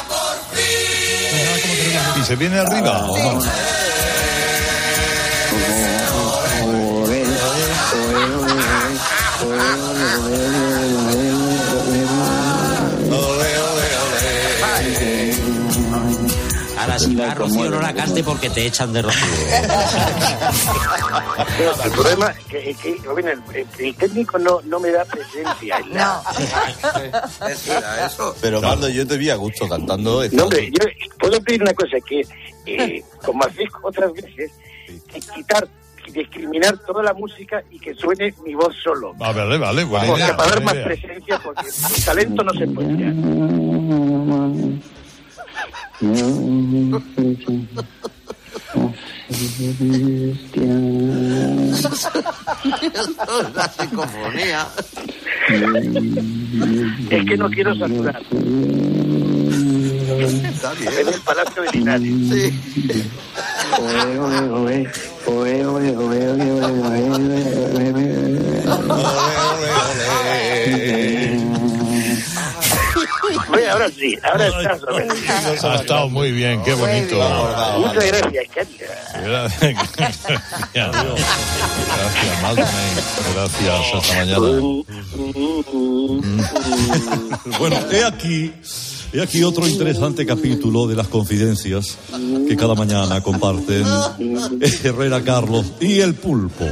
se 2.23 2.35
viene 2.35 2.59
arriba 2.59 3.07
no? 16.91 16.93
Ahora 16.93 16.99
si 16.99 17.15
va 17.15 17.33
Rocío 17.33 17.69
no 17.71 17.79
la 17.81 17.93
cante 17.93 18.23
porque 18.23 18.49
te 18.49 18.65
echan 18.65 18.91
de 18.93 19.01
Rocío. 19.03 19.27
El 21.85 21.91
problema 21.91 22.27
es 22.31 22.45
que, 22.45 22.73
que, 22.75 22.89
el, 22.91 23.41
el- 23.79 23.95
técnico 23.95 24.37
no, 24.39 24.61
no 24.65 24.79
me 24.79 24.91
da 24.91 25.05
presencia. 25.05 25.77
en 25.83 25.93
la- 25.93 26.21
Pero 28.41 28.61
Mando, 28.61 28.89
yo 28.89 29.05
te 29.07 29.17
vi 29.17 29.29
a 29.29 29.35
gusto 29.35 29.67
cantando. 29.67 30.23
No, 30.31 30.43
hombre, 30.43 30.69
yo 30.71 30.87
puedo 31.19 31.41
pedir 31.41 31.61
una 31.63 31.73
cosa, 31.73 31.97
que 32.05 32.21
eh, 32.65 33.03
como 33.25 33.43
hacéis 33.45 33.69
otras 33.81 34.11
veces, 34.13 34.51
que 35.11 35.19
quitar 35.19 35.67
y 36.07 36.11
discriminar 36.11 36.77
toda 36.79 37.03
la 37.03 37.13
música 37.13 37.63
y 37.69 37.79
que 37.79 37.93
suene 37.93 38.33
mi 38.43 38.53
voz 38.55 38.75
solo. 38.83 39.13
Ah, 39.19 39.31
vale, 39.31 39.57
vale, 39.57 39.83
buena 39.83 40.07
Porque 40.07 40.23
idea, 40.23 40.35
para 40.37 40.49
dar 40.49 40.63
más 40.63 40.73
idea. 40.73 40.85
presencia, 40.85 41.39
porque 41.43 41.67
el 41.67 42.03
talento 42.05 42.43
no 42.43 42.53
se 42.53 42.67
puede 42.67 42.97
ya. 42.97 43.11
La 53.53 53.69
psicofonía. 53.69 54.67
Es 57.09 57.25
que 57.25 57.37
no 57.37 57.49
quiero 57.49 57.75
saturar. 57.75 58.21
En 60.81 61.07
el 61.07 61.21
Palacio 61.23 61.61
de 61.63 61.71
Linares. 61.71 62.51
Oye, 73.23 73.69
ahora 73.69 73.87
sí, 73.89 74.17
ahora 74.23 74.47
estás, 74.47 74.81
Robin. 74.81 75.07
Ha 75.63 75.75
estado 75.75 76.09
muy 76.09 76.31
bien, 76.31 76.63
qué 76.63 76.73
bonito. 76.73 77.17
Muchas 77.77 78.03
gracias, 78.05 78.45
Katia. 78.53 78.87
Gracias, 79.23 79.75
gracias, 80.73 82.41
Maldonado. 82.41 82.73
Gracias, 83.33 83.93
hasta 83.93 84.13
mañana. 84.15 84.41
Bueno, 87.59 87.75
he 87.91 88.03
aquí, 88.03 88.53
he 89.13 89.21
aquí 89.21 89.43
otro 89.43 89.67
interesante 89.67 90.25
capítulo 90.25 90.87
de 90.87 90.95
las 90.95 91.07
confidencias 91.07 91.97
que 92.47 92.55
cada 92.55 92.75
mañana 92.75 93.21
comparten 93.21 93.83
Herrera 94.83 95.23
Carlos 95.23 95.65
y 95.79 95.99
el 95.99 96.15
pulpo. 96.15 96.65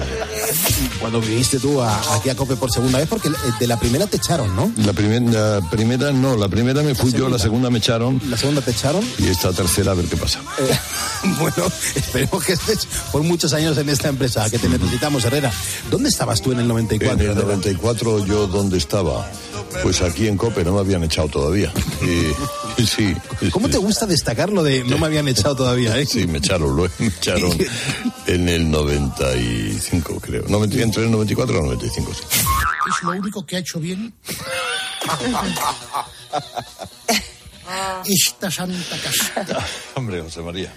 Cuando 1.00 1.22
viniste 1.22 1.60
tú 1.60 1.82
a- 1.82 2.16
aquí 2.16 2.30
a 2.30 2.36
Cope 2.36 2.56
por 2.56 2.72
segunda 2.72 2.98
vez, 3.00 3.08
porque 3.08 3.30
de 3.60 3.68
la 3.68 3.80
primera 3.80 4.08
te 4.08 4.18
echaron, 4.18 4.56
¿no? 4.56 4.72
La 4.86 4.94
primera, 4.94 5.60
la 5.60 5.70
primera 5.70 6.12
no, 6.12 6.36
la 6.36 6.48
primera 6.50 6.82
me 6.82 6.96
fui 6.96 7.12
yo, 7.12 7.30
la 7.30 7.40
segunda 7.40 7.70
me 7.70 7.80
echaron. 7.80 8.22
La 8.30 8.38
segunda 8.38 8.62
te 8.62 8.72
echaron. 8.72 9.04
Y 9.18 9.28
esta 9.28 9.52
tercera 9.54 9.92
a 9.92 9.96
ver 9.96 10.06
qué 10.06 10.18
pasa. 10.18 10.40
Eh, 10.60 10.78
bueno, 11.40 11.72
esperemos 11.96 12.44
que 12.44 12.54
estés 12.54 12.88
por 13.12 13.24
muchos 13.24 13.54
años 13.54 13.78
en 13.78 13.90
esta 13.90 14.10
empresa, 14.10 14.50
que 14.50 14.60
te 14.60 14.68
necesitamos, 14.70 15.24
Herrera. 15.26 15.52
¿Dónde 15.92 16.10
estabas 16.10 16.42
tú 16.42 16.52
en 16.52 16.60
el 16.60 16.68
94? 16.68 17.24
En 17.24 17.30
el 17.32 17.36
94 17.46 18.26
yo 18.26 18.48
dónde 18.48 18.78
estaba? 18.78 19.30
Pues 19.84 20.02
aquí 20.02 20.28
en 20.28 20.36
Cope 20.38 20.64
no 20.64 20.74
me 20.74 20.80
habían 20.80 21.04
echado 21.04 21.28
todavía. 21.28 21.72
Y, 22.02 22.29
sí. 22.86 23.16
¿Cómo 23.52 23.70
te 23.70 23.78
gusta 23.78 24.06
destacar 24.06 24.50
lo 24.50 24.64
de 24.64 24.84
no 24.84 24.98
me 24.98 25.06
habían 25.08 25.28
echado 25.28 25.56
todavía, 25.56 25.98
eh? 25.98 26.06
Sí, 26.06 26.28
me 26.28 26.40
echaron, 26.40 26.76
lo- 26.76 26.90
me 27.00 27.08
echaron 27.08 27.56
en 28.28 28.50
el 28.50 28.70
95, 28.72 30.20
creo. 30.20 30.44
90 30.48 30.78
entre 30.82 31.04
el 31.04 31.12
94 31.12 31.56
y 31.56 31.60
el 31.60 31.66
95, 31.66 32.14
sí. 32.14 32.22
Es 32.30 33.04
lo 33.04 33.12
único 33.12 33.46
que 33.46 33.58
ha 33.58 33.60
hecho 33.60 33.80
bien 33.80 34.14
esta 38.06 38.52
santa 38.52 38.98
casa. 38.98 39.66
Hombre, 39.96 40.22
José 40.22 40.42
María. 40.42 40.74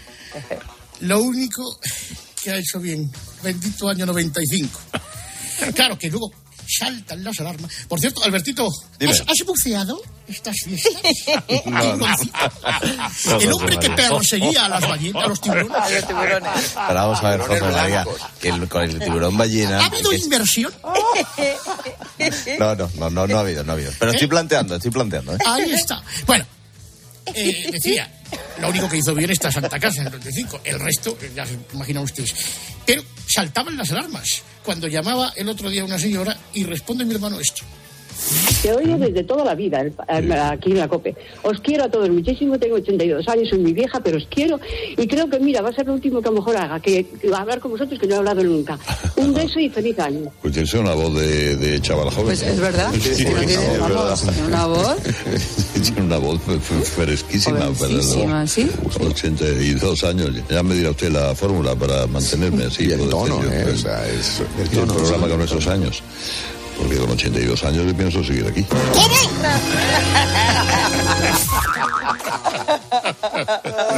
Lo 1.00 1.20
único 1.20 1.78
que 2.42 2.50
ha 2.50 2.56
hecho 2.56 2.78
bien. 2.80 3.10
Bendito 3.42 3.88
año 3.88 4.06
95. 4.06 4.80
Claro 5.74 5.98
que 5.98 6.10
luego 6.10 6.30
saltan 6.78 7.22
las 7.24 7.38
alarmas. 7.40 7.70
Por 7.88 8.00
cierto, 8.00 8.22
Albertito, 8.24 8.68
Dime. 8.98 9.12
¿has, 9.12 9.20
has 9.20 9.46
buceado 9.46 10.00
estas 10.28 10.56
fiestas? 10.64 10.92
No, 11.66 11.96
no. 11.96 12.06
El 13.40 13.52
hombre 13.52 13.76
que 13.78 13.90
perseguía 13.90 14.66
a 14.66 14.68
las 14.68 14.80
ballenas, 14.88 15.24
a 15.24 15.28
los 15.28 15.40
tiburones. 15.40 15.70
Pero 16.74 16.94
vamos 16.94 17.22
a 17.22 17.30
ver, 17.30 17.40
José 17.40 17.60
María, 17.60 18.06
que 18.40 18.48
el- 18.48 18.68
con 18.68 18.82
el 18.82 18.98
tiburón 18.98 19.36
ballena. 19.36 19.80
¿Ha 19.80 19.86
habido 19.86 20.12
inversión? 20.12 20.72
No, 22.58 22.74
no, 22.76 22.88
no, 22.96 23.10
no, 23.10 23.26
no 23.26 23.36
ha 23.36 23.40
habido, 23.40 23.64
no 23.64 23.72
ha 23.72 23.74
habido. 23.74 23.92
Pero 23.98 24.12
estoy 24.12 24.28
planteando, 24.28 24.76
estoy 24.76 24.90
planteando, 24.90 25.34
¿eh? 25.34 25.38
Ahí 25.46 25.72
está. 25.72 26.02
Bueno, 26.26 26.44
eh, 27.34 27.68
decía, 27.72 28.10
lo 28.60 28.68
único 28.68 28.88
que 28.88 28.98
hizo 28.98 29.14
bien 29.14 29.30
esta 29.30 29.50
Santa 29.50 29.78
Casa 29.78 30.00
en 30.00 30.06
el 30.06 30.12
95, 30.12 30.60
el 30.64 30.80
resto, 30.80 31.18
ya 31.34 31.46
se 31.46 31.58
imaginan 31.72 32.04
ustedes. 32.04 32.34
Pero 32.86 33.02
saltaban 33.26 33.76
las 33.76 33.90
alarmas 33.92 34.42
cuando 34.62 34.88
llamaba 34.88 35.32
el 35.36 35.48
otro 35.48 35.70
día 35.70 35.84
una 35.84 35.98
señora 35.98 36.36
y 36.54 36.64
responde 36.64 37.04
mi 37.04 37.14
hermano 37.14 37.40
esto. 37.40 37.62
Te 38.62 38.72
oigo 38.72 38.96
desde 38.96 39.24
toda 39.24 39.44
la 39.44 39.54
vida 39.54 39.84
aquí 40.50 40.70
en 40.70 40.78
la 40.78 40.88
COPE. 40.88 41.16
Os 41.42 41.58
quiero 41.60 41.84
a 41.84 41.88
todos 41.90 42.08
muchísimo, 42.10 42.58
tengo 42.58 42.76
82 42.76 43.26
años, 43.28 43.48
soy 43.48 43.58
muy 43.58 43.72
vieja, 43.72 44.00
pero 44.00 44.18
os 44.18 44.26
quiero 44.30 44.60
y 44.96 45.06
creo 45.08 45.28
que, 45.28 45.38
mira, 45.40 45.60
va 45.62 45.70
a 45.70 45.72
ser 45.72 45.86
lo 45.86 45.94
último 45.94 46.20
que 46.22 46.28
a 46.28 46.30
lo 46.30 46.38
mejor 46.38 46.56
haga, 46.56 46.78
que, 46.80 47.04
que 47.04 47.34
hablar 47.34 47.58
con 47.60 47.72
vosotros 47.72 47.98
que 47.98 48.06
no 48.06 48.14
he 48.14 48.18
hablado 48.18 48.44
nunca. 48.44 48.78
Un 49.16 49.34
beso 49.34 49.58
y 49.58 49.68
feliz 49.68 49.98
año. 49.98 50.30
Pues 50.40 50.52
tienes 50.54 50.72
una 50.74 50.94
voz 50.94 51.14
de, 51.14 51.56
de 51.56 51.80
chaval 51.80 52.10
joven. 52.10 52.26
Pues 52.26 52.42
es 52.42 52.60
verdad. 52.60 52.92
Sí, 52.92 53.00
Sí, 53.00 53.10
es 53.10 53.16
tiene- 53.46 53.56
verdad. 53.78 54.18
Una 54.46 54.66
voz. 54.66 54.96
Tiene 55.82 56.02
una 56.02 56.18
voz 56.18 56.40
fresquísima. 56.94 57.70
Pero- 57.78 58.46
¿sí? 58.46 58.70
82 59.00 60.04
años. 60.04 60.30
Ya 60.48 60.62
me 60.62 60.74
dirá 60.74 60.90
usted 60.90 61.10
la 61.10 61.34
fórmula 61.34 61.74
para 61.74 62.06
mantenerme 62.06 62.64
así. 62.66 62.84
Y 62.86 62.92
el 62.92 63.08
tono, 63.08 63.42
¿eh? 63.44 63.66
O 63.72 63.76
sea, 63.76 64.06
es 64.08 64.40
el, 64.72 64.86
programa 64.86 65.28
con 65.28 65.40
esos 65.42 65.66
años. 65.66 66.02
Porque 66.78 66.96
con 66.96 67.10
82 67.10 67.64
años 67.64 67.86
yo 67.86 67.96
pienso 67.96 68.24
seguir 68.24 68.46
aquí. 68.46 68.64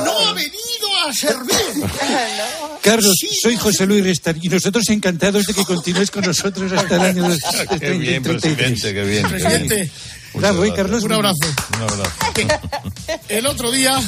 ¡No 0.05 0.19
ha 0.29 0.33
venido 0.35 0.89
a 1.09 1.13
servir! 1.13 1.85
Carlos, 2.83 3.15
soy 3.43 3.57
José 3.57 3.87
Luis 3.87 4.05
Restar 4.05 4.37
y 4.41 4.49
nosotros 4.49 4.89
encantados 4.91 5.47
de 5.47 5.55
que 5.55 5.65
continúes 5.65 6.11
con 6.11 6.25
nosotros 6.25 6.71
hasta 6.73 6.97
el 6.97 7.03
año 7.03 7.29
dos- 7.29 7.39
Qué 7.71 7.79
30, 7.79 7.89
bien, 7.99 8.23
33. 8.23 8.51
presidente, 8.61 8.95
qué 8.95 9.03
bien. 9.05 9.29
Presidente, 9.29 9.91
Bravo, 10.35 10.65
¿eh, 10.65 10.73
Carlos? 10.75 11.03
un 11.05 11.13
abrazo. 11.13 11.37
Un 11.77 11.83
abrazo. 11.83 12.11
El 13.29 13.47
otro 13.47 13.71
día, 13.71 14.01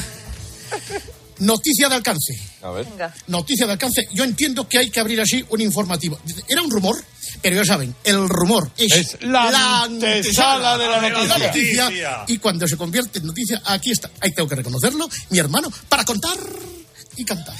noticia 1.39 1.89
de 1.89 1.95
alcance. 1.95 2.33
A 2.61 2.71
ver. 2.71 2.87
Noticia 3.27 3.65
de 3.65 3.73
alcance. 3.73 4.07
Yo 4.13 4.23
entiendo 4.23 4.67
que 4.67 4.77
hay 4.77 4.89
que 4.89 4.99
abrir 4.99 5.19
así 5.21 5.43
un 5.49 5.61
informativo. 5.61 6.19
Era 6.47 6.61
un 6.61 6.71
rumor, 6.71 6.97
pero 7.41 7.55
ya 7.55 7.65
saben, 7.65 7.95
el 8.03 8.27
rumor 8.27 8.71
es, 8.77 8.91
Es 8.93 9.17
la 9.23 9.83
antesala 9.83 10.77
de 10.77 10.87
la 10.87 11.37
noticia. 11.37 12.23
Y 12.27 12.37
cuando 12.37 12.67
se 12.67 12.77
convierte 12.77 13.19
en 13.19 13.27
noticia, 13.27 13.61
aquí 13.65 13.91
está. 13.91 14.09
Ahí 14.21 14.31
tengo 14.31 14.47
que 14.49 14.55
reconocerlo, 14.55 15.07
mi 15.29 15.39
hermano, 15.39 15.71
para 15.89 16.03
contar 16.05 16.37
y 17.15 17.25
cantar. 17.25 17.55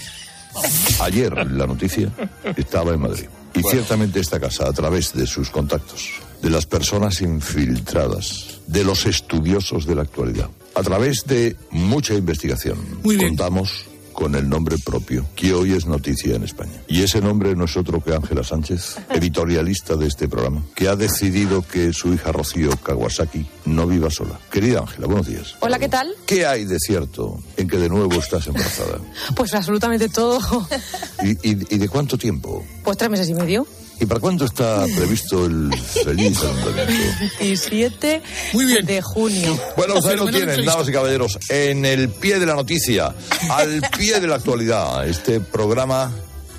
Ayer 1.02 1.34
la 1.52 1.68
noticia 1.68 2.12
estaba 2.56 2.94
en 2.94 3.02
Madrid. 3.02 3.26
Y 3.54 3.62
ciertamente 3.64 4.20
esta 4.20 4.40
casa, 4.40 4.68
a 4.68 4.74
través 4.74 5.14
de 5.14 5.26
sus 5.26 5.50
contactos, 5.50 6.10
de 6.42 6.50
las 6.50 6.66
personas 6.66 7.22
infiltradas, 7.22 8.60
de 8.68 8.84
los 8.84 9.06
estudiosos 9.06 9.86
de 9.86 9.96
la 9.96 10.04
actualidad, 10.04 10.50
a 10.78 10.84
través 10.84 11.26
de 11.26 11.56
mucha 11.72 12.14
investigación, 12.14 12.78
contamos 13.04 13.86
con 14.14 14.34
el 14.36 14.50
nombre 14.50 14.78
propio, 14.84 15.28
que 15.36 15.54
hoy 15.54 15.74
es 15.74 15.86
noticia 15.86 16.36
en 16.36 16.44
España. 16.44 16.82
Y 16.88 17.04
ese 17.04 17.22
nombre 17.22 17.56
no 17.56 17.66
es 17.66 17.78
otro 17.78 18.04
que 18.04 18.16
Ángela 18.16 18.44
Sánchez, 18.44 18.98
editorialista 19.12 19.96
de 19.96 20.08
este 20.08 20.28
programa, 20.28 20.64
que 20.76 20.88
ha 20.88 20.96
decidido 20.96 21.62
que 21.62 21.94
su 21.94 22.14
hija 22.14 22.32
Rocío 22.32 22.72
Kawasaki 22.78 23.46
no 23.66 23.86
viva 23.86 24.10
sola. 24.10 24.40
Querida 24.52 24.80
Ángela, 24.80 25.06
buenos 25.06 25.28
días. 25.28 25.56
Hola, 25.60 25.78
¿qué 25.78 25.88
tal? 25.90 26.14
¿Qué 26.26 26.48
hay 26.48 26.66
de 26.66 26.80
cierto 26.80 27.40
en 27.58 27.68
que 27.68 27.78
de 27.78 27.90
nuevo 27.90 28.14
estás 28.16 28.48
embarazada? 28.48 29.00
Pues 29.36 29.54
absolutamente 29.54 30.10
todo. 30.10 30.40
¿Y, 31.24 31.30
y- 31.48 31.76
y 31.76 31.78
de 31.78 31.88
cuánto 31.90 32.18
tiempo? 32.18 32.66
Pues 32.84 32.98
tres 32.98 33.10
meses 33.12 33.30
y 33.30 33.36
medio. 33.36 33.68
¿Y 34.00 34.06
para 34.06 34.20
cuándo 34.20 34.46
está 34.46 34.86
previsto 34.96 35.46
el 35.46 35.74
feliz 35.74 36.40
alumbramiento? 36.42 36.94
17 37.40 38.22
de 38.84 39.02
junio. 39.02 39.60
Bueno, 39.76 39.96
ustedes 39.96 40.20
lo 40.20 40.28
tienen, 40.28 40.64
damas 40.66 40.88
y 40.88 40.92
caballeros, 40.92 41.40
en 41.50 41.84
el 41.86 42.10
pie 42.10 42.40
de 42.40 42.46
la 42.46 42.54
noticia, 42.54 43.14
al 43.50 43.82
pie 43.98 44.20
de 44.20 44.28
la 44.28 44.36
actualidad, 44.36 45.08
este 45.08 45.40
programa. 45.40 46.12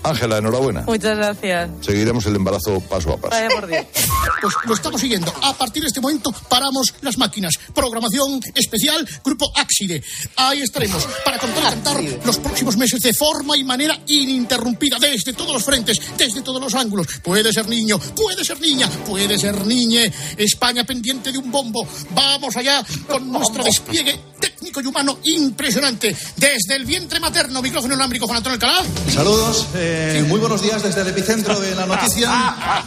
Ángela, 0.02 0.38
enhorabuena. 0.38 0.82
Muchas 0.82 1.16
gracias. 1.16 1.70
Seguiremos 1.80 2.24
el 2.26 2.36
embarazo 2.36 2.80
paso 2.80 3.12
a 3.12 3.16
paso. 3.16 3.30
Vaya 3.30 3.48
por 3.48 3.66
Dios. 3.66 3.84
Pues 4.40 4.54
lo 4.66 4.74
estamos 4.74 5.00
siguiendo. 5.00 5.32
A 5.42 5.52
partir 5.52 5.82
de 5.82 5.88
este 5.88 6.00
momento 6.00 6.30
paramos 6.48 6.94
las 7.00 7.18
máquinas. 7.18 7.54
Programación 7.74 8.40
especial, 8.54 9.08
Grupo 9.24 9.50
Áxide. 9.56 10.00
Ahí 10.36 10.60
estaremos 10.60 11.08
para 11.24 11.38
contar 11.38 11.62
y 11.62 11.66
cantar 11.66 12.02
los 12.24 12.38
próximos 12.38 12.76
meses 12.76 13.00
de 13.00 13.12
forma 13.14 13.56
y 13.56 13.64
manera 13.64 13.98
ininterrumpida, 14.06 14.98
desde 15.00 15.32
todos 15.32 15.52
los 15.52 15.64
frentes, 15.64 16.00
desde 16.16 16.42
todos 16.42 16.60
los 16.60 16.74
ángulos. 16.74 17.06
Puede 17.22 17.52
ser 17.52 17.68
niño, 17.68 17.98
puede 17.98 18.44
ser 18.44 18.60
niña, 18.60 18.88
puede 19.06 19.38
ser 19.38 19.66
niñe. 19.66 20.12
España 20.36 20.84
pendiente 20.84 21.32
de 21.32 21.38
un 21.38 21.50
bombo. 21.50 21.86
Vamos 22.10 22.56
allá 22.56 22.84
con 23.08 23.30
nuestro 23.32 23.64
despliegue 23.64 24.20
técnico 24.38 24.80
y 24.80 24.86
humano 24.86 25.18
impresionante. 25.24 26.16
Desde 26.36 26.76
el 26.76 26.84
vientre 26.84 27.18
materno, 27.18 27.60
micrófono 27.60 27.94
inalámbrico, 27.94 28.26
Juan 28.26 28.38
Antonio 28.38 28.54
Alcalá. 28.54 28.84
Saludos, 29.12 29.66
eh, 29.74 29.87
muy 30.28 30.40
buenos 30.40 30.62
días 30.62 30.82
desde 30.82 31.00
el 31.02 31.08
epicentro 31.08 31.58
de 31.60 31.74
la 31.74 31.86
noticia. 31.86 32.30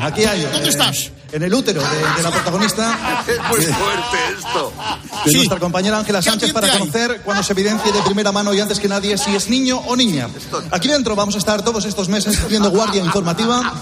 Aquí 0.00 0.24
hay. 0.24 0.42
¿Dónde 0.42 0.66
eh, 0.66 0.70
estás? 0.70 1.10
En 1.32 1.42
el 1.44 1.54
útero 1.54 1.80
de, 1.80 2.16
de 2.16 2.22
la 2.22 2.30
protagonista. 2.30 2.98
Es 3.30 3.38
muy 3.48 3.60
fuerte 3.60 4.16
esto. 4.36 4.72
De 5.24 5.32
nuestra 5.32 5.58
compañera 5.58 5.98
Ángela 5.98 6.22
Sánchez 6.22 6.52
para 6.52 6.68
conocer 6.70 7.20
cuando 7.24 7.42
se 7.42 7.52
evidencie 7.52 7.92
de 7.92 8.02
primera 8.02 8.32
mano 8.32 8.52
y 8.54 8.60
antes 8.60 8.80
que 8.80 8.88
nadie 8.88 9.16
si 9.18 9.34
es 9.36 9.48
niño 9.48 9.78
o 9.86 9.94
niña. 9.94 10.28
Aquí 10.70 10.88
dentro 10.88 11.14
vamos 11.14 11.34
a 11.36 11.38
estar 11.38 11.62
todos 11.62 11.84
estos 11.84 12.08
meses 12.08 12.38
haciendo 12.42 12.70
guardia 12.70 13.04
informativa. 13.04 13.72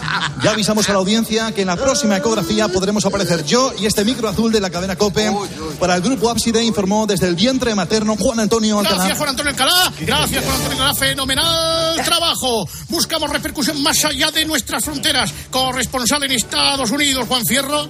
Ya 0.43 0.51
avisamos 0.51 0.89
a 0.89 0.93
la 0.93 0.99
audiencia 0.99 1.53
que 1.53 1.62
en 1.62 1.68
la 1.68 1.76
próxima 1.76 2.16
ecografía 2.16 2.68
podremos 2.68 3.07
aparecer 3.07 3.45
yo 3.45 3.72
y 3.78 3.86
este 3.86 4.05
micro 4.05 4.28
azul 4.28 4.53
de 4.53 4.61
la 4.61 4.70
cadena 4.70 4.97
COPE. 4.97 5.32
Para 5.78 5.95
el 5.95 6.03
grupo 6.03 6.28
Ábside 6.28 6.62
informó 6.62 7.07
desde 7.07 7.28
el 7.28 7.36
vientre 7.36 7.74
materno 7.74 8.16
Juan 8.16 8.41
Antonio 8.41 8.80
Alcalá. 8.80 8.97
Gracias, 8.97 9.18
Juan 9.18 9.30
Antonio 9.30 9.51
Alcalá. 9.51 9.93
Gracias, 10.01 10.45
Juan 10.45 10.57
Antonio 10.57 10.82
Alcalá. 10.82 10.95
Fenomenal 10.95 11.27
trabajo. 12.04 12.68
Buscamos 12.88 13.30
repercusión 13.30 13.82
más 13.82 14.04
allá 14.04 14.30
de 14.30 14.44
nuestras 14.44 14.84
fronteras. 14.84 15.32
Corresponsal 15.50 16.24
en 16.24 16.32
Estados 16.32 16.90
Unidos, 16.90 17.26
Juan 17.28 17.44
Fierro. 17.44 17.88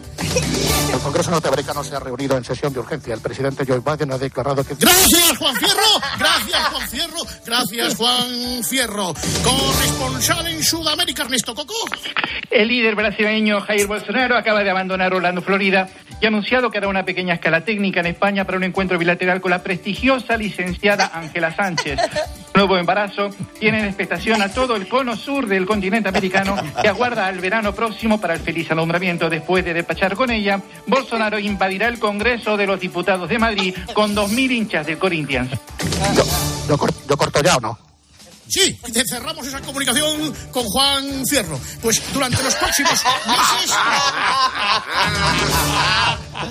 El 0.93 0.99
Congreso 1.01 1.31
norteamericano 1.31 1.85
se 1.85 1.95
ha 1.95 2.01
reunido 2.01 2.37
en 2.37 2.45
sesión 2.45 2.73
de 2.73 2.81
urgencia. 2.81 3.15
El 3.15 3.21
presidente 3.21 3.65
Joe 3.67 3.81
Biden 3.81 4.13
ha 4.13 4.19
declarado 4.19 4.65
que... 4.65 4.75
Gracias, 4.75 5.39
Juan 5.39 5.55
Fierro. 5.57 6.01
Gracias, 6.19 6.69
Juan 6.69 6.89
Fierro. 6.89 7.27
Gracias, 7.45 7.97
Juan 7.97 8.65
Fierro. 8.65 9.15
Corresponsal 9.45 10.47
en 10.47 10.63
Sudamérica, 10.63 11.23
Ernesto 11.23 11.55
Coco. 11.55 11.75
El 12.51 12.69
líder 12.69 12.95
brasileño 12.95 13.61
Jair 13.61 13.87
Bolsonaro 13.87 14.37
acaba 14.37 14.65
de 14.65 14.71
abandonar 14.71 15.13
Orlando, 15.13 15.43
Florida, 15.43 15.89
y 16.21 16.25
ha 16.25 16.29
anunciado 16.29 16.71
que 16.71 16.79
hará 16.79 16.89
una 16.89 17.05
pequeña 17.05 17.35
escala 17.35 17.65
técnica 17.65 18.01
en 18.01 18.07
España 18.07 18.45
para 18.45 18.57
un 18.57 18.65
encuentro 18.65 18.99
bilateral 18.99 19.41
con 19.41 19.51
la 19.51 19.63
prestigiosa 19.63 20.37
licenciada 20.37 21.11
Ángela 21.15 21.55
Sánchez. 21.55 21.99
Nuevo 22.59 22.77
embarazo 22.77 23.31
tiene 23.61 23.79
en 23.79 23.85
expectación 23.85 24.43
a 24.43 24.49
todo 24.53 24.75
el 24.75 24.89
cono 24.89 25.17
sur 25.17 25.47
del 25.47 25.65
continente 25.65 26.09
americano 26.09 26.57
que 26.83 26.89
aguarda 26.89 27.27
al 27.27 27.39
verano 27.39 27.73
próximo 27.73 28.21
para 28.21 28.35
el 28.35 28.41
feliz 28.41 28.69
alumbramiento. 28.73 29.31
Después 29.31 29.65
de 29.65 29.73
despachar 29.75 30.17
con 30.17 30.29
ella, 30.33 30.61
Bolsonaro 30.89 31.39
invadirá 31.39 31.87
el 31.87 32.01
Congreso 32.01 32.57
de 32.57 32.67
los 32.67 32.81
Diputados 32.81 33.29
de 33.29 33.39
Madrid 33.39 33.77
con 33.95 34.13
2.000 34.13 34.51
hinchas 34.51 34.87
del 34.87 34.99
Corinthians. 34.99 35.53
Yo, 36.69 36.77
cor- 36.77 36.93
yo 37.09 37.17
corto 37.17 37.41
ya 37.45 37.59
o 37.59 37.61
no. 37.61 37.79
Sí, 38.49 38.77
cerramos 39.09 39.47
esa 39.47 39.61
comunicación 39.61 40.35
con 40.51 40.65
Juan 40.65 41.25
Fierro. 41.29 41.61
Pues 41.81 42.03
durante 42.13 42.43
los 42.43 42.55
próximos 42.57 42.91
meses. 43.27 43.77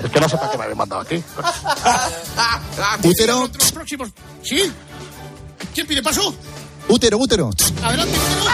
Es 0.05 0.11
que 0.11 0.19
no 0.21 0.29
sé 0.29 0.37
para 0.37 0.51
qué 0.51 0.57
me 0.57 0.63
habéis 0.65 0.77
mandado 0.77 1.01
aquí. 1.01 1.21
Durante 3.01 3.57
los 3.57 3.71
próximos. 3.73 4.09
¿Sí? 4.43 4.71
¿Quién 5.77 5.85
pide 5.85 6.01
paso? 6.01 6.33
útero, 6.87 7.19
útero. 7.19 7.51
Adelante, 7.83 8.17
útero. 8.17 8.51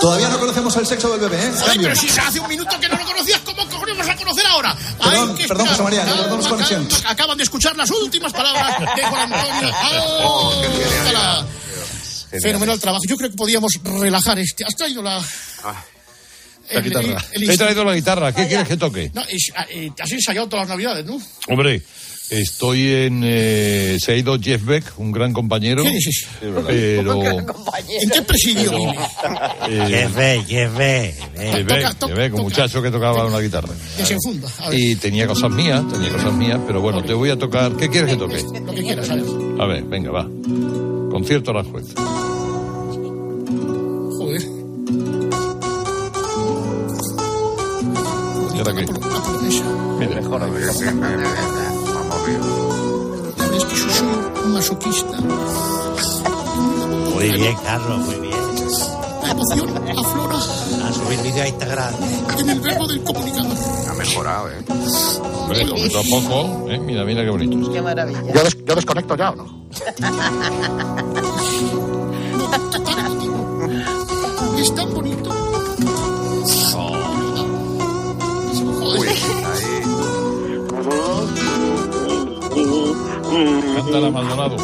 Todavía 0.00 0.28
no 0.30 0.40
conocemos 0.40 0.76
el 0.78 0.84
sexo 0.84 1.16
del 1.16 1.20
bebé, 1.30 1.46
¿eh? 1.46 1.52
Cambio. 1.64 1.82
pero 1.90 1.94
si 1.94 2.08
hace 2.08 2.40
un 2.40 2.48
minuto 2.48 2.80
que 2.80 2.88
no 2.88 2.96
lo 2.96 3.04
conocías, 3.04 3.38
¿cómo 3.44 3.64
cojones 3.68 3.96
vas 3.98 4.08
a 4.08 4.16
conocer 4.16 4.44
ahora? 4.48 4.76
Perdón, 4.98 5.30
Hay 5.30 5.36
que 5.36 5.46
perdón. 5.46 5.66
José 5.68 5.82
María, 5.84 6.04
Calma, 6.04 6.22
perdemos 6.24 6.48
conexión. 6.48 6.88
Acaban 7.06 7.38
de 7.38 7.44
escuchar 7.44 7.76
las 7.76 7.88
últimas 7.92 8.32
palabras 8.32 8.80
de 8.96 9.02
Juan 9.04 9.32
Antonio. 9.32 9.74
Oh, 10.24 10.60
Alcalá. 11.04 11.46
Fenomenal 12.42 12.80
trabajo. 12.80 13.04
Yo 13.08 13.16
creo 13.16 13.30
que 13.30 13.36
podíamos 13.36 13.74
relajar 13.84 14.40
este. 14.40 14.64
¿Has 14.64 14.74
traído 14.74 15.02
la.? 15.04 15.18
La 15.20 16.78
el- 16.78 16.82
guitarra. 16.82 17.24
el- 17.30 17.42
el 17.44 17.50
He 17.50 17.56
traído 17.56 17.84
la 17.84 17.94
guitarra. 17.94 18.32
¿Qué 18.34 18.48
quieres 18.48 18.66
que 18.66 18.76
toque? 18.76 19.12
No, 19.14 19.22
es- 19.28 19.52
eh, 19.70 19.88
te 19.94 20.02
has 20.02 20.10
ensayado 20.10 20.48
todas 20.48 20.66
las 20.66 20.70
navidades, 20.76 21.04
¿no? 21.06 21.20
Hombre, 21.46 21.80
estoy 22.30 22.86
en. 22.92 23.22
eh, 23.24 23.98
se 24.00 24.12
ha 24.12 24.16
ido 24.16 24.38
Jeff 24.40 24.64
Beck, 24.64 24.84
un 24.98 25.12
gran 25.12 25.32
compañero. 25.32 25.82
¿Quién 25.82 25.96
es 25.96 26.06
ese? 26.06 26.26
Pero. 26.66 27.22
¿En 27.22 28.10
qué 28.10 28.22
presidio 28.22 28.72
eh, 29.68 29.84
Jeff 29.88 30.16
Beck, 30.16 30.46
Jeff 30.46 30.76
Beck. 30.76 31.14
Jeff 31.36 31.66
Beck, 31.66 31.96
Jeff 32.00 32.16
Beck, 32.16 32.34
un 32.34 32.42
muchacho 32.42 32.82
que 32.82 32.90
tocaba 32.90 33.26
una 33.26 33.38
guitarra. 33.40 33.72
Desenfunda. 33.96 34.48
A 34.60 34.70
ver, 34.70 34.78
Y 34.78 34.96
tenía 34.96 35.26
cosas 35.26 35.50
mías, 35.50 35.82
tenía 35.92 36.10
cosas 36.10 36.32
mías, 36.34 36.58
pero 36.66 36.80
bueno, 36.80 37.02
te 37.02 37.14
voy 37.14 37.30
a 37.30 37.38
tocar. 37.38 37.72
¿Qué 37.76 37.88
quieres 37.88 38.10
que 38.10 38.16
toque? 38.16 38.42
lo 38.42 38.72
que 38.72 38.82
quieras, 38.82 39.06
¿sabes? 39.06 39.26
A 39.58 39.66
ver, 39.66 39.84
venga, 39.84 40.10
va. 40.10 40.28
Concierto 41.10 41.50
a 41.50 41.54
la 41.54 41.64
juez. 41.64 41.86
Joder. 44.18 44.42
¿Y 48.54 48.58
ahora 48.58 48.74
qué? 48.74 48.86
Mira. 49.98 50.20
Ves 52.26 53.64
que 53.64 53.74
yo 53.76 53.90
soy 53.90 54.08
un 54.44 54.52
masoquista. 54.52 55.18
Muy 57.14 57.30
bien, 57.32 57.56
Carlos, 57.64 57.98
muy 58.06 58.14
bien. 58.16 58.32
emoción 59.30 59.70
aflora 59.98 60.36
A 60.36 60.92
subir 60.92 61.20
vídeo 61.22 61.42
a 61.42 61.48
Instagram. 61.48 61.94
en 62.38 62.50
el 62.50 62.60
verbo 62.60 62.86
del 62.86 63.02
comunicador. 63.02 63.56
Ha 63.90 63.94
mejorado, 63.94 64.48
¿eh? 64.50 64.64
Hombre, 64.68 65.66
poquito 65.66 65.98
a 65.98 66.02
poco, 66.04 66.70
¿eh? 66.70 66.78
Mira, 66.78 67.04
mira 67.04 67.24
qué 67.24 67.30
bonito. 67.30 67.72
Qué 67.72 67.82
maravilla. 67.82 68.20
Yo, 68.34 68.42
des- 68.44 68.64
yo 68.64 68.74
desconecto 68.74 69.16
ya, 69.16 69.30
¿o 69.30 69.36
no? 69.36 69.62
Es 74.58 74.74
Maldonado. 83.90 84.56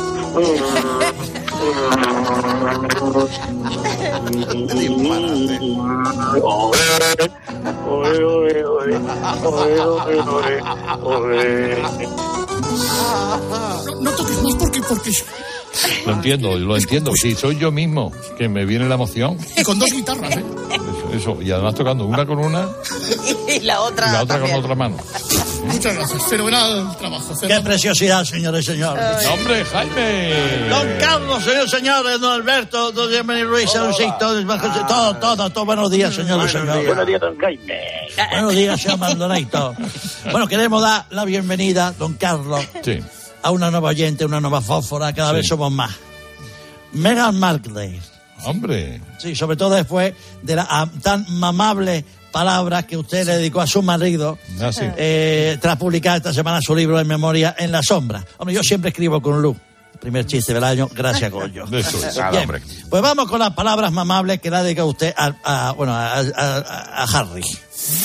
No, 13.87 13.95
no 14.01 14.11
toques 14.13 14.43
más 14.43 14.55
porque, 14.55 14.81
porque. 14.89 15.13
Lo 16.07 16.13
entiendo, 16.13 16.59
lo 16.59 16.77
entiendo. 16.77 17.13
Sí, 17.15 17.35
soy 17.35 17.59
yo 17.59 17.71
mismo, 17.71 18.13
que 18.37 18.49
me 18.49 18.65
viene 18.65 18.89
la 18.89 18.95
emoción. 18.95 19.39
Y 19.57 19.63
con 19.63 19.79
dos 19.79 19.91
guitarras, 19.91 20.37
¿eh? 20.37 20.45
Eso, 20.73 21.35
eso. 21.35 21.43
Y 21.43 21.51
además 21.51 21.75
tocando 21.75 22.07
una 22.07 22.27
con 22.27 22.39
una 22.39 22.69
y 23.49 23.61
la 23.61 23.81
otra. 23.83 24.09
y 24.09 24.13
la 24.13 24.23
otra 24.23 24.39
con 24.39 24.49
también. 24.49 24.65
otra 24.65 24.75
mano. 24.75 24.97
Muchas 25.69 25.95
gracias. 25.95 26.23
Fenomenal 26.29 26.97
trabajo. 26.99 27.35
Qué 27.47 27.61
preciosidad, 27.61 28.25
señores 28.25 28.65
y 28.65 28.73
señores. 28.73 29.27
¡Hombre, 29.27 29.65
Jaime! 29.65 30.69
Don 30.69 30.89
Carlos, 30.99 31.45
señores 31.45 31.73
y 31.73 31.77
señores, 31.77 32.21
don 32.21 32.33
Alberto, 32.33 32.93
don 32.93 33.09
Bienvenido 33.11 33.49
Luis, 33.51 33.73
don 33.73 33.93
José, 33.93 34.13
todo, 34.19 35.17
todo, 35.17 35.51
todo. 35.51 35.65
Buenos 35.65 35.91
días, 35.91 36.15
señores 36.15 36.51
y 36.51 36.59
señores. 36.59 36.87
Buenos 36.87 37.07
días, 37.07 37.21
don 37.21 37.39
Jaime. 37.39 37.81
Buenos 38.31 38.55
días, 38.55 38.81
señor 38.81 38.99
Maldonado. 38.99 39.75
Bueno, 40.31 40.47
queremos 40.49 40.83
dar 40.83 41.07
la 41.11 41.25
bienvenida, 41.25 41.93
don 41.99 42.15
Carlos, 42.15 42.65
Sí. 42.83 43.01
a 43.43 43.51
una 43.51 43.71
nueva 43.71 43.91
oyente, 43.91 44.25
una 44.25 44.41
nueva 44.41 44.61
fósfora. 44.61 45.13
Cada 45.13 45.33
vez 45.33 45.47
somos 45.47 45.71
más. 45.71 45.93
Meghan 46.93 47.39
Markle. 47.39 48.01
Hombre. 48.45 49.01
Sí, 49.19 49.35
sobre 49.35 49.57
todo 49.57 49.71
después 49.75 50.15
de 50.43 50.57
las 50.57 50.67
ah, 50.71 50.87
tan 51.03 51.27
mamables 51.29 52.05
palabras 52.39 52.85
que 52.85 52.97
usted 52.97 53.27
le 53.27 53.37
dedicó 53.39 53.61
a 53.61 53.67
su 53.67 53.83
marido 53.83 54.39
Ah, 54.61 54.73
sí. 54.73 54.83
eh, 54.97 55.59
tras 55.61 55.77
publicar 55.77 56.17
esta 56.19 56.33
semana 56.33 56.61
su 56.63 56.75
libro 56.75 57.01
en 57.01 57.07
memoria 57.09 57.55
en 57.59 57.73
la 57.73 57.83
sombra. 57.83 58.25
Hombre, 58.39 58.55
yo 58.55 58.63
siempre 58.63 58.91
escribo 58.91 59.21
con 59.21 59.43
luz. 59.43 59.57
Primer 60.01 60.25
chiste 60.25 60.55
del 60.55 60.63
año, 60.63 60.89
gracias, 60.95 61.33
Goyo. 61.33 61.65
Eso 61.73 61.99
es. 62.07 62.17
Nada, 62.17 62.31
Bien, 62.31 62.43
hombre. 62.45 62.63
Pues 62.89 63.03
vamos 63.03 63.29
con 63.29 63.41
las 63.41 63.53
palabras 63.55 63.91
mamables 63.93 64.41
que 64.41 64.51
le 64.51 64.57
ha 64.57 64.63
dedicado 64.63 64.87
usted 64.87 65.13
a, 65.17 65.33
a- 65.43 65.73
bueno, 65.73 65.93
a, 65.93 66.21
a- 66.21 67.03
a 67.03 67.05
Harry. 67.19 67.43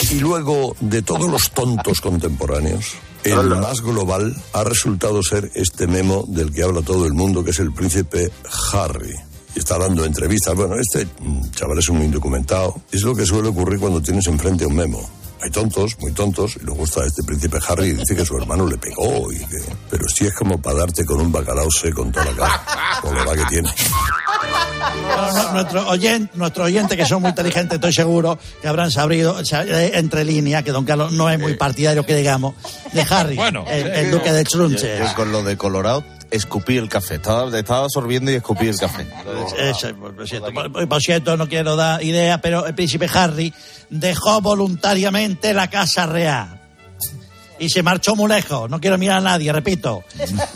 Y 0.10 0.16
luego, 0.20 0.76
de 0.80 1.04
todos 1.04 1.30
los 1.30 1.52
tontos 1.52 2.02
contemporáneos, 2.02 2.86
el 3.24 3.50
más 3.50 3.82
global 3.82 4.36
ha 4.54 4.64
resultado 4.64 5.22
ser 5.22 5.52
este 5.54 5.86
memo 5.86 6.26
del 6.28 6.52
que 6.52 6.64
habla 6.64 6.82
todo 6.82 7.06
el 7.06 7.14
mundo, 7.14 7.44
que 7.44 7.52
es 7.52 7.60
el 7.60 7.72
príncipe 7.72 8.32
Harry. 8.74 9.14
Y 9.56 9.60
está 9.60 9.78
dando 9.78 10.04
entrevistas. 10.06 10.56
Bueno, 10.56 10.76
este 10.76 11.08
chaval 11.56 11.80
es 11.80 11.90
un 11.90 12.02
indocumentado. 12.04 12.76
Es 12.92 13.02
lo 13.04 13.16
que 13.16 13.26
suele 13.26 13.50
ocurrir 13.50 13.80
cuando 13.80 14.02
tienes 14.02 14.26
enfrente 14.28 14.66
un 14.66 14.76
memo. 14.76 15.08
Hay 15.42 15.50
tontos, 15.52 15.98
muy 16.00 16.14
tontos, 16.14 16.56
y 16.56 16.64
luego 16.64 16.86
está 16.86 17.04
este 17.06 17.22
príncipe 17.22 17.58
Harry 17.68 17.88
y 17.90 17.92
dice 17.96 18.16
que 18.16 18.26
su 18.26 18.38
hermano 18.38 18.66
le 18.66 18.78
pegó 18.78 19.30
y 19.30 19.40
que... 19.40 19.58
Pero 19.90 20.06
sí 20.08 20.26
es 20.26 20.34
como 20.34 20.58
para 20.62 20.80
darte 20.80 21.04
con 21.04 21.20
un 21.20 21.34
bacalao 21.34 21.68
seco 21.70 22.04
en 22.04 22.14
toda 22.14 22.26
la 22.28 22.32
cara, 22.38 22.64
con 23.02 23.14
la 23.14 23.24
edad 23.24 23.34
que 23.34 23.46
tiene. 23.50 23.70
Bueno, 23.70 25.44
nu- 25.44 25.54
nuestro 25.54 25.90
oyente, 25.90 26.32
nuestro 26.38 26.64
oyente, 26.64 26.96
que 26.96 27.06
son 27.06 27.22
muy 27.22 27.30
inteligentes, 27.32 27.76
estoy 27.76 27.92
seguro 27.92 28.40
que 28.62 28.70
habrán 28.70 28.90
sabido 28.90 29.34
o 29.34 29.44
sea, 29.44 29.64
eh, 29.64 29.92
entre 29.96 30.24
líneas 30.24 30.64
que 30.64 30.72
don 30.72 30.86
Carlos 30.86 31.12
no 31.12 31.30
es 31.30 31.38
muy 31.38 31.56
partidario, 31.56 32.06
que 32.06 32.16
digamos, 32.16 32.56
de 32.94 33.06
Harry, 33.10 33.36
Bueno, 33.36 33.66
el, 33.70 33.88
el 33.88 34.12
duque 34.12 34.32
de 34.32 34.46
Trunche. 34.46 34.98
Yo 34.98 35.14
con 35.14 35.34
lo 35.34 35.44
de 35.44 35.58
Colorado 35.58 36.06
escupí 36.34 36.78
el 36.78 36.90
café. 36.90 37.16
Estaba, 37.16 37.58
estaba 37.58 37.88
sorbiendo 37.90 38.32
y 38.32 38.36
escupí 38.36 38.68
el 38.68 38.78
café. 38.78 39.08
Eso, 39.58 39.96
por, 39.96 40.28
cierto, 40.28 40.52
por- 40.54 40.88
por 40.90 41.02
cierto, 41.02 41.38
no 41.38 41.48
quiero 41.48 41.76
dar 41.76 42.04
idea, 42.04 42.40
pero 42.42 42.66
el 42.66 42.76
príncipe 42.76 43.10
Harry 43.14 43.54
dejó 43.90 44.42
voluntariamente 44.42 45.54
la 45.54 45.70
casa 45.70 46.06
real. 46.06 46.60
Y 47.60 47.70
se 47.70 47.84
marchó 47.84 48.16
muy 48.16 48.28
lejos. 48.28 48.70
No 48.70 48.82
quiero 48.82 48.98
mirar 48.98 49.20
a 49.20 49.22
nadie, 49.22 49.54
repito. 49.54 50.04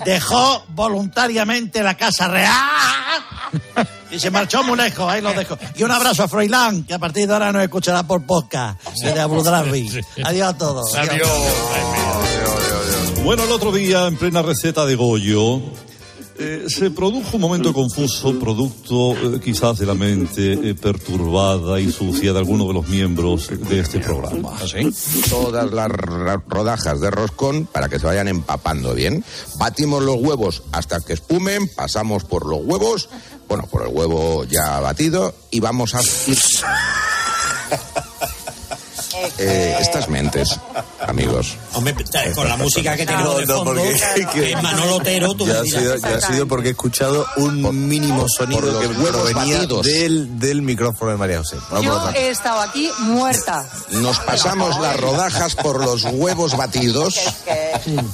Dejó 0.03 0.65
voluntariamente 0.69 1.82
la 1.84 1.95
casa 1.95 2.28
real. 2.28 2.53
Y 4.11 4.19
se 4.19 4.32
marchó 4.32 4.63
muy 4.63 4.78
lejos, 4.78 5.09
ahí 5.09 5.21
lo 5.21 5.32
dejo. 5.34 5.57
Y 5.75 5.84
un 5.84 5.91
abrazo 5.91 6.23
a 6.23 6.28
Froilán, 6.28 6.84
que 6.86 6.93
a 6.95 6.99
partir 6.99 7.28
de 7.28 7.34
ahora 7.34 7.51
nos 7.53 7.61
escuchará 7.63 8.03
por 8.03 8.25
podcast. 8.25 8.80
Desde 9.01 9.19
Abu 9.19 9.43
Dhabi. 9.43 9.89
Adiós 10.23 10.47
a 10.49 10.57
todos. 10.57 10.95
Adiós. 10.95 11.28
Bueno, 13.24 13.43
el 13.43 13.51
otro 13.51 13.72
día, 13.72 14.07
en 14.07 14.15
plena 14.15 14.41
receta 14.41 14.86
de 14.86 14.95
Goyo, 14.95 15.61
eh, 16.39 16.65
se 16.68 16.91
produjo 16.91 17.38
un 17.38 17.41
momento 17.41 17.74
confuso, 17.74 18.38
producto 18.39 19.13
eh, 19.13 19.39
quizás 19.43 19.80
de 19.80 19.88
la 19.88 19.95
mente 19.95 20.53
eh, 20.53 20.76
perturbada 20.76 21.80
y 21.80 21.91
sucia 21.91 22.32
de 22.32 22.39
alguno 22.39 22.68
de 22.68 22.74
los 22.74 22.88
miembros 22.88 23.49
de 23.49 23.80
este 23.80 23.99
programa. 23.99 24.55
Todas 25.30 25.72
las 25.72 25.89
rodajas 26.47 27.01
de 27.01 27.09
roscón 27.09 27.65
para 27.65 27.89
que 27.89 27.97
se 27.99 28.05
vayan 28.05 28.28
empapando 28.28 28.93
bien. 28.93 29.24
Batimos 29.57 30.03
los 30.03 30.18
huevos 30.18 30.61
hasta 30.72 31.01
que 31.01 31.13
espumen, 31.13 31.70
pasamos 31.76 32.24
por 32.24 32.45
los 32.45 32.59
huevos, 32.63 33.09
bueno, 33.47 33.65
por 33.65 33.88
el 33.88 33.93
huevo 33.93 34.43
ya 34.43 34.80
batido 34.80 35.34
y 35.49 35.59
vamos 35.59 35.95
a. 35.95 36.01
Eh, 39.38 39.78
estas 39.80 40.09
mentes, 40.09 40.59
amigos. 40.99 41.57
Hombre, 41.74 41.95
con 42.34 42.47
la 42.47 42.57
música 42.57 42.95
que 42.95 43.05
tenemos 43.05 43.38
de 43.38 43.45
fondo, 43.47 43.82
que 44.34 44.55
Manolo 44.61 44.95
Otero, 44.97 45.34
tú 45.36 45.47
ya 45.47 45.53
me 45.53 45.59
ha, 45.59 45.63
sido, 45.63 45.95
ya 45.97 46.15
ha 46.15 46.22
sido 46.22 46.47
porque 46.47 46.70
he 46.70 46.72
escuchado 46.72 47.26
un 47.38 47.88
mínimo 47.88 48.28
sonido 48.28 48.61
por 48.61 48.80
que 48.82 48.88
huevos 48.88 49.09
provenía 49.09 49.59
batidos. 49.59 49.86
del, 49.86 50.39
del 50.39 50.61
micrófono 50.61 51.11
de 51.11 51.18
María 51.18 51.38
José. 51.39 51.57
No 51.72 51.82
Yo 51.82 52.09
he 52.15 52.30
estado 52.30 52.61
aquí 52.61 52.89
muerta. 52.99 53.68
Nos 53.91 54.20
pasamos 54.20 54.80
las 54.80 54.97
rodajas 54.99 55.55
por 55.55 55.84
los 55.84 56.03
huevos 56.03 56.55
batidos 56.57 57.15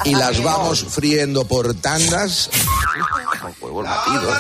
y 0.04 0.16
las 0.16 0.42
vamos 0.44 0.86
friendo 0.90 1.46
por 1.46 1.74
tandas. 1.76 2.50
Huevos 3.62 3.86
batidos. 3.86 4.38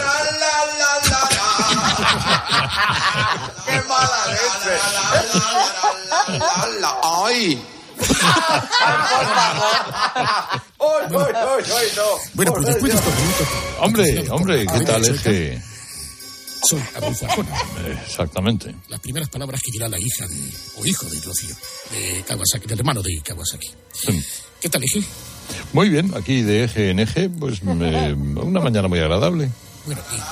¡Qué 3.73 3.87
mala 3.87 4.27
leche! 4.27 4.73
¡Ay! 7.03 7.61
Bueno, 12.33 12.53
pues 12.53 12.65
después 12.65 12.91
de 12.93 12.99
estos 12.99 13.15
minutos. 13.15 13.47
Hombre, 13.79 14.25
hombre, 14.31 14.65
¿qué 14.67 14.85
tal 14.85 15.05
es 15.05 15.21
que...? 15.21 15.61
Soy 16.69 16.81
Adolfo 16.95 17.25
Arjona. 17.25 17.49
Exactamente. 18.05 18.73
Las 18.87 18.99
primeras 19.01 19.27
palabras 19.27 19.61
que 19.61 19.69
dirá 19.71 19.89
la 19.89 19.99
hija 19.99 20.25
de, 20.27 20.49
o 20.77 20.85
hijo 20.85 21.05
de 21.07 21.19
Rocío, 21.19 21.53
de 21.91 22.23
Kawasaki, 22.25 22.67
del 22.67 22.79
hermano 22.79 23.01
de 23.01 23.21
Kawasaki. 23.21 23.69
¿Qué 24.61 24.69
tal, 24.69 24.81
hija? 24.81 24.99
Muy 25.73 25.89
bien, 25.89 26.13
aquí 26.15 26.41
de 26.41 26.63
eje 26.63 26.91
en 26.91 26.99
eje, 26.99 27.29
pues 27.29 27.61
me- 27.63 28.13
una 28.13 28.61
mañana 28.61 28.87
muy 28.87 28.99
agradable. 28.99 29.49
Bueno, 29.85 30.01
y 30.13 30.15
yo, 30.15 30.23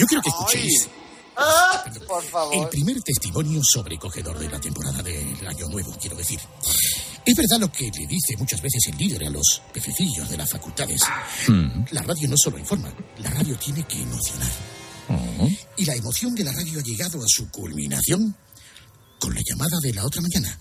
yo 0.00 0.06
quiero 0.06 0.22
que 0.22 0.28
escuchéis 0.30 0.88
Por 2.06 2.24
favor. 2.24 2.54
el 2.54 2.68
primer 2.68 3.00
testimonio 3.02 3.60
sobrecogedor 3.62 4.38
de 4.38 4.48
la 4.48 4.58
temporada 4.58 5.02
del 5.02 5.46
Año 5.46 5.68
Nuevo, 5.68 5.94
quiero 6.00 6.16
decir. 6.16 6.40
Es 7.24 7.34
verdad 7.34 7.58
lo 7.60 7.70
que 7.70 7.84
le 7.84 8.06
dice 8.06 8.36
muchas 8.38 8.62
veces 8.62 8.80
el 8.90 8.96
líder 8.96 9.24
a 9.26 9.30
los 9.30 9.62
pececillos 9.72 10.28
de 10.28 10.36
las 10.36 10.48
facultades. 10.50 11.02
La 11.90 12.02
radio 12.02 12.28
no 12.28 12.36
solo 12.36 12.58
informa, 12.58 12.92
la 13.18 13.30
radio 13.30 13.56
tiene 13.58 13.82
que 13.84 14.00
emocionar. 14.00 14.50
Y 15.76 15.84
la 15.84 15.94
emoción 15.94 16.34
de 16.34 16.44
la 16.44 16.52
radio 16.52 16.78
ha 16.80 16.82
llegado 16.82 17.18
a 17.18 17.26
su 17.26 17.50
culminación 17.50 18.34
con 19.18 19.34
la 19.34 19.42
llamada 19.44 19.76
de 19.82 19.92
la 19.92 20.04
otra 20.06 20.22
mañana. 20.22 20.58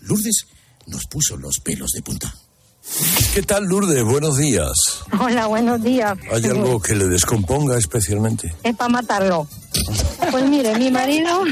Lourdes 0.00 0.46
nos 0.86 1.04
puso 1.06 1.36
los 1.36 1.58
pelos 1.62 1.90
de 1.90 2.02
punta. 2.02 2.34
¿Qué 3.34 3.42
tal, 3.42 3.64
Lourdes? 3.64 4.02
Buenos 4.04 4.36
días. 4.36 4.72
Hola, 5.18 5.46
buenos 5.46 5.82
días. 5.82 6.18
¿Hay 6.32 6.44
algo 6.44 6.80
que 6.80 6.94
le 6.94 7.06
descomponga 7.06 7.78
especialmente? 7.78 8.54
Es 8.62 8.74
para 8.76 8.88
matarlo. 8.88 9.46
Pues 10.30 10.44
mire, 10.46 10.76
mi 10.78 10.90
marido, 10.90 11.44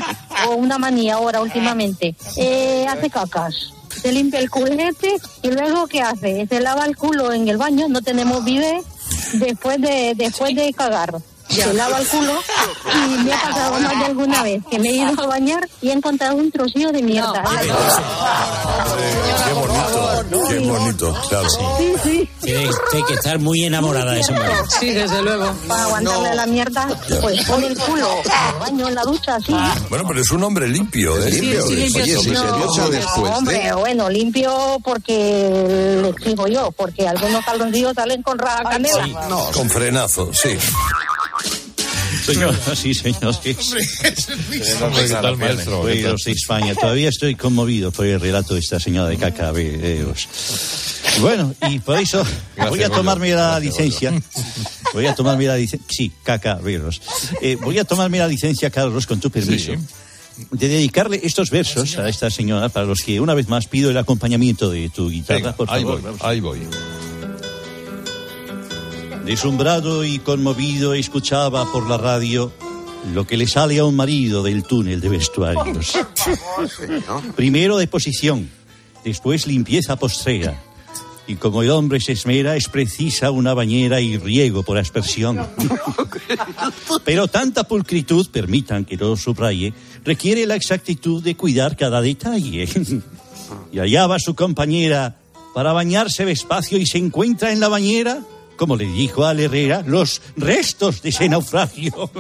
o 0.49 0.55
una 0.57 0.78
manía 0.78 1.14
ahora 1.14 1.41
últimamente, 1.41 2.16
eh, 2.36 2.86
hace 2.89 3.09
cacas. 3.11 3.55
Se 4.03 4.12
limpia 4.12 4.41
el 4.41 4.51
culete 4.51 5.16
y 5.43 5.51
luego 5.51 5.86
¿qué 5.86 6.03
hace? 6.03 6.47
Se 6.47 6.61
lava 6.61 6.84
el 6.84 6.97
culo 6.97 7.32
en 7.32 7.49
el 7.49 7.57
baño, 7.57 7.89
no 7.89 8.03
tenemos 8.03 8.45
vive 8.45 8.82
después 9.34 9.80
de 9.80 10.14
después 10.16 10.55
de 10.55 10.72
cagar. 10.72 11.14
Se 11.49 11.72
lava 11.74 11.99
el 11.99 12.07
culo 12.07 12.32
y 12.94 13.18
me 13.24 13.32
ha 13.32 13.42
pasado 13.42 13.80
más 13.80 13.99
de 13.99 14.05
alguna 14.05 14.42
vez 14.42 14.62
que 14.70 14.78
me 14.78 14.88
he 14.90 14.96
ido 14.96 15.22
a 15.22 15.26
bañar 15.26 15.68
y 15.80 15.88
he 15.88 15.92
encontrado 15.92 16.36
un 16.36 16.51
trocillo 16.53 16.92
de 16.92 17.03
mierda. 17.03 17.42
Qué 19.46 19.53
bonito. 19.55 20.49
Qué 20.49 20.59
bonito, 20.59 21.14
claro. 21.28 21.49
Sí, 21.51 21.92
sí. 22.03 22.30
Tiene, 22.42 22.68
tiene 22.90 23.07
que 23.07 23.14
estar 23.14 23.38
muy 23.38 23.64
enamorada 23.64 24.12
de 24.12 24.20
ese 24.20 24.32
hombre. 24.32 24.49
Sí, 24.78 24.90
desde 24.92 25.22
luego. 25.22 25.53
Para 25.66 25.84
aguantarle 25.84 26.34
la 26.34 26.46
mierda, 26.46 26.88
pues 27.20 27.44
pon 27.44 27.64
el 27.64 27.76
culo 27.78 28.09
baño, 28.61 28.88
en 28.88 28.94
la 28.94 29.03
ducha, 29.03 29.36
así. 29.36 29.55
Bueno, 29.88 30.05
pero 30.07 30.20
es 30.20 30.30
un 30.30 30.42
hombre 30.44 30.68
limpio, 30.68 31.18
¿eh? 31.22 31.30
Limpio. 31.30 31.66
sí, 31.66 31.76
limpio, 31.76 32.03
Oye, 32.03 32.16
sí, 32.16 32.24
si 32.24 32.30
no. 32.30 32.40
se 32.40 32.46
ducha 32.49 32.82
No, 32.82 32.90
después 32.90 33.32
hombre, 33.36 33.72
bueno, 33.74 34.09
limpio 34.11 34.78
porque 34.84 35.99
le 36.03 36.09
escribo 36.11 36.46
yo, 36.46 36.70
porque 36.72 37.09
algunos 37.09 37.44
calzoncillos 37.44 37.94
salen 37.94 38.22
con 38.22 38.38
ra 38.38 38.62
canela. 38.68 39.07
No, 39.28 39.51
Con 39.53 39.68
frenazo, 39.70 40.30
sí. 40.32 40.57
Señor, 42.33 42.55
sí, 42.76 42.95
señor. 42.95 43.35
sí. 43.43 43.57
Hombre, 44.83 45.07
¿qué 45.07 45.12
tal, 45.12 45.37
maestro? 45.37 45.81
Pueblos 45.83 46.22
de 46.24 46.33
España. 46.33 46.74
Todavía 46.74 47.09
estoy 47.09 47.35
conmovido 47.35 47.91
por 47.91 48.07
el 48.07 48.20
relato 48.20 48.55
de 48.55 48.61
esta 48.61 48.79
señora 48.79 49.09
de 49.09 49.16
cacabeos. 49.16 50.29
Bueno, 51.20 51.55
y 51.68 51.79
por 51.79 51.99
eso 51.99 52.24
voy 52.68 52.83
a 52.83 52.89
tomarme 52.91 53.33
la 53.33 53.59
licencia. 53.59 54.12
Voy 54.93 55.07
a 55.07 55.14
tomarme 55.14 55.47
la 55.47 55.57
licencia. 55.57 55.87
Sí, 55.91 56.12
cacabeos. 56.22 57.01
Eh, 57.43 57.57
voy 57.61 57.79
a 57.79 57.85
tomarme 57.85 58.18
la 58.18 58.29
licencia, 58.29 58.70
Carlos, 58.70 59.07
con 59.07 59.20
tu 59.20 59.31
permiso. 59.31 59.72
De 60.53 60.68
dedicarle 60.68 61.20
estos 61.24 61.51
versos 61.51 61.99
a 61.99 62.09
esta 62.09 62.31
señora, 62.31 62.68
para 62.68 62.87
los 62.87 63.01
que 63.01 63.20
una 63.20 63.35
vez 63.35 63.49
más 63.49 63.66
pido 63.66 63.91
el 63.91 63.97
acompañamiento 63.99 64.70
de 64.70 64.89
tu 64.89 65.11
guitarra, 65.11 65.39
Venga, 65.39 65.57
por 65.57 65.68
ahí 65.70 65.83
favor. 65.83 66.01
voy, 66.01 66.12
ahí 66.20 66.41
voy. 66.41 66.59
Deslumbrado 69.29 70.07
y 70.07 70.20
conmovido 70.20 70.95
escuchaba 70.95 71.70
por 71.70 71.87
la 71.87 71.99
radio 71.99 72.51
lo 73.12 73.26
que 73.26 73.37
le 73.37 73.47
sale 73.47 73.79
a 73.79 73.85
un 73.85 73.95
marido 73.95 74.43
del 74.43 74.62
túnel 74.62 75.03
de 75.03 75.11
vestuarios. 75.11 75.99
Primero 77.37 77.76
deposición, 77.76 78.49
después 79.05 79.47
limpieza 79.47 79.97
postrera. 79.97 80.59
Y 81.26 81.35
como 81.35 81.62
el 81.62 81.68
hombre 81.68 82.01
se 82.01 82.12
esmera, 82.12 82.57
es 82.57 82.70
precisa 82.70 83.31
una 83.31 83.53
bañera 83.53 84.01
y 84.01 84.16
riego 84.16 84.62
por 84.62 84.79
aspersión. 84.79 85.47
Pero 87.05 87.29
tanta 87.29 87.64
pulcritud, 87.64 88.31
permitan 88.31 88.87
que 88.87 88.97
lo 88.97 89.14
subraye, 89.14 89.74
requiere 90.07 90.47
la 90.47 90.55
exactitud 90.55 91.22
de 91.22 91.37
cuidar 91.37 91.76
cada 91.76 92.01
detalle. 92.01 92.66
Y 93.72 93.79
allá 93.79 94.07
va 94.07 94.18
su 94.18 94.35
compañera 94.35 95.18
para 95.55 95.72
bañarse 95.74 96.24
despacio 96.24 96.79
y 96.79 96.87
se 96.87 96.97
encuentra 96.97 97.53
en 97.53 97.61
la 97.61 97.68
bañera, 97.68 98.22
como 98.59 98.76
le 98.76 98.84
dijo 98.84 99.24
al 99.24 99.40
Herrera, 99.40 99.82
los 99.86 100.20
restos 100.36 101.00
de 101.00 101.09
ese 101.11 101.28
naufragio. 101.28 102.11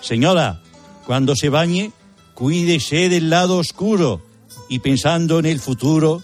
Señora, 0.00 0.62
cuando 1.06 1.34
se 1.34 1.48
bañe, 1.48 1.90
cuídese 2.34 3.08
del 3.08 3.30
lado 3.30 3.56
oscuro 3.58 4.20
y 4.68 4.78
pensando 4.80 5.38
en 5.40 5.46
el 5.46 5.58
futuro, 5.58 6.22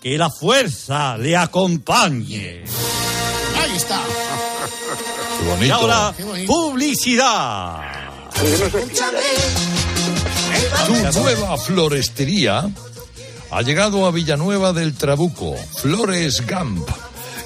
que 0.00 0.16
la 0.18 0.30
fuerza 0.30 1.16
le 1.18 1.36
acompañe. 1.36 2.64
Ahí 3.60 3.76
está. 3.76 4.00
Qué 5.60 5.66
Y 5.66 5.70
ahora, 5.70 6.14
Qué 6.16 6.24
bonito. 6.24 6.52
publicidad. 6.52 7.80
Tu 10.86 11.20
nueva 11.20 11.56
florestería 11.58 12.68
ha 13.50 13.62
llegado 13.62 14.06
a 14.06 14.10
Villanueva 14.10 14.72
del 14.72 14.94
Trabuco. 14.94 15.54
Flores 15.80 16.44
Gamp. 16.46 16.88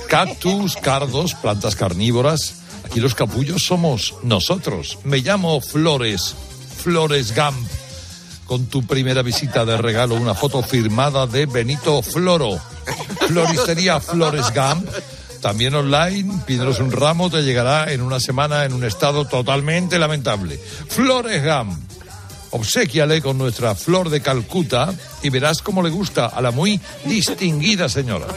Cactus, 0.09 0.77
cardos, 0.77 1.35
plantas 1.35 1.75
carnívoras. 1.75 2.55
Aquí 2.85 3.01
los 3.01 3.15
capullos 3.15 3.65
somos 3.65 4.15
nosotros. 4.23 4.99
Me 5.05 5.19
llamo 5.19 5.61
Flores. 5.61 6.35
Flores 6.83 7.33
Gamp. 7.33 7.57
Con 8.47 8.67
tu 8.67 8.87
primera 8.87 9.23
visita 9.23 9.65
de 9.65 9.77
regalo 9.77 10.15
una 10.15 10.35
foto 10.35 10.63
firmada 10.63 11.27
de 11.27 11.47
Benito 11.47 12.01
Floro. 12.03 12.61
Floristería 13.27 14.01
Flores 14.01 14.53
Gamp. 14.55 14.89
También 15.41 15.75
online, 15.75 16.43
pídenos 16.47 16.79
un 16.79 16.93
ramo, 16.93 17.29
te 17.29 17.43
llegará 17.43 17.93
en 17.93 18.01
una 18.01 18.21
semana 18.21 18.65
en 18.65 18.73
un 18.73 18.85
estado 18.85 19.25
totalmente 19.27 19.99
lamentable. 19.99 20.59
Flores 20.59 21.43
Gamp. 21.43 21.77
Obsequiale 22.53 23.21
con 23.21 23.37
nuestra 23.37 23.75
flor 23.75 24.09
de 24.09 24.23
Calcuta 24.23 24.95
y 25.23 25.31
verás 25.31 25.61
cómo 25.61 25.83
le 25.83 25.91
gusta 25.91 26.27
a 26.27 26.41
la 26.41 26.53
muy 26.53 26.81
distinguida 27.05 27.89
señora. 27.89 28.29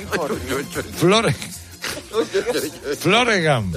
Flores. 0.98 1.36
Floregam. 3.00 3.74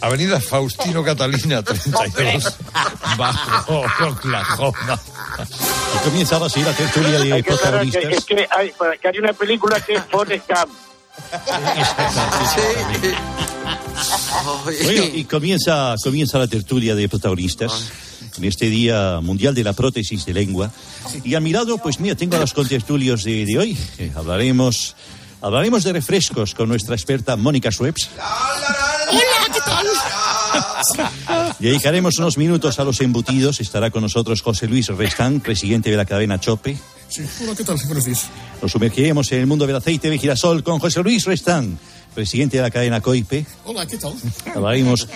Avenida 0.00 0.40
Faustino 0.40 1.04
Catalina 1.04 1.62
32, 1.62 2.56
bajo 3.16 3.84
Oklahoma. 4.08 5.00
Y 5.94 6.04
comienza 6.04 6.36
ahora 6.36 6.48
sí 6.48 6.60
la 6.62 6.74
tertulia 6.74 7.20
de 7.20 7.32
Hay 7.34 7.42
que 7.42 7.50
protagonistas. 7.50 8.04
es 8.04 8.24
que 8.24 8.48
hay, 8.50 8.72
que 9.00 9.08
hay 9.08 9.18
una 9.18 9.32
película 9.32 9.80
que 9.80 9.94
es 9.94 10.02
Forrest 10.10 10.48
Gump. 10.48 10.72
Bueno, 14.84 15.02
y 15.14 15.24
comienza, 15.24 15.94
comienza 16.02 16.38
la 16.38 16.48
tertulia 16.48 16.94
de 16.94 17.08
protagonistas 17.08 17.92
en 18.36 18.44
este 18.44 18.66
Día 18.66 19.20
Mundial 19.20 19.54
de 19.54 19.62
la 19.62 19.72
Prótesis 19.72 20.24
de 20.24 20.32
Lengua. 20.32 20.72
Y 21.22 21.34
a 21.34 21.40
mi 21.40 21.52
lado, 21.52 21.78
pues 21.78 22.00
mira, 22.00 22.14
tengo 22.14 22.36
a 22.36 22.40
los 22.40 22.54
contertulios 22.54 23.24
de, 23.24 23.44
de 23.44 23.58
hoy. 23.58 23.78
Eh, 23.98 24.10
hablaremos, 24.14 24.96
hablaremos 25.42 25.84
de 25.84 25.92
refrescos 25.92 26.54
con 26.54 26.68
nuestra 26.68 26.94
experta 26.94 27.36
Mónica 27.36 27.70
Schweppes. 27.70 28.08
Hola, 28.16 29.20
¿qué 29.52 29.60
tal? 29.64 29.86
Dedicaremos 31.58 32.18
unos 32.18 32.38
minutos 32.38 32.78
a 32.78 32.84
los 32.84 33.00
embutidos. 33.00 33.60
Estará 33.60 33.90
con 33.90 34.02
nosotros 34.02 34.40
José 34.40 34.68
Luis 34.68 34.88
Restán, 34.88 35.40
presidente 35.40 35.90
de 35.90 35.96
la 35.96 36.04
cadena 36.04 36.40
Chope. 36.40 36.78
Sí, 37.08 37.22
hola, 37.42 37.54
¿qué 37.54 37.64
tal? 37.64 37.76
Buenos 37.84 38.04
días. 38.04 38.28
Nos 38.62 38.72
sumergiremos 38.72 39.30
en 39.32 39.40
el 39.40 39.46
mundo 39.46 39.66
del 39.66 39.76
aceite 39.76 40.08
de 40.08 40.18
girasol 40.18 40.62
con 40.62 40.78
José 40.78 41.02
Luis 41.02 41.24
Restán, 41.26 41.78
presidente 42.14 42.56
de 42.58 42.62
la 42.62 42.70
cadena 42.70 43.00
Coipe. 43.00 43.46
Hola, 43.64 43.86
¿qué 43.86 43.96
tal? 43.96 44.12
Hablaremos, 44.54 45.08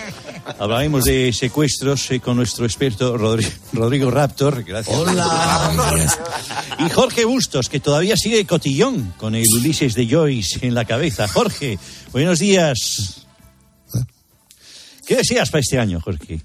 hablaremos 0.59 1.05
de 1.05 1.31
secuestros 1.33 2.09
eh, 2.11 2.19
con 2.19 2.37
nuestro 2.37 2.65
experto 2.65 3.17
Rodri- 3.17 3.51
Rodrigo 3.73 4.09
Raptor. 4.11 4.63
Gracias. 4.63 4.95
Hola. 4.95 6.09
Y 6.79 6.89
Jorge 6.89 7.25
Bustos, 7.25 7.69
que 7.69 7.79
todavía 7.79 8.17
sigue 8.17 8.45
cotillón 8.45 9.13
con 9.17 9.35
el 9.35 9.45
Ulises 9.55 9.93
de 9.93 10.07
Joyce 10.09 10.65
en 10.65 10.73
la 10.73 10.85
cabeza. 10.85 11.27
Jorge, 11.27 11.77
buenos 12.11 12.39
días. 12.39 13.25
¿Qué 15.05 15.15
deseas 15.17 15.49
para 15.49 15.61
este 15.61 15.79
año, 15.79 16.01
Jorge? 16.01 16.41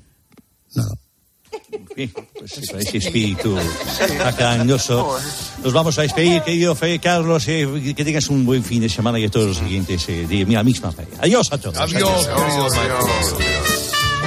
Nada. 0.74 0.94
Pues 1.94 2.58
ese 2.58 2.98
espíritu 2.98 3.56
acañoso. 4.24 5.16
Nos 5.62 5.72
vamos 5.72 5.98
a 5.98 6.02
despedir, 6.02 6.42
querido 6.42 6.74
Fe 6.74 6.98
Carlos. 6.98 7.46
eh, 7.48 7.94
que 7.96 8.04
tengas 8.04 8.28
un 8.28 8.44
buen 8.44 8.62
fin 8.64 8.80
de 8.80 8.88
semana 8.88 9.18
y 9.18 9.24
a 9.24 9.30
todos 9.30 9.48
los 9.48 9.56
siguientes 9.58 10.08
eh, 10.08 10.26
de 10.26 10.44
la 10.46 10.62
misma 10.62 10.92
feria. 10.92 11.14
Adiós 11.20 11.52
a 11.52 11.58
todos. 11.58 11.78
Adiós, 11.78 12.26
querido 12.26 12.68
maestro. 12.68 13.38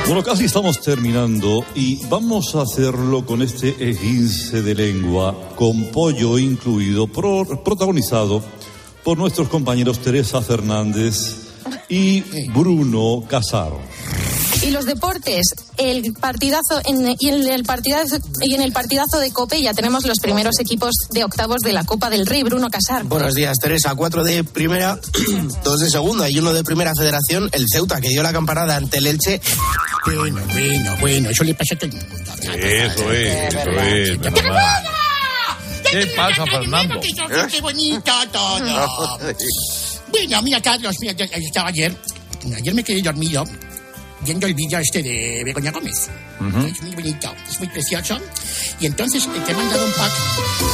Bueno, 0.07 0.23
casi 0.23 0.45
estamos 0.45 0.79
terminando 0.81 1.65
y 1.73 2.05
vamos 2.07 2.53
a 2.55 2.61
hacerlo 2.61 3.25
con 3.25 3.41
este 3.41 3.69
esguince 3.89 4.61
de 4.61 4.75
lengua, 4.75 5.35
con 5.55 5.85
pollo 5.85 6.37
incluido, 6.37 7.07
pro- 7.07 7.63
protagonizado 7.63 8.43
por 9.03 9.17
nuestros 9.17 9.47
compañeros 9.49 9.99
Teresa 9.99 10.41
Fernández 10.41 11.47
y 11.89 12.21
Bruno 12.49 13.23
Casaro. 13.27 13.79
Y 14.65 14.71
los 14.71 14.85
deportes, 14.85 15.45
el 15.77 16.11
partidazo 16.13 16.81
en, 16.85 17.15
y, 17.19 17.29
en 17.29 17.47
el 17.47 17.63
partidazo 17.63 18.17
y 18.41 18.55
en 18.55 18.63
el 18.63 18.71
partidazo 18.71 19.19
de 19.19 19.31
Cope 19.31 19.61
ya 19.61 19.75
tenemos 19.75 20.07
los 20.07 20.17
primeros 20.17 20.59
equipos 20.59 20.89
de 21.11 21.23
octavos 21.23 21.61
de 21.61 21.71
la 21.71 21.83
Copa 21.83 22.09
del 22.09 22.25
Rey, 22.25 22.41
Bruno 22.41 22.67
Casar. 22.71 23.03
Buenos 23.03 23.35
días, 23.35 23.59
Teresa. 23.59 23.93
Cuatro 23.93 24.23
de 24.23 24.43
primera, 24.43 24.99
dos 25.63 25.81
de 25.81 25.89
segunda 25.91 26.27
y 26.31 26.39
uno 26.39 26.51
de 26.51 26.63
primera 26.63 26.93
federación, 26.97 27.47
el 27.51 27.65
Ceuta, 27.71 28.01
que 28.01 28.09
dio 28.09 28.23
la 28.23 28.33
campanada 28.33 28.75
ante 28.75 28.97
el 28.97 29.05
Elche. 29.05 29.39
Bueno, 30.03 30.41
bueno, 30.51 30.97
bueno, 30.99 31.29
eso 31.29 31.43
le 31.43 31.53
pasa 31.53 31.75
a 31.75 31.77
todo 31.77 31.91
el 31.91 31.97
mundo. 31.97 32.33
Eso 32.41 33.11
es, 33.11 33.53
eso 33.53 33.71
es. 33.83 34.19
¿Qué 35.91 36.07
pasa, 36.15 36.43
Fernando? 36.43 36.99
Qué, 37.01 37.11
qué 37.51 37.61
bonito 37.61 38.11
todo. 38.31 39.19
Bueno, 40.07 40.41
mira, 40.43 40.61
Carlos, 40.61 40.95
mira, 41.01 41.13
estaba 41.13 41.69
ayer, 41.69 41.93
ayer 42.55 42.73
me 42.73 42.83
quedé 42.83 43.01
dormido 43.01 43.43
viendo 44.21 44.47
el 44.47 44.53
vídeo 44.53 44.79
este 44.79 45.01
de 45.01 45.43
Begoña 45.45 45.71
Gómez. 45.71 46.09
Es 46.67 46.81
muy 46.81 46.95
bonito, 46.95 47.33
es 47.49 47.59
muy 47.59 47.69
precioso. 47.69 48.19
Y 48.79 48.85
entonces 48.85 49.27
te 49.45 49.51
he 49.51 49.55
mandado 49.55 49.85
un 49.85 49.91
pack 49.93 50.11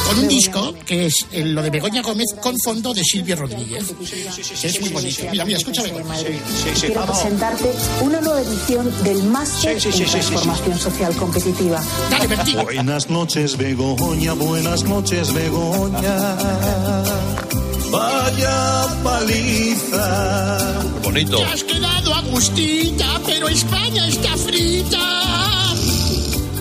con 0.07 0.19
un 0.19 0.27
disco 0.27 0.73
que 0.85 1.05
es 1.07 1.13
eh, 1.31 1.45
lo 1.45 1.61
de 1.61 1.69
Begoña 1.69 2.01
Gómez 2.01 2.27
con 2.41 2.55
fondo 2.63 2.93
de 2.93 3.03
Silvia 3.03 3.35
Rodríguez. 3.35 3.85
Es 4.63 4.81
muy 4.81 4.89
bonito. 4.89 5.23
Mira, 5.31 5.45
mira, 5.45 5.57
escúchame. 5.57 5.91
Quiero 6.79 7.05
presentarte 7.05 7.71
una 8.01 8.21
nueva 8.21 8.41
edición 8.41 9.03
del 9.03 9.23
Máster 9.23 9.77
en. 9.77 10.11
Transformación 10.11 10.79
Social 10.79 11.15
Competitiva. 11.15 11.81
Buenas 12.63 13.09
noches, 13.09 13.57
Begoña, 13.57 14.33
buenas 14.33 14.83
noches, 14.83 15.33
Begoña. 15.33 16.33
Vaya 17.91 18.87
paliza. 19.03 20.81
Bonito. 21.03 21.39
Quedado 22.01 22.15
agustita, 22.15 23.05
pero 23.25 23.47
España 23.47 24.07
está 24.07 24.35
frita. 24.37 24.97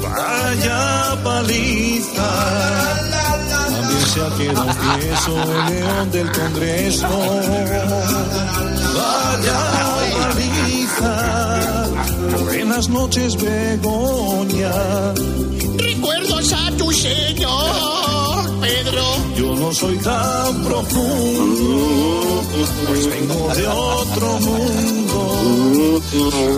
Vaya 0.03 1.17
paliza. 1.23 2.31
También 3.71 4.07
se 4.07 4.21
ha 4.21 4.27
un 4.61 5.01
tieso, 5.01 5.33
el 5.53 5.75
león 5.75 6.11
del 6.11 6.31
Congreso. 6.33 7.09
Vaya 8.97 9.61
paliza. 10.19 11.15
Buenas 12.45 12.89
noches, 12.89 13.37
Begoña. 13.37 14.73
Recuerdos 15.79 16.53
a 16.53 16.71
tu 16.73 16.93
señor, 16.93 18.20
Pedro. 18.61 19.03
Yo 19.37 19.55
no 19.57 19.73
soy 19.73 19.97
tan 19.99 20.65
profundo, 20.65 22.43
pues 22.87 23.07
vengo 23.07 23.55
de 23.55 23.67
otro 23.67 24.41
mundo. 24.41 26.01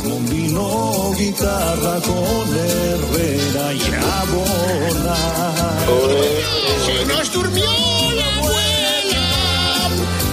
Con 0.02 0.26
vino, 0.28 1.12
guitarra, 1.18 2.00
con 2.00 2.46
Herrera 2.58 3.72
y 3.74 3.82
Abona. 4.20 5.16
Se 6.86 7.04
nos 7.06 7.32
durmió 7.32 7.70
la 8.16 8.26
abuela 8.36 9.26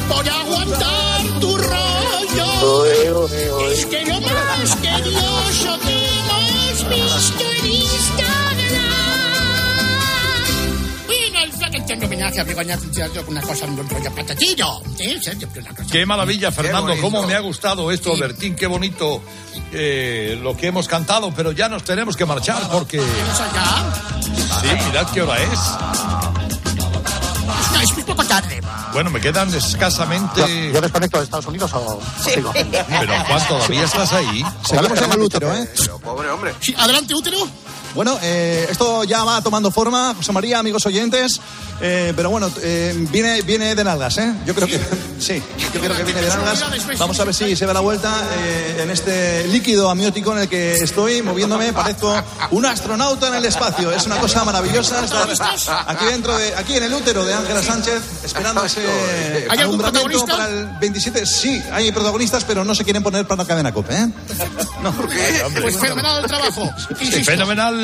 por 0.07 0.30
aguantar 0.30 1.22
tu 1.39 1.57
rollo. 1.57 3.28
Es 3.72 3.86
que 3.86 4.05
lo 4.05 4.20
más 4.22 4.76
tedioso 4.82 5.80
que 5.86 6.07
hemos 6.20 6.89
visto 6.89 7.49
Bueno, 11.90 12.04
el 12.04 12.06
flaquete 12.06 12.06
homenaje 12.06 12.40
a 12.40 12.44
Begoña 12.44 12.78
Cicciardo 12.78 13.26
con 13.26 13.36
una 13.36 13.42
cosa 13.42 13.66
un 13.66 13.90
rollo 13.90 14.14
patatillo. 14.14 14.82
¿eh? 15.00 15.20
Siempre 15.22 15.62
una 15.62 15.70
cosa. 15.72 15.90
Qué 15.92 16.06
maravilla, 16.06 16.52
Fernando. 16.52 16.90
bonito. 16.90 17.02
Cómo 17.02 17.24
me 17.24 17.34
ha 17.34 17.40
gustado 17.40 17.92
esto, 17.92 18.16
Bertín. 18.16 18.56
Qué 18.56 18.68
bonito 18.68 19.22
eh, 19.74 20.38
lo 20.42 20.56
que 20.56 20.68
hemos 20.68 20.88
cantado. 20.88 21.34
Pero 21.36 21.52
ya 21.52 21.68
nos 21.68 21.84
tenemos 21.84 22.16
que 22.16 22.26
marchar 22.26 22.70
porque. 22.72 23.00
Sí, 23.00 24.68
mirad 24.88 25.08
qué 25.12 25.22
hora 25.24 25.42
es. 25.42 25.60
No, 27.74 27.82
es 27.82 27.94
muy 27.94 28.04
poco 28.04 28.24
tarde. 28.24 28.62
Bueno, 28.94 29.10
me 29.10 29.20
quedan 29.20 29.52
escasamente. 29.54 30.72
¿Yo 30.72 30.82
desconecto 30.82 31.18
de 31.18 31.24
Estados 31.24 31.48
Unidos 31.48 31.72
o 31.74 32.00
sigo? 32.24 32.52
Pero 32.54 33.24
Juan, 33.24 33.48
¿todavía 33.48 33.84
estás 33.86 34.14
ahí? 34.14 34.44
Seguimos 34.64 35.02
en 35.02 35.12
el 35.12 35.20
útero, 35.22 35.56
¿eh? 35.56 35.68
Pobre 36.04 36.30
hombre. 36.30 36.54
Sí, 36.60 36.76
adelante, 36.78 37.16
útero. 37.16 37.48
Bueno, 37.96 38.18
eh, 38.22 38.68
esto 38.70 39.04
ya 39.04 39.24
va 39.24 39.42
tomando 39.42 39.72
forma, 39.72 40.14
José 40.16 40.32
María, 40.32 40.60
amigos 40.60 40.86
oyentes, 40.86 41.42
eh, 41.82 42.14
pero 42.16 42.30
bueno, 42.30 42.52
eh, 42.62 42.94
viene, 43.10 43.42
viene 43.42 43.74
de 43.74 43.84
nalgas, 43.84 44.18
¿eh? 44.18 44.34
Yo 44.46 44.54
creo 44.54 44.68
que 44.68 44.80
sí, 45.20 45.42
yo 45.74 45.80
creo 45.80 45.96
que 45.96 46.04
viene 46.04 46.22
de 46.22 46.28
nalgas. 46.28 46.64
Vamos 46.98 47.20
a 47.20 47.24
ver 47.24 47.34
si 47.34 47.56
se 47.56 47.66
da 47.66 47.74
la 47.74 47.80
vuelta 47.80 48.14
eh, 48.38 48.82
en 48.84 48.90
este 48.92 49.48
líquido 49.48 49.90
amniótico 49.90 50.34
en 50.34 50.40
el 50.40 50.50
que 50.50 50.76
estoy 50.76 51.22
moviéndome. 51.22 51.72
Parezco 51.72 52.14
un 52.52 52.66
astronauta 52.66 53.30
en 53.30 53.36
el 53.36 53.46
espacio. 53.46 53.92
Es 53.92 54.06
una 54.06 54.18
cosa 54.18 54.44
maravillosa 54.44 55.04
estar 55.04 55.28
aquí 55.88 56.06
dentro 56.06 56.38
de, 56.38 56.56
aquí 56.56 56.76
en 56.76 56.84
el 56.84 56.94
útero 56.94 57.26
de 57.26 57.34
Ángela 57.34 57.64
Sánchez, 57.64 58.04
esperando 58.24 58.66
ese 58.66 58.82
¿Hay 59.50 59.60
algún 59.60 59.80
alumbramiento 59.80 60.26
protagonista? 60.26 60.38
para 60.38 60.50
el 60.50 60.80
27. 60.80 61.26
Sí, 61.26 61.64
hay 61.72 61.92
protagonistas, 61.92 62.44
pero 62.44 62.66
no 62.66 62.76
se 62.76 62.84
quieren 62.84 63.04
poner 63.04 63.26
para 63.26 63.44
la 63.44 63.48
cadena 63.48 63.74
COPE, 63.74 63.96
¿eh? 63.96 64.08
No. 64.84 64.92
Pues 65.62 65.78
fenomenal 65.78 66.24
el 66.24 66.28
trabajo. 66.28 66.70
Insisto. 67.00 67.32
Fenomenal 67.32 67.79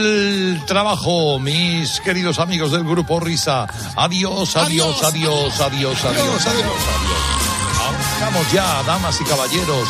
trabajo, 0.65 1.39
mis 1.39 1.99
queridos 2.01 2.39
amigos 2.39 2.71
del 2.71 2.83
grupo 2.83 3.19
Risa. 3.19 3.67
Adiós, 3.95 4.55
adiós, 4.55 5.03
adiós, 5.03 5.59
adiós, 5.61 6.05
adiós, 6.05 6.05
adiós, 6.05 6.47
adiós. 6.47 7.45
Vamos 8.21 8.51
ya, 8.51 8.83
damas 8.83 9.19
y 9.21 9.23
caballeros, 9.23 9.87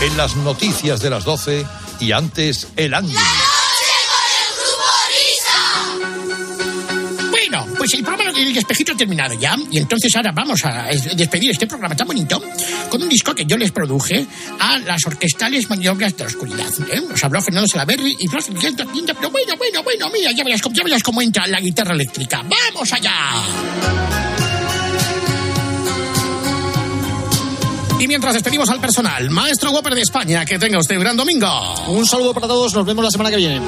en 0.00 0.16
las 0.16 0.36
noticias 0.36 1.00
de 1.00 1.10
las 1.10 1.24
12 1.24 1.66
y 2.00 2.12
antes 2.12 2.68
el 2.76 2.94
ángel. 2.94 3.18
Pues 7.84 7.98
el 7.98 8.02
programa 8.02 8.30
El 8.38 8.56
Espejito 8.56 8.92
ha 8.92 8.96
terminado 8.96 9.34
ya. 9.38 9.54
Y 9.70 9.76
entonces 9.76 10.16
ahora 10.16 10.32
vamos 10.32 10.64
a 10.64 10.88
es- 10.90 11.14
despedir 11.14 11.50
este 11.50 11.66
programa 11.66 11.94
tan 11.94 12.06
bonito 12.06 12.42
con 12.88 13.02
un 13.02 13.10
disco 13.10 13.34
que 13.34 13.44
yo 13.44 13.58
les 13.58 13.72
produje 13.72 14.26
a 14.58 14.78
las 14.78 15.04
orquestales 15.06 15.68
maniobras 15.68 16.16
de 16.16 16.24
la 16.24 16.28
oscuridad. 16.28 16.72
¿eh? 16.90 17.02
Nos 17.06 17.22
habló 17.22 17.42
Fernando 17.42 17.68
Salaberry 17.68 18.16
y 18.18 18.26
Blas 18.28 18.46
pero 18.48 19.30
bueno, 19.30 19.54
bueno, 19.58 19.82
bueno, 19.82 20.10
mira, 20.10 20.32
ya 20.32 20.42
verás, 20.44 20.62
ya 20.72 20.82
verás 20.82 21.02
cómo 21.02 21.20
entra 21.20 21.46
la 21.46 21.60
guitarra 21.60 21.92
eléctrica. 21.92 22.42
¡Vamos 22.42 22.90
allá! 22.90 23.12
Y 28.00 28.08
mientras 28.08 28.32
despedimos 28.32 28.70
al 28.70 28.80
personal, 28.80 29.28
maestro 29.28 29.72
Whopper 29.72 29.94
de 29.94 30.00
España, 30.00 30.46
que 30.46 30.58
tenga 30.58 30.78
usted 30.78 30.96
un 30.96 31.02
gran 31.02 31.16
domingo. 31.18 31.84
Un 31.88 32.06
saludo 32.06 32.32
para 32.32 32.46
todos, 32.48 32.72
nos 32.72 32.86
vemos 32.86 33.04
la 33.04 33.10
semana 33.10 33.28
que 33.30 33.36
viene. 33.36 33.60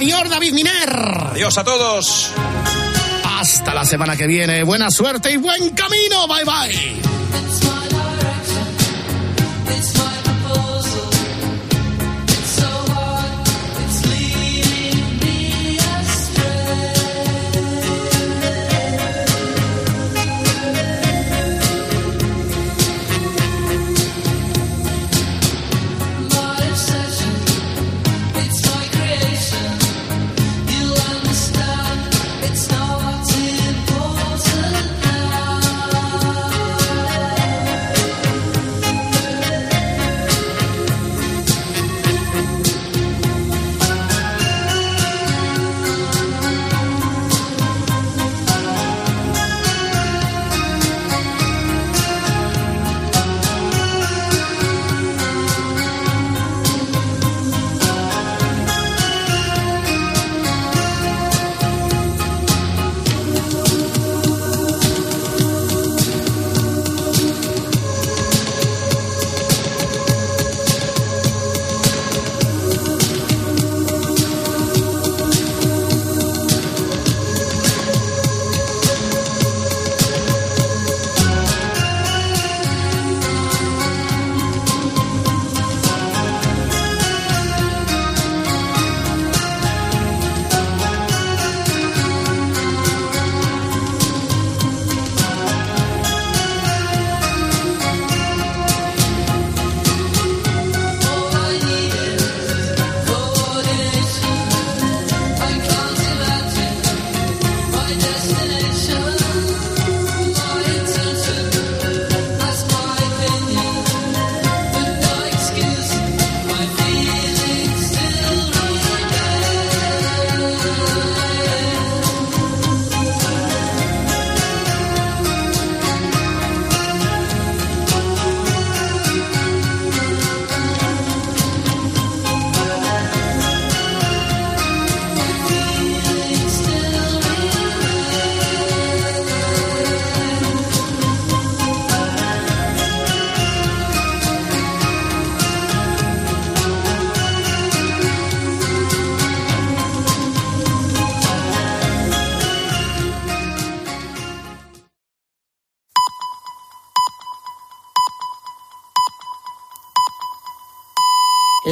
Adiós, 0.00 0.30
David 0.30 0.54
Miner. 0.54 1.28
Adiós 1.30 1.58
a 1.58 1.62
todos. 1.62 2.32
Hasta 3.22 3.74
la 3.74 3.84
semana 3.84 4.16
que 4.16 4.26
viene. 4.26 4.62
Buena 4.64 4.90
suerte 4.90 5.30
y 5.30 5.36
buen 5.36 5.74
camino. 5.74 6.26
Bye 6.26 6.44
bye. 6.46 7.00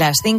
Las 0.09 0.19
5 0.23 0.37